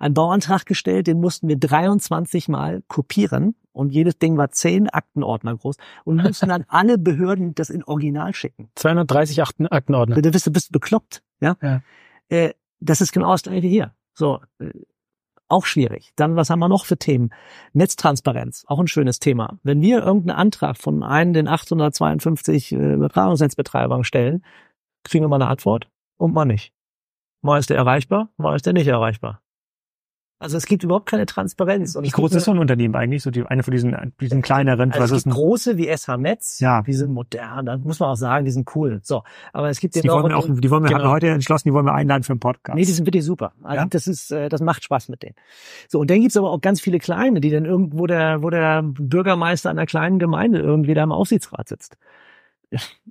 [0.00, 5.56] einen Bauantrag gestellt, den mussten wir 23 Mal kopieren und jedes Ding war zehn Aktenordner
[5.56, 8.70] groß und mussten dann alle Behörden das in Original schicken.
[8.74, 10.20] 230 Akten, Aktenordner.
[10.20, 11.56] Du bist, du bist bekloppt, ja.
[11.62, 11.82] ja.
[12.28, 13.94] Äh, das ist genau das gleiche hier.
[14.14, 14.70] So, äh,
[15.48, 16.12] auch schwierig.
[16.16, 17.30] Dann, was haben wir noch für Themen?
[17.72, 19.58] Netztransparenz, auch ein schönes Thema.
[19.62, 24.44] Wenn wir irgendeinen Antrag von einem den 852 äh, Übertragungsnetzbetreibern stellen,
[25.04, 26.72] kriegen wir mal eine Antwort und mal nicht.
[27.42, 29.42] Mal ist der erreichbar, mal ist der nicht erreichbar.
[30.42, 31.94] Also es gibt überhaupt keine Transparenz.
[31.96, 33.22] Und Wie groß ist so ein Unternehmen eigentlich?
[33.22, 34.90] So die, eine von diesen, diesen kleineren.
[34.90, 36.80] Also was es gibt ist große wie SH Netz, Ja.
[36.80, 39.00] die sind modern, da muss man auch sagen, die sind cool.
[39.02, 39.22] So,
[39.52, 41.10] aber es gibt die wollen wir auch, die wollen wir Genau.
[41.10, 42.74] heute entschlossen, die wollen wir einladen für einen Podcast.
[42.74, 43.52] Nee, die sind wirklich super.
[43.62, 43.86] Also Ja?
[43.86, 45.34] das ist, äh, das macht Spaß mit denen.
[45.88, 48.82] So, und dann gibt's aber auch ganz viele kleine, die dann irgendwo der, wo der
[48.82, 51.98] Bürgermeister einer kleinen Gemeinde irgendwie da im Aufsichtsrat sitzt.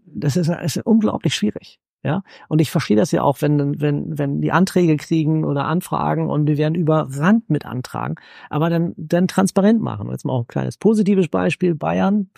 [0.05, 1.79] Das ist, ist unglaublich schwierig.
[2.01, 6.29] Ja, und ich verstehe das ja auch, wenn, wenn, wenn die Anträge kriegen oder Anfragen
[6.29, 8.15] und wir werden überrannt mit Antragen,
[8.49, 10.09] aber dann, dann transparent machen.
[10.09, 11.75] Jetzt mal auch ein kleines positives Beispiel.
[11.75, 12.29] Bayern.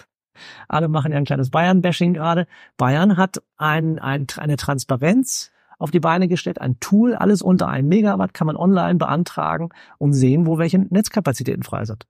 [0.68, 2.48] Alle machen ja ein kleines Bayern-Bashing gerade.
[2.76, 7.88] Bayern hat ein, ein, eine Transparenz auf die Beine gestellt, ein Tool, alles unter einem
[7.88, 12.08] Megawatt kann man online beantragen und sehen, wo welche Netzkapazitäten frei sind.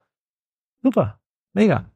[0.84, 1.20] Super.
[1.54, 1.91] Mega.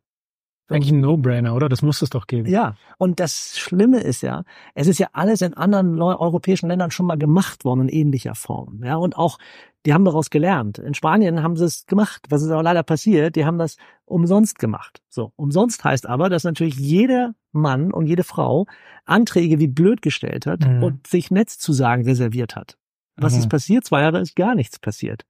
[0.68, 1.70] Eigentlich ein No-Brainer, oder?
[1.70, 2.50] Das muss es doch geben.
[2.50, 4.44] Ja, und das Schlimme ist ja,
[4.74, 8.84] es ist ja alles in anderen europäischen Ländern schon mal gemacht worden in ähnlicher Form.
[8.84, 9.38] Ja, und auch,
[9.86, 10.80] die haben daraus gelernt.
[10.80, 12.26] In Spanien haben sie es gemacht.
[12.30, 13.36] Was ist aber leider passiert?
[13.36, 15.02] Die haben das umsonst gemacht.
[15.10, 18.66] So, umsonst heißt aber, dass natürlich jeder Mann und jede Frau
[19.06, 20.82] Anträge wie blöd gestellt hat Mhm.
[20.84, 22.78] und sich Netzzusagen reserviert hat.
[23.18, 23.40] Was Mhm.
[23.42, 23.86] ist passiert?
[23.86, 25.26] Zwei Jahre ist gar nichts passiert.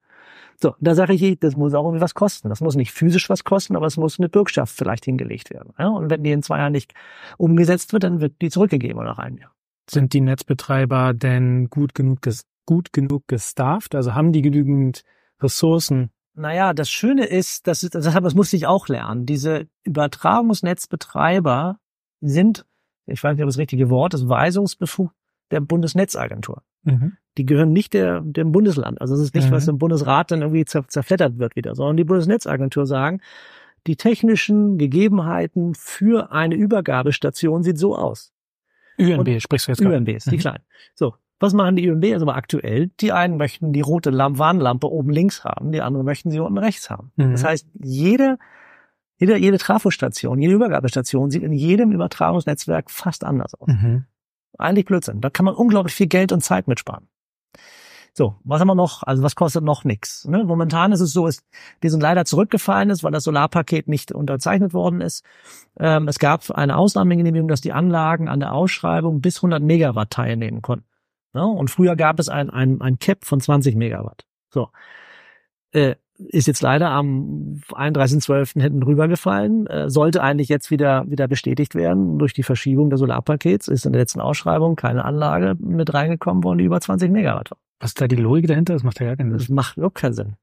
[0.61, 2.49] So, da sage ich, das muss auch irgendwie was kosten.
[2.49, 5.73] Das muss nicht physisch was kosten, aber es muss eine Bürgschaft vielleicht hingelegt werden.
[5.77, 6.93] Ja, und wenn die in zwei Jahren nicht
[7.37, 9.51] umgesetzt wird, dann wird die zurückgegeben nach einem Jahr.
[9.89, 12.19] Sind die Netzbetreiber denn gut genug,
[12.65, 13.95] gut genug gestafft?
[13.95, 15.03] Also haben die genügend
[15.41, 16.11] Ressourcen?
[16.33, 19.25] Naja, das Schöne ist, das, ist, das, das musste ich auch lernen.
[19.25, 21.79] Diese Übertragungsnetzbetreiber
[22.19, 22.65] sind,
[23.05, 25.15] ich weiß nicht, ob das richtige Wort ist, weisungsbefugt
[25.51, 26.63] der Bundesnetzagentur.
[26.85, 27.13] Mhm.
[27.37, 29.01] Die gehören nicht der, dem Bundesland.
[29.01, 29.53] Also es ist nicht, Mhm.
[29.55, 33.19] was im Bundesrat dann irgendwie zer, zerfleddert wird wieder, sondern die Bundesnetzagentur sagen,
[33.87, 38.31] die technischen Gegebenheiten für eine Übergabestation sieht so aus.
[38.97, 39.95] UNB sprichst du jetzt gerade.
[39.97, 40.39] UMBs, die Mhm.
[40.39, 40.63] kleinen.
[40.93, 42.89] So, was machen die UMBs aber aktuell?
[43.01, 46.57] Die einen möchten die rote Lamp Warnlampe oben links haben, die anderen möchten sie unten
[46.57, 47.11] rechts haben.
[47.17, 47.31] Mhm.
[47.33, 48.37] Das heißt, jede,
[49.17, 53.67] jede, jede Trafostation, jede Übergabestation sieht in jedem Übertragungsnetzwerk fast anders aus.
[53.67, 54.05] Mhm.
[54.57, 55.21] Eigentlich Blödsinn.
[55.21, 57.07] Da kann man unglaublich viel Geld und Zeit mitsparen.
[58.17, 59.03] So, was haben wir noch?
[59.03, 60.23] Also was kostet noch nix?
[60.23, 60.45] Ne?
[60.45, 61.43] Momentan ist es so, ist,
[61.83, 65.25] die sind leider zurückgefallen ist, weil das Solarpaket nicht unterzeichnet worden ist.
[65.77, 70.61] Ähm, es gab eine Ausnahmegenehmigung, dass die Anlagen an der Ausschreibung bis 100 Megawatt teilnehmen
[70.61, 70.85] konnten.
[71.33, 74.25] Ja, und früher gab es ein, ein, ein Cap von 20 Megawatt.
[74.49, 74.69] So.
[75.71, 78.61] Äh, ist jetzt leider am 31.12.
[78.61, 83.67] hinten rübergefallen, äh, sollte eigentlich jetzt wieder, wieder bestätigt werden durch die Verschiebung des Solarpakets,
[83.67, 87.57] ist in der letzten Ausschreibung keine Anlage mit reingekommen worden, die über 20 Megawatt war.
[87.79, 88.73] Was ist da die Logik dahinter?
[88.73, 89.55] Das macht ja gar keinen Das Sinn.
[89.55, 90.35] macht überhaupt keinen Sinn.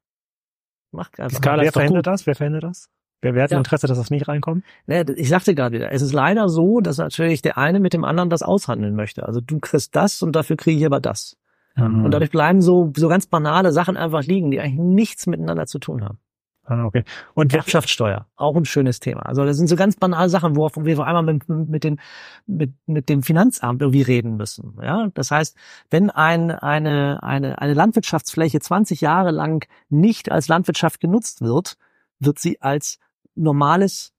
[0.91, 2.27] Macht einfach Skala Wer verhindert das?
[2.27, 2.91] Wer verhindert das?
[3.23, 3.59] Wer, wer hat Ja.
[3.59, 4.65] Interesse, dass das nicht reinkommt?
[4.87, 8.05] Ne, ich sagte gerade wieder, es ist leider so, dass natürlich der eine mit dem
[8.05, 9.25] anderen das aushandeln möchte.
[9.27, 11.37] Also du kriegst das und dafür kriege ich aber das.
[11.77, 12.05] Mhm.
[12.05, 15.79] Und dadurch bleiben so, so ganz banale Sachen einfach liegen, die eigentlich nichts miteinander zu
[15.79, 16.19] tun haben.
[16.65, 17.03] Ah, okay.
[17.35, 19.27] Und Erbschaftssteuer, auch ein schönes Thema.
[19.27, 22.01] Also das sind so ganz banale Sachen, worauf wir vor einmal mit, mit, den,
[22.47, 24.79] mit, mit dem Finanzamt irgendwie reden müssen.
[24.81, 25.57] Ja, das heißt,
[25.91, 31.77] wenn ein, eine, eine, eine Landwirtschaftsfläche 20 Jahre lang nicht als Landwirtschaft genutzt wird,
[32.21, 33.01] wird sie als
[33.35, 34.13] normales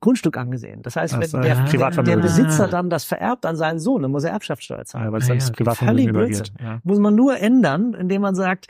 [0.00, 0.82] Grundstück angesehen.
[0.82, 2.16] Das heißt, Das wenn der, der.
[2.16, 5.06] Besitzer dann das vererbt an seinen Sohn, dann muss er Erbschaftssteuer zahlen.
[5.06, 5.52] ja, weil es Ah, dann ja, das.
[5.52, 6.52] Privatvermögen übergeht.
[6.60, 6.80] Ja.
[6.84, 8.66] Muss man nur ändern, indem man sagt,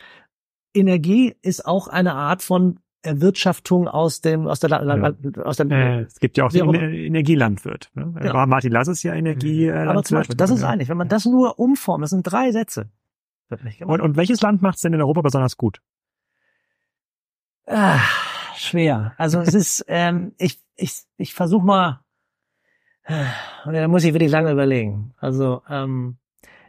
[0.74, 6.00] Energie ist auch eine Art von Erwirtschaftung aus dem aus der, La- aus der Äh,
[6.02, 7.90] es gibt ja auch den Energielandwirt.
[7.94, 8.12] Ne?
[8.22, 8.44] Ja.
[8.46, 9.66] Martin Lass ist ja Energie.
[9.68, 10.18] Äh, aber zum.
[10.18, 10.68] Beispiel, das ist Ja.
[10.68, 12.90] eigentlich, wenn man das nur umformt, das sind drei Sätze.
[13.84, 15.80] Und, und welches Land macht es denn in Europa besonders gut?
[17.66, 17.98] Ah,
[18.60, 19.14] schwer.
[19.16, 22.00] Also es ist, ähm, ich, ich, ich versuche mal,
[23.64, 25.14] und da muss ich wirklich lange überlegen.
[25.18, 26.18] Also ähm,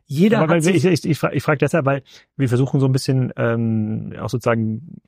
[0.05, 2.03] jeder Aber weil ich, ich, ich, frage, ich frage deshalb, weil
[2.35, 4.99] wir versuchen so ein bisschen ähm, auch sozusagen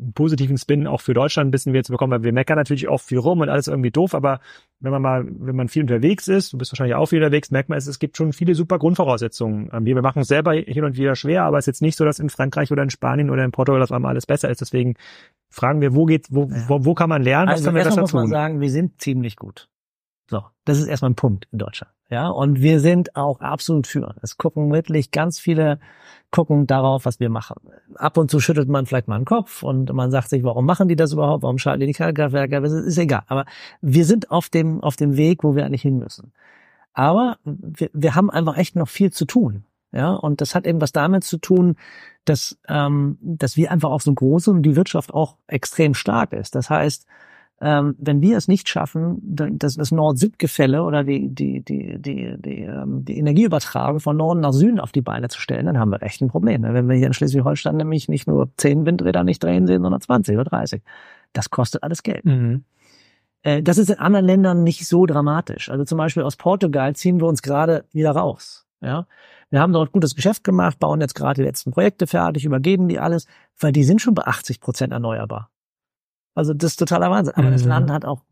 [0.00, 2.88] einen positiven Spin auch für Deutschland ein bisschen wieder zu bekommen, weil wir meckern natürlich
[2.88, 4.40] auch viel rum und alles irgendwie doof, aber
[4.80, 7.68] wenn man mal, wenn man viel unterwegs ist, du bist wahrscheinlich auch viel unterwegs, merkt
[7.68, 9.70] man, es, es gibt schon viele super Grundvoraussetzungen.
[9.72, 11.96] Ähm, Wir, wir machen es selber hin und wieder schwer, aber es ist jetzt nicht
[11.96, 14.60] so, dass in Frankreich oder in Spanien oder in Portugal das einmal alles besser ist.
[14.60, 14.94] Deswegen
[15.50, 18.00] fragen wir, wo geht, wo, wo, wo kann man lernen, was also können wir besser
[18.00, 18.30] muss man tun?
[18.30, 19.68] sagen, wir sind ziemlich gut.
[20.28, 21.92] So, das ist erstmal ein Punkt in Deutschland.
[22.08, 24.16] Ja, und wir sind auch absolut für.
[24.22, 25.78] Es gucken wirklich ganz viele
[26.30, 27.56] gucken darauf, was wir machen.
[27.96, 30.88] Ab und zu schüttelt man vielleicht mal den Kopf und man sagt sich, warum machen
[30.88, 31.42] die das überhaupt?
[31.42, 32.60] Warum schalten die nicht Kernkraftwerke?
[32.60, 33.22] Das ist egal.
[33.26, 33.44] Aber
[33.80, 36.32] wir sind auf dem, auf dem Weg, wo wir eigentlich hin müssen.
[36.92, 39.64] Aber wir, wir haben einfach echt noch viel zu tun.
[39.92, 41.74] Ja, und das hat eben was damit zu tun,
[42.24, 46.32] dass, ähm, dass wir einfach auch so groß sind und die Wirtschaft auch extrem stark
[46.32, 46.54] ist.
[46.54, 47.06] Das heißt,
[47.62, 52.62] ähm, wenn wir es nicht schaffen, das, das Nord-Süd-Gefälle oder die, die, die, die, die,
[52.62, 56.02] ähm, die Energieübertragung von Norden nach Süden auf die Beine zu stellen, dann haben wir
[56.02, 56.62] echt ein Problem.
[56.62, 60.36] Wenn wir hier in Schleswig-Holstein nämlich nicht nur zehn Windräder nicht drehen sehen, sondern 20
[60.36, 60.82] oder 30.
[61.34, 62.24] Das kostet alles Geld.
[62.24, 62.64] Mhm.
[63.42, 65.68] Äh, das ist in anderen Ländern nicht so dramatisch.
[65.70, 68.66] Also zum Beispiel aus Portugal ziehen wir uns gerade wieder raus.
[68.80, 69.06] Ja,
[69.50, 72.98] wir haben dort gutes Geschäft gemacht, bauen jetzt gerade die letzten Projekte fertig, übergeben die
[72.98, 73.26] alles,
[73.58, 75.50] weil die sind schon bei 80 Prozent erneuerbar.
[76.34, 77.34] Also das ist totaler Wahnsinn.
[77.34, 77.52] Aber mhm.
[77.52, 78.22] das Land hat auch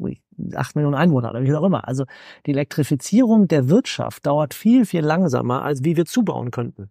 [0.54, 1.86] acht Millionen Einwohner oder wie auch immer.
[1.86, 2.04] Also
[2.46, 6.90] die Elektrifizierung der Wirtschaft dauert viel, viel langsamer, als wie wir zubauen könnten.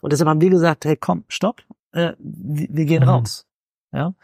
[0.00, 1.62] Und deshalb haben wir gesagt, hey, komm, stopp,
[1.92, 3.08] äh, wir gehen mhm.
[3.08, 3.46] raus.
[3.92, 4.14] Ja.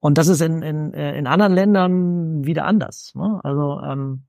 [0.00, 3.14] Und das ist in, in, äh, in anderen Ländern wieder anders.
[3.14, 3.40] Ne?
[3.44, 4.24] Also, ähm,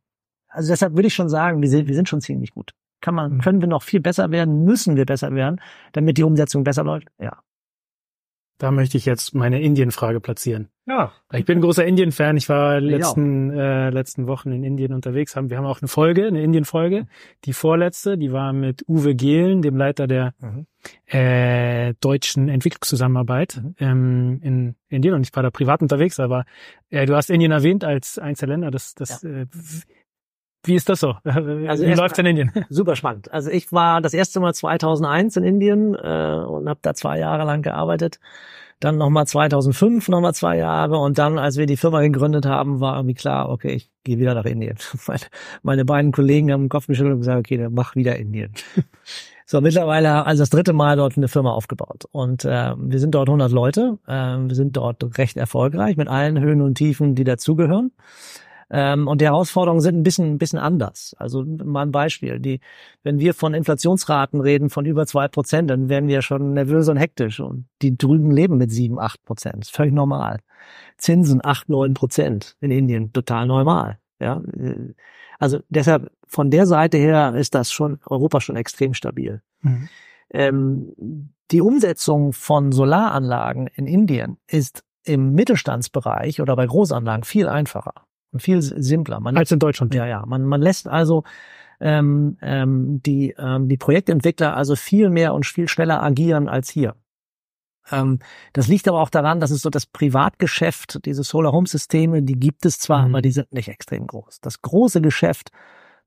[0.48, 2.74] also deshalb würde ich schon sagen, wir sind, wir sind schon ziemlich gut.
[3.02, 3.42] Kann man, mhm.
[3.42, 5.62] können wir noch viel besser werden, müssen wir besser werden,
[5.92, 7.08] damit die Umsetzung besser läuft?
[7.20, 7.38] Ja.
[8.58, 10.70] Da möchte ich jetzt meine Indien-Frage platzieren.
[10.88, 11.12] Ja.
[11.32, 12.38] Ich bin ein großer Indien-Fan.
[12.38, 15.36] Ich war letzten, äh, letzten Wochen in Indien unterwegs.
[15.36, 17.06] Haben, wir haben auch eine Folge, eine Indien-Folge.
[17.46, 20.66] Die vorletzte, die war mit Uwe Gehlen, dem Leiter der mhm.
[21.06, 23.76] äh, deutschen Entwicklungszusammenarbeit mhm.
[23.80, 25.14] ähm, in Indien.
[25.14, 26.46] Und ich war da privat unterwegs, aber
[26.90, 28.72] äh, du hast Indien erwähnt als Einzelländer.
[28.72, 29.30] Das, das ja.
[29.30, 29.46] äh,
[30.64, 31.16] wie ist das so?
[31.26, 32.52] Also Wie läuft's in Indien?
[32.70, 33.32] Super spannend.
[33.32, 37.46] Also ich war das erste Mal 2001 in Indien äh, und habe da zwei Jahre
[37.46, 38.20] lang gearbeitet.
[38.80, 42.96] Dann nochmal 2005 nochmal zwei Jahre und dann, als wir die Firma gegründet haben, war
[42.98, 44.78] irgendwie klar, okay, ich gehe wieder nach Indien.
[45.08, 45.22] Meine,
[45.64, 48.54] meine beiden Kollegen haben den Kopf geschüttelt und gesagt, okay, dann mach wieder Indien.
[49.50, 52.04] So, mittlerweile also das dritte Mal dort eine Firma aufgebaut.
[52.12, 53.98] Und äh, wir sind dort 100 Leute.
[54.06, 57.94] Äh, wir sind dort recht erfolgreich mit allen Höhen und Tiefen, die dazugehören.
[58.70, 61.16] Ähm, und die Herausforderungen sind ein bisschen, ein bisschen anders.
[61.18, 62.40] Also mal ein Beispiel.
[62.40, 62.60] Die,
[63.04, 66.98] wenn wir von Inflationsraten reden von über zwei Prozent, dann werden wir schon nervös und
[66.98, 67.40] hektisch.
[67.40, 69.56] Und die drüben leben mit sieben, acht Prozent.
[69.60, 70.40] Das ist völlig normal.
[70.98, 74.00] Zinsen acht, neun Prozent in Indien, total normal.
[74.20, 74.42] Ja,
[75.38, 79.42] also deshalb von der Seite her ist das schon Europa schon extrem stabil.
[79.62, 79.90] Mhm.
[80.32, 88.07] Ähm, die Umsetzung von Solaranlagen in Indien ist im Mittelstandsbereich oder bei Großanlagen viel einfacher
[88.36, 89.20] viel simpler.
[89.20, 89.94] Man, Als in Deutschland.
[89.96, 90.26] Ja, ja.
[90.26, 91.24] Man, man lässt also
[91.80, 96.96] ähm, ähm, die, ähm, die Projektentwickler also viel mehr und viel schneller agieren als hier.
[97.92, 98.20] Ähm,
[98.54, 102.40] das liegt aber auch daran, dass es so das Privatgeschäft, diese Solar Home Systeme, die
[102.40, 103.16] gibt es zwar, mhm.
[103.16, 104.40] aber die sind nicht extrem groß.
[104.42, 105.52] Das große Geschäft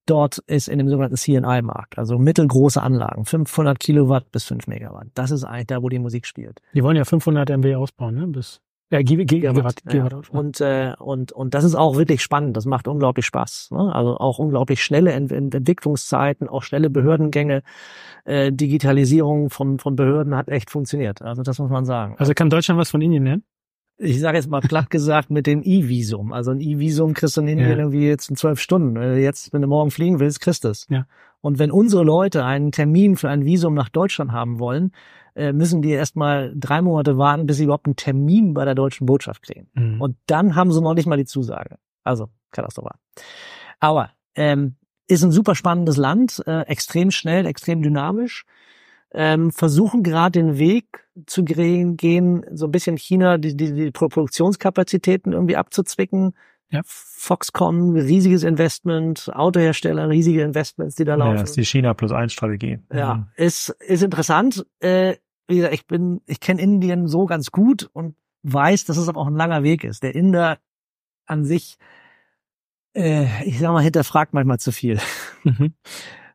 [0.06, 5.09] dort ist in dem sogenannten CNI-Markt, also mittelgroße Anlagen, 500 Kilowatt bis 5 Megawatt.
[5.14, 6.60] Das ist eigentlich da, wo die Musik spielt.
[6.74, 8.26] Die wollen ja 500 MW ausbauen, ne?
[8.26, 8.60] Bis
[8.90, 9.82] ja, Gigawatt.
[9.86, 10.28] Gigawatt.
[10.32, 10.38] Ja.
[10.38, 12.56] Und, äh, und, und das ist auch wirklich spannend.
[12.56, 13.68] Das macht unglaublich Spaß.
[13.70, 13.94] Ne?
[13.94, 17.62] Also auch unglaublich schnelle Ent Entwicklungszeiten, auch schnelle Behördengänge.
[18.24, 21.22] Äh, Digitalisierung von, von Behörden hat echt funktioniert.
[21.22, 22.16] Also das muss man sagen.
[22.18, 23.44] Also kann Deutschland was von Indien lernen?
[24.00, 26.32] ich sage jetzt mal platt gesagt, mit dem E-Visum.
[26.32, 27.76] Also ein E-Visum kriegst du in Indien ja.
[27.76, 28.96] irgendwie jetzt in zwölf Stunden.
[29.18, 30.86] Jetzt, wenn du morgen fliegen willst, kriegst du es.
[30.88, 31.06] Ja.
[31.42, 34.92] Und wenn unsere Leute einen Termin für ein Visum nach Deutschland haben wollen,
[35.35, 39.43] müssen die erstmal drei Monate warten, bis sie überhaupt einen Termin bei der deutschen Botschaft
[39.43, 39.69] kriegen.
[39.74, 40.01] Mhm.
[40.01, 41.77] Und dann haben sie noch nicht mal die Zusage.
[42.05, 42.97] Also katastrophal.
[43.78, 44.77] Aber ähm,
[45.07, 48.44] ist ein super spannendes Land, äh, extrem schnell, extrem dynamisch.
[49.12, 55.32] Ähm, versuchen gerade den Weg zu gehen, so ein bisschen China die, die, die Produktionskapazitäten
[55.32, 56.35] irgendwie abzuzwicken.
[56.70, 56.82] Ja.
[56.84, 61.36] Foxconn, riesiges Investment, Autohersteller, riesige Investments, die da laufen.
[61.36, 62.78] Ja, das ist die China plus eins Strategie.
[62.92, 63.26] Ja, mhm.
[63.36, 64.64] ist, ist interessant.
[64.78, 65.16] Äh,
[65.48, 68.14] wie gesagt, ich bin, ich kenne Indien so ganz gut und
[68.44, 70.02] weiß, dass es aber auch ein langer Weg ist.
[70.02, 70.59] Der Inder
[71.26, 71.76] an sich,
[72.94, 74.98] äh, ich sag mal, hinterfragt manchmal zu viel.
[75.44, 75.74] Mhm.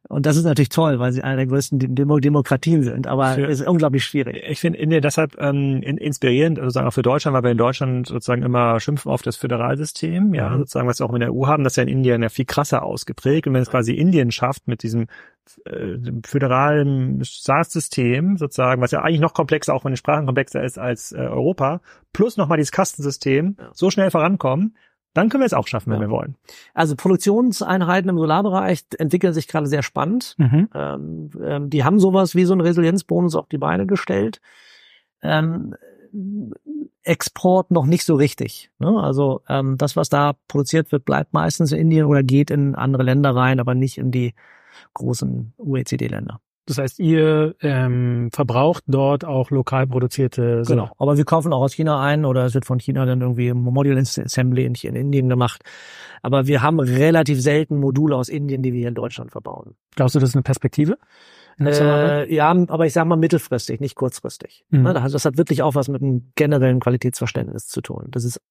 [0.08, 3.60] Und das ist natürlich toll, weil sie eine der größten Demo Demokratien sind, aber es
[3.60, 4.44] ist unglaublich schwierig.
[4.48, 8.44] Ich finde Indien deshalb ähm, inspirierend, sozusagen auch für Deutschland, weil wir in Deutschland sozusagen
[8.44, 10.60] immer schimpfen auf das Föderalsystem, ja, mhm.
[10.60, 12.46] sozusagen, was wir auch in der EU haben, das ist ja in Indien ja viel
[12.46, 13.48] krasser ausgeprägt.
[13.48, 15.08] Und wenn es quasi Indien schafft mit diesem
[15.66, 20.78] äh, föderalen Staatssystem sozusagen, was ja eigentlich noch komplexer, auch wenn die Sprachen komplexer ist
[20.78, 21.82] als äh, Europa,
[22.14, 23.70] plus nochmal dieses Kastensystem, ja.
[23.74, 24.76] so schnell vorankommen,
[25.16, 26.08] dann können wir es auch schaffen, wenn ja.
[26.08, 26.36] wir wollen.
[26.74, 30.36] Also Produktionseinheiten im Solarbereich entwickeln sich gerade sehr spannend.
[30.38, 30.70] Mhm.
[30.76, 34.42] Ähm, ähm, die haben sowas wie so einen Resilienzbonus auf die Beine gestellt.
[35.24, 35.74] Ähm,
[37.04, 38.72] Export noch nicht so richtig.
[38.80, 38.90] Ne?
[39.02, 43.04] Also ähm, das, was da produziert wird, bleibt meistens in Indien oder geht in andere
[43.04, 44.34] Länder rein, aber nicht in die
[44.94, 46.42] großen OECD-Länder.
[46.68, 51.74] Das heißt, ihr ähm, verbraucht dort auch lokal produzierte Genau, aber wir kaufen auch aus
[51.74, 55.62] China ein oder es wird von China dann irgendwie Module Assembly in, in Indien gemacht.
[56.24, 59.76] Aber wir haben relativ selten Module aus Indien, die wir hier in Deutschland verbauen.
[59.96, 60.98] Glaubst du, das ist eine Perspektive?
[61.60, 64.66] Äh, ja, aber ich sage mal mittelfristig, nicht kurzfristig.
[64.70, 64.88] Mhm.
[64.88, 68.08] Also das hat wirklich auch was mit einem generellen Qualitätsverständnis zu tun.
[68.10, 68.42] Das ist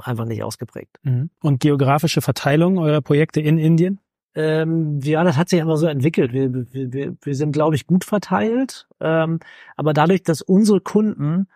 [0.00, 0.98] einfach nicht ausgeprägt.
[1.02, 1.30] Mhm.
[1.42, 4.00] Und geografische Verteilung eurer Projekte in Indien?
[4.36, 6.32] Ähm, ja, das hat sich einfach so entwickelt.
[6.34, 8.86] Wir, wir, wir sind, glaube ich, gut verteilt.
[9.00, 9.40] Ähm,
[9.76, 11.48] aber dadurch, dass unsere Kunden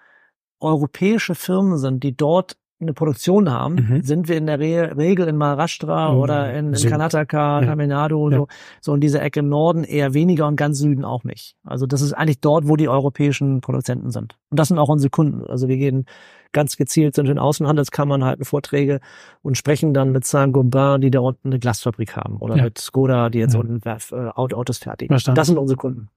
[0.61, 4.03] europäische Firmen sind, die dort eine Produktion haben, mhm.
[4.03, 6.19] sind wir in der Re Regel in Maharashtra mhm.
[6.19, 7.67] oder in, in Karnataka, ja.
[7.67, 8.39] Tamil Nadu, ja.
[8.39, 8.49] so,
[8.81, 11.57] so in dieser Ecke im Norden eher weniger und ganz Süden auch nicht.
[11.65, 14.39] Also das ist eigentlich dort, wo die europäischen Produzenten sind.
[14.49, 15.45] Und das sind auch unsere Kunden.
[15.45, 16.07] Also wir gehen
[16.53, 19.01] ganz gezielt zu den Außenhandelskammern, halten Vorträge
[19.43, 22.65] und sprechen dann mit Saint-Gobain, die da unten eine Glasfabrik haben oder ja.
[22.65, 25.13] mit Skoda, die jetzt unten äh, Autos fertigen.
[25.13, 25.37] Verstanden.
[25.37, 26.09] Das sind unsere Kunden.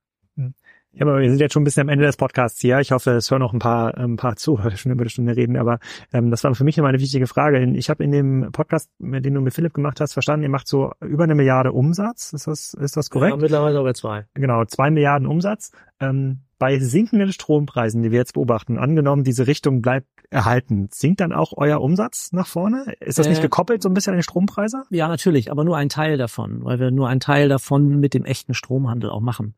[0.96, 2.80] Ja, aber wir sind jetzt schon ein bisschen am Ende des Podcasts hier.
[2.80, 5.10] Ich hoffe, es hören noch ein paar, ein paar zu, weil wir schon über eine
[5.10, 5.58] Stunde reden.
[5.58, 5.80] Aber
[6.14, 7.64] ähm, das war für mich immer eine wichtige Frage.
[7.76, 10.92] Ich habe in dem Podcast, den du mit Philipp gemacht hast, verstanden, ihr macht so
[11.02, 12.32] über eine Milliarde Umsatz.
[12.34, 13.36] Ist das, ist das korrekt?
[13.36, 14.28] Ja, mittlerweile über zwei.
[14.36, 15.72] Genau, zwei Milliarden Umsatz.
[16.00, 21.34] Ähm, bei sinkenden Strompreisen, die wir jetzt beobachten, angenommen, diese Richtung bleibt erhalten, sinkt dann
[21.34, 22.94] auch euer Umsatz nach vorne?
[23.00, 24.84] Ist das äh, nicht gekoppelt so ein bisschen an die Strompreise?
[24.90, 28.26] Ja, natürlich, aber nur ein Teil davon, weil wir nur einen Teil davon mit dem
[28.26, 29.56] echten Stromhandel auch machen.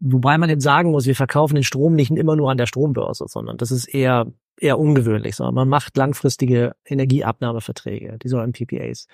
[0.00, 3.24] Wobei man jetzt sagen muss, wir verkaufen den Strom nicht immer nur an der Strombörse,
[3.28, 4.26] sondern das ist eher
[4.60, 9.06] eher ungewöhnlich, sondern man macht langfristige Energieabnahmeverträge, die sogenannten PPAs.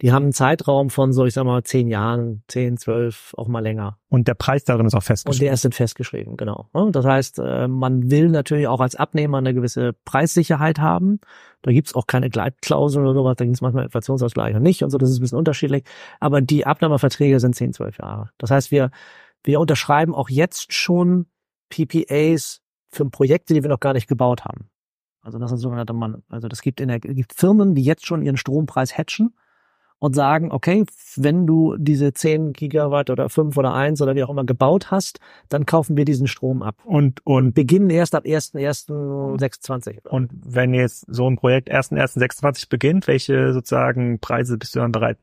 [0.00, 3.60] Die haben einen Zeitraum von so, ich sag mal, zehn Jahren, zehn, zwölf, auch mal
[3.60, 3.98] länger.
[4.08, 5.40] Und der Preis darin ist auch festgeschrieben.
[5.40, 6.68] Und der ist dann festgeschrieben, genau.
[6.92, 11.20] Das heißt, äh, man will natürlich auch als Abnehmer eine gewisse Preissicherheit haben.
[11.62, 14.98] Da gibt's auch keine Gleitklauseln oder sowas, da gibt's manchmal Inflationsausgleich und nicht und so,
[14.98, 15.84] das ist ein bisschen unterschiedlich.
[16.20, 18.30] Aber die Abnahmeverträge sind zehn, zwölf Jahre.
[18.38, 18.90] Das heißt, wir
[19.44, 21.26] wir unterschreiben auch jetzt schon
[21.68, 24.68] PPAs für Projekte, die wir noch gar nicht gebaut haben.
[25.22, 26.22] Also das ist sogenannte Mann.
[26.28, 29.34] Also das gibt in der gibt Firmen, die jetzt schon ihren Strompreis hatchen
[30.02, 34.30] und sagen, okay, wenn du diese 10 Gigawatt oder 5 oder 1 oder wie auch
[34.30, 36.74] immer gebaut hast, dann kaufen wir diesen Strom ab.
[36.84, 40.08] Und, und beginnen erst ab 1.1.26.
[40.08, 45.18] Und wenn jetzt so ein Projekt 1.1.26 beginnt, welche sozusagen Preise bist du dann bereit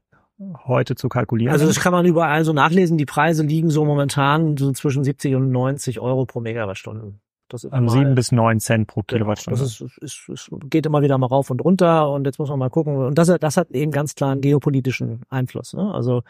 [0.66, 1.54] heute zu kalkulieren?
[1.54, 2.98] Also das kann man überall so nachlesen.
[2.98, 7.14] Die Preise liegen so momentan so zwischen 70 und 90 Euro pro Megawattstunde.
[7.50, 9.60] Das ist um sieben bis neun Cent pro genau, Kilowattstunde.
[9.60, 12.60] Das ist, ist, ist, geht immer wieder mal rauf und runter und jetzt muss man
[12.60, 12.96] mal gucken.
[12.96, 15.74] Und das, das hat eben ganz klar einen geopolitischen Einfluss.
[15.74, 15.92] Ne?
[15.94, 16.22] Also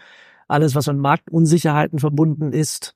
[0.48, 2.96] alles, was mit Marktunsicherheiten verbunden ist,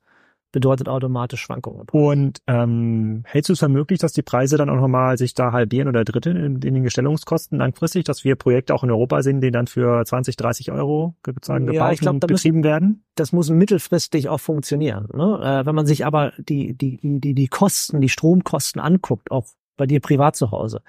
[0.54, 1.86] bedeutet automatisch Schwankungen.
[1.90, 5.50] Und ähm, hältst du es für möglich, dass die Preise dann auch nochmal sich da
[5.50, 9.40] halbieren oder dritteln in, in, den Gestellungskosten langfristig, dass wir Projekte auch in Europa sehen,
[9.40, 13.04] die dann für 20, 30 Euro sozusagen gebaut ja, ich glaub, und betrieben müssen, werden?
[13.16, 15.08] Das muss mittelfristig auch funktionieren.
[15.12, 15.40] Ne?
[15.42, 19.86] Äh, wenn man sich aber die, die, die, die Kosten, die Stromkosten anguckt, auch bei
[19.86, 20.82] dir privat zu Hause,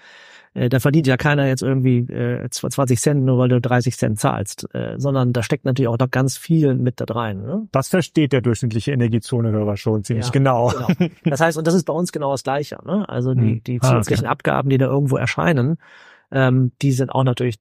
[0.55, 4.19] äh, da verdient ja keiner jetzt irgendwie äh, 20 Cent, nur weil du 30 Cent
[4.19, 7.41] zahlst, äh, sondern da steckt natürlich auch noch ganz viel mit da rein.
[7.41, 7.67] Ne?
[7.71, 10.71] Das versteht der durchschnittliche Energiezonehörer schon ziemlich ja, genau.
[10.97, 11.11] genau.
[11.25, 12.77] Das heißt, und das ist bei uns genau das Gleiche.
[12.85, 13.07] Ne?
[13.07, 13.63] Also die, hm.
[13.63, 14.31] die zusätzlichen ah, okay.
[14.31, 15.77] Abgaben, die da irgendwo erscheinen,
[16.31, 17.59] ähm, die sind auch natürlich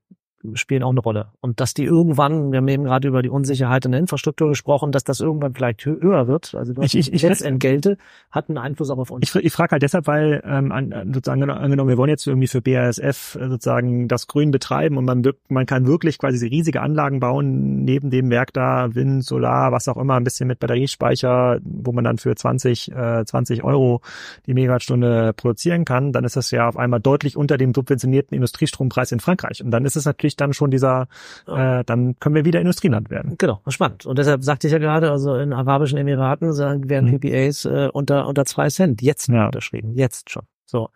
[0.55, 1.29] spielen auch eine Rolle.
[1.41, 4.93] Und dass die irgendwann, wir haben eben gerade über die Unsicherheit in der Infrastruktur gesprochen,
[4.93, 7.97] dass das irgendwann vielleicht höher wird, also ich, ich, ich, Netzentgelte,
[8.31, 9.23] hat einen Einfluss auch auf uns.
[9.23, 13.37] Ich, ich frage halt deshalb, weil ähm, sozusagen angenommen, wir wollen jetzt irgendwie für BASF
[13.37, 18.11] äh, sozusagen das Grün betreiben und man, man kann wirklich quasi riesige Anlagen bauen, neben
[18.11, 22.19] dem Werk da, Wind, Solar, was auch immer, ein bisschen mit Batteriespeicher, wo man dann
[22.19, 24.01] für 20, äh, 20 Euro
[24.47, 29.12] die Megawattstunde produzieren kann, dann ist das ja auf einmal deutlich unter dem subventionierten Industriestrompreis
[29.12, 29.62] in Frankreich.
[29.62, 31.09] Und dann ist es natürlich dann schon dieser,
[31.47, 33.36] äh, dann können wir wieder Industrieland werden.
[33.39, 34.06] Genau, spannend.
[34.06, 36.48] Und deshalb sagte ich ja gerade, also in Arabischen Emiraten
[36.89, 37.20] werden mhm.
[37.20, 39.47] PPAs äh, unter unter zwei Cent jetzt ja.
[39.47, 40.44] unterschrieben, jetzt schon.
[40.66, 40.89] So,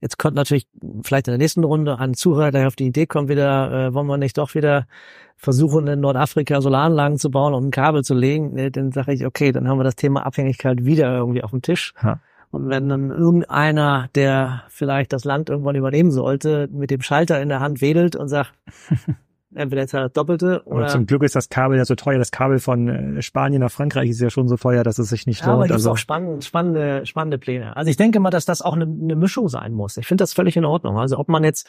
[0.00, 0.68] jetzt kommt natürlich
[1.02, 4.06] vielleicht in der nächsten Runde ein Zuhörer, der auf die Idee kommt, wieder, äh, wollen
[4.06, 4.86] wir nicht doch wieder
[5.36, 9.26] versuchen, in Nordafrika Solaranlagen zu bauen und ein Kabel zu legen, ne, dann sage ich,
[9.26, 11.92] okay, dann haben wir das Thema Abhängigkeit wieder irgendwie auf dem Tisch.
[12.02, 12.20] Ha.
[12.50, 17.48] Und wenn dann irgendeiner, der vielleicht das Land irgendwann übernehmen sollte, mit dem Schalter in
[17.48, 18.52] der Hand wedelt und sagt,
[19.56, 20.84] entweder jetzt das Doppelte oder.
[20.84, 22.18] Aber zum Glück ist das Kabel ja so teuer.
[22.18, 25.26] Das Kabel von äh, Spanien nach Frankreich ist ja schon so teuer, dass es sich
[25.26, 25.64] nicht ja, lohnt.
[25.64, 27.76] Aber also auch spannende, spannende, spannende Pläne.
[27.76, 29.96] Also ich denke mal, dass das auch eine, eine Mischung sein muss.
[29.96, 30.98] Ich finde das völlig in Ordnung.
[30.98, 31.68] Also ob man jetzt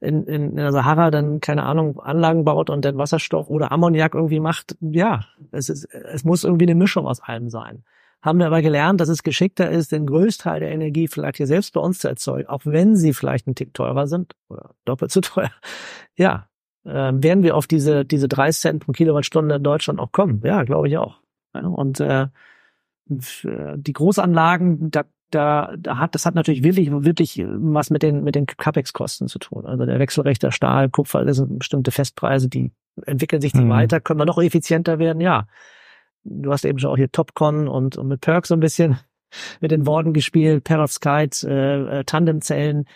[0.00, 4.14] in, in, in der Sahara dann, keine Ahnung, Anlagen baut und dann Wasserstoff oder Ammoniak
[4.14, 7.84] irgendwie macht, ja, es ist, es muss irgendwie eine Mischung aus allem sein
[8.20, 11.72] haben wir aber gelernt, dass es geschickter ist, den Größteil der Energie vielleicht hier selbst
[11.72, 15.20] bei uns zu erzeugen, auch wenn sie vielleicht ein Tick teurer sind oder doppelt so
[15.22, 15.52] teuer.
[16.16, 16.48] Ja,
[16.84, 20.40] äh, werden wir auf diese, diese 30 Cent pro Kilowattstunde in Deutschland auch kommen.
[20.44, 21.20] Ja, glaube ich auch.
[21.54, 22.26] Ja, und äh,
[23.08, 28.34] die Großanlagen, da, da, da hat, das hat natürlich wirklich, wirklich was mit den, mit
[28.34, 29.64] den CapEx-Kosten zu tun.
[29.64, 32.72] Also der wechselrechter Stahl, Kupfer, das sind bestimmte Festpreise, die
[33.06, 33.70] entwickeln sich die mhm.
[33.70, 34.00] weiter.
[34.00, 35.20] Können wir noch effizienter werden?
[35.20, 35.46] Ja.
[36.24, 38.98] Du hast eben schon auch hier Topcon und, und mit Perk so ein bisschen
[39.60, 42.86] mit den Worten gespielt, Perovskite, äh, äh, Tandemzellen,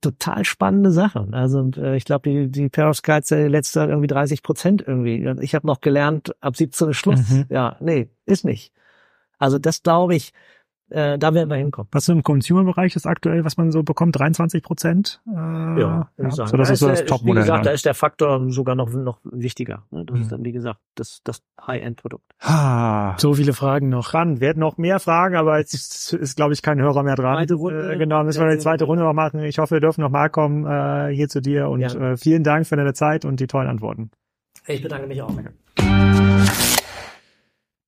[0.00, 1.34] total spannende Sachen.
[1.34, 5.26] Also äh, ich glaube, die, die Perovskite-Zelle letzte irgendwie 30 Prozent irgendwie.
[5.40, 7.28] Ich habe noch gelernt, ab 17 Schluss.
[7.28, 7.46] Mhm.
[7.48, 8.72] Ja, nee, ist nicht.
[9.38, 10.32] Also das glaube ich,
[10.88, 11.88] äh, da werden wir hinkommen.
[11.92, 15.20] Was im Consumer-Bereich ist aktuell, was man so bekommt, 23 Prozent?
[15.26, 16.30] Äh, ja, ja.
[16.30, 17.42] So, das da ist so das Topmodell.
[17.42, 19.84] Wie gesagt, da ist der Faktor sogar noch noch wichtiger.
[19.90, 20.04] Ne?
[20.04, 20.22] Das mhm.
[20.22, 22.24] ist dann, wie gesagt, das, das High-End-Produkt.
[23.18, 24.14] So viele Fragen noch.
[24.14, 27.36] Ran, werden noch mehr Fragen, aber jetzt ist, ist glaube ich, kein Hörer mehr dran.
[27.36, 27.92] Zweite Runde.
[27.92, 29.40] Äh, genau, müssen wir eine zweite Runde noch machen.
[29.40, 32.12] Ich hoffe, wir dürfen noch mal kommen äh, hier zu dir und ja.
[32.12, 34.10] äh, vielen Dank für deine Zeit und die tollen Antworten.
[34.66, 35.32] Ich bedanke mich auch.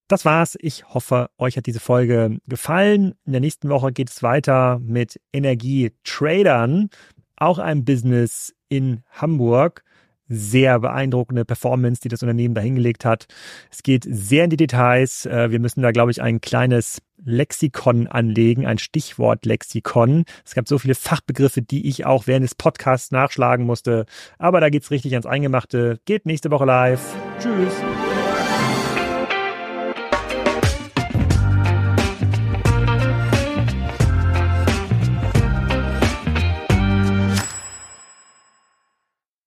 [0.09, 0.57] Das war's.
[0.61, 3.15] Ich hoffe, euch hat diese Folge gefallen.
[3.27, 6.89] In der nächsten Woche geht es weiter mit Energietradern,
[7.37, 9.85] auch ein Business in Hamburg.
[10.31, 13.27] Sehr beeindruckende Performance, die das Unternehmen da hingelegt hat.
[13.71, 15.25] Es geht sehr in die Details.
[15.25, 20.25] Äh, wir müssen da, glaube ich, ein kleines Lexikon anlegen, ein Stichwort-Lexikon.
[20.45, 24.05] Es gab so viele Fachbegriffe, die ich auch während des Podcasts nachschlagen musste.
[24.39, 25.99] Aber da geht's richtig ans Eingemachte.
[26.05, 27.01] Geht nächste Woche live.
[27.39, 27.73] Tschüss.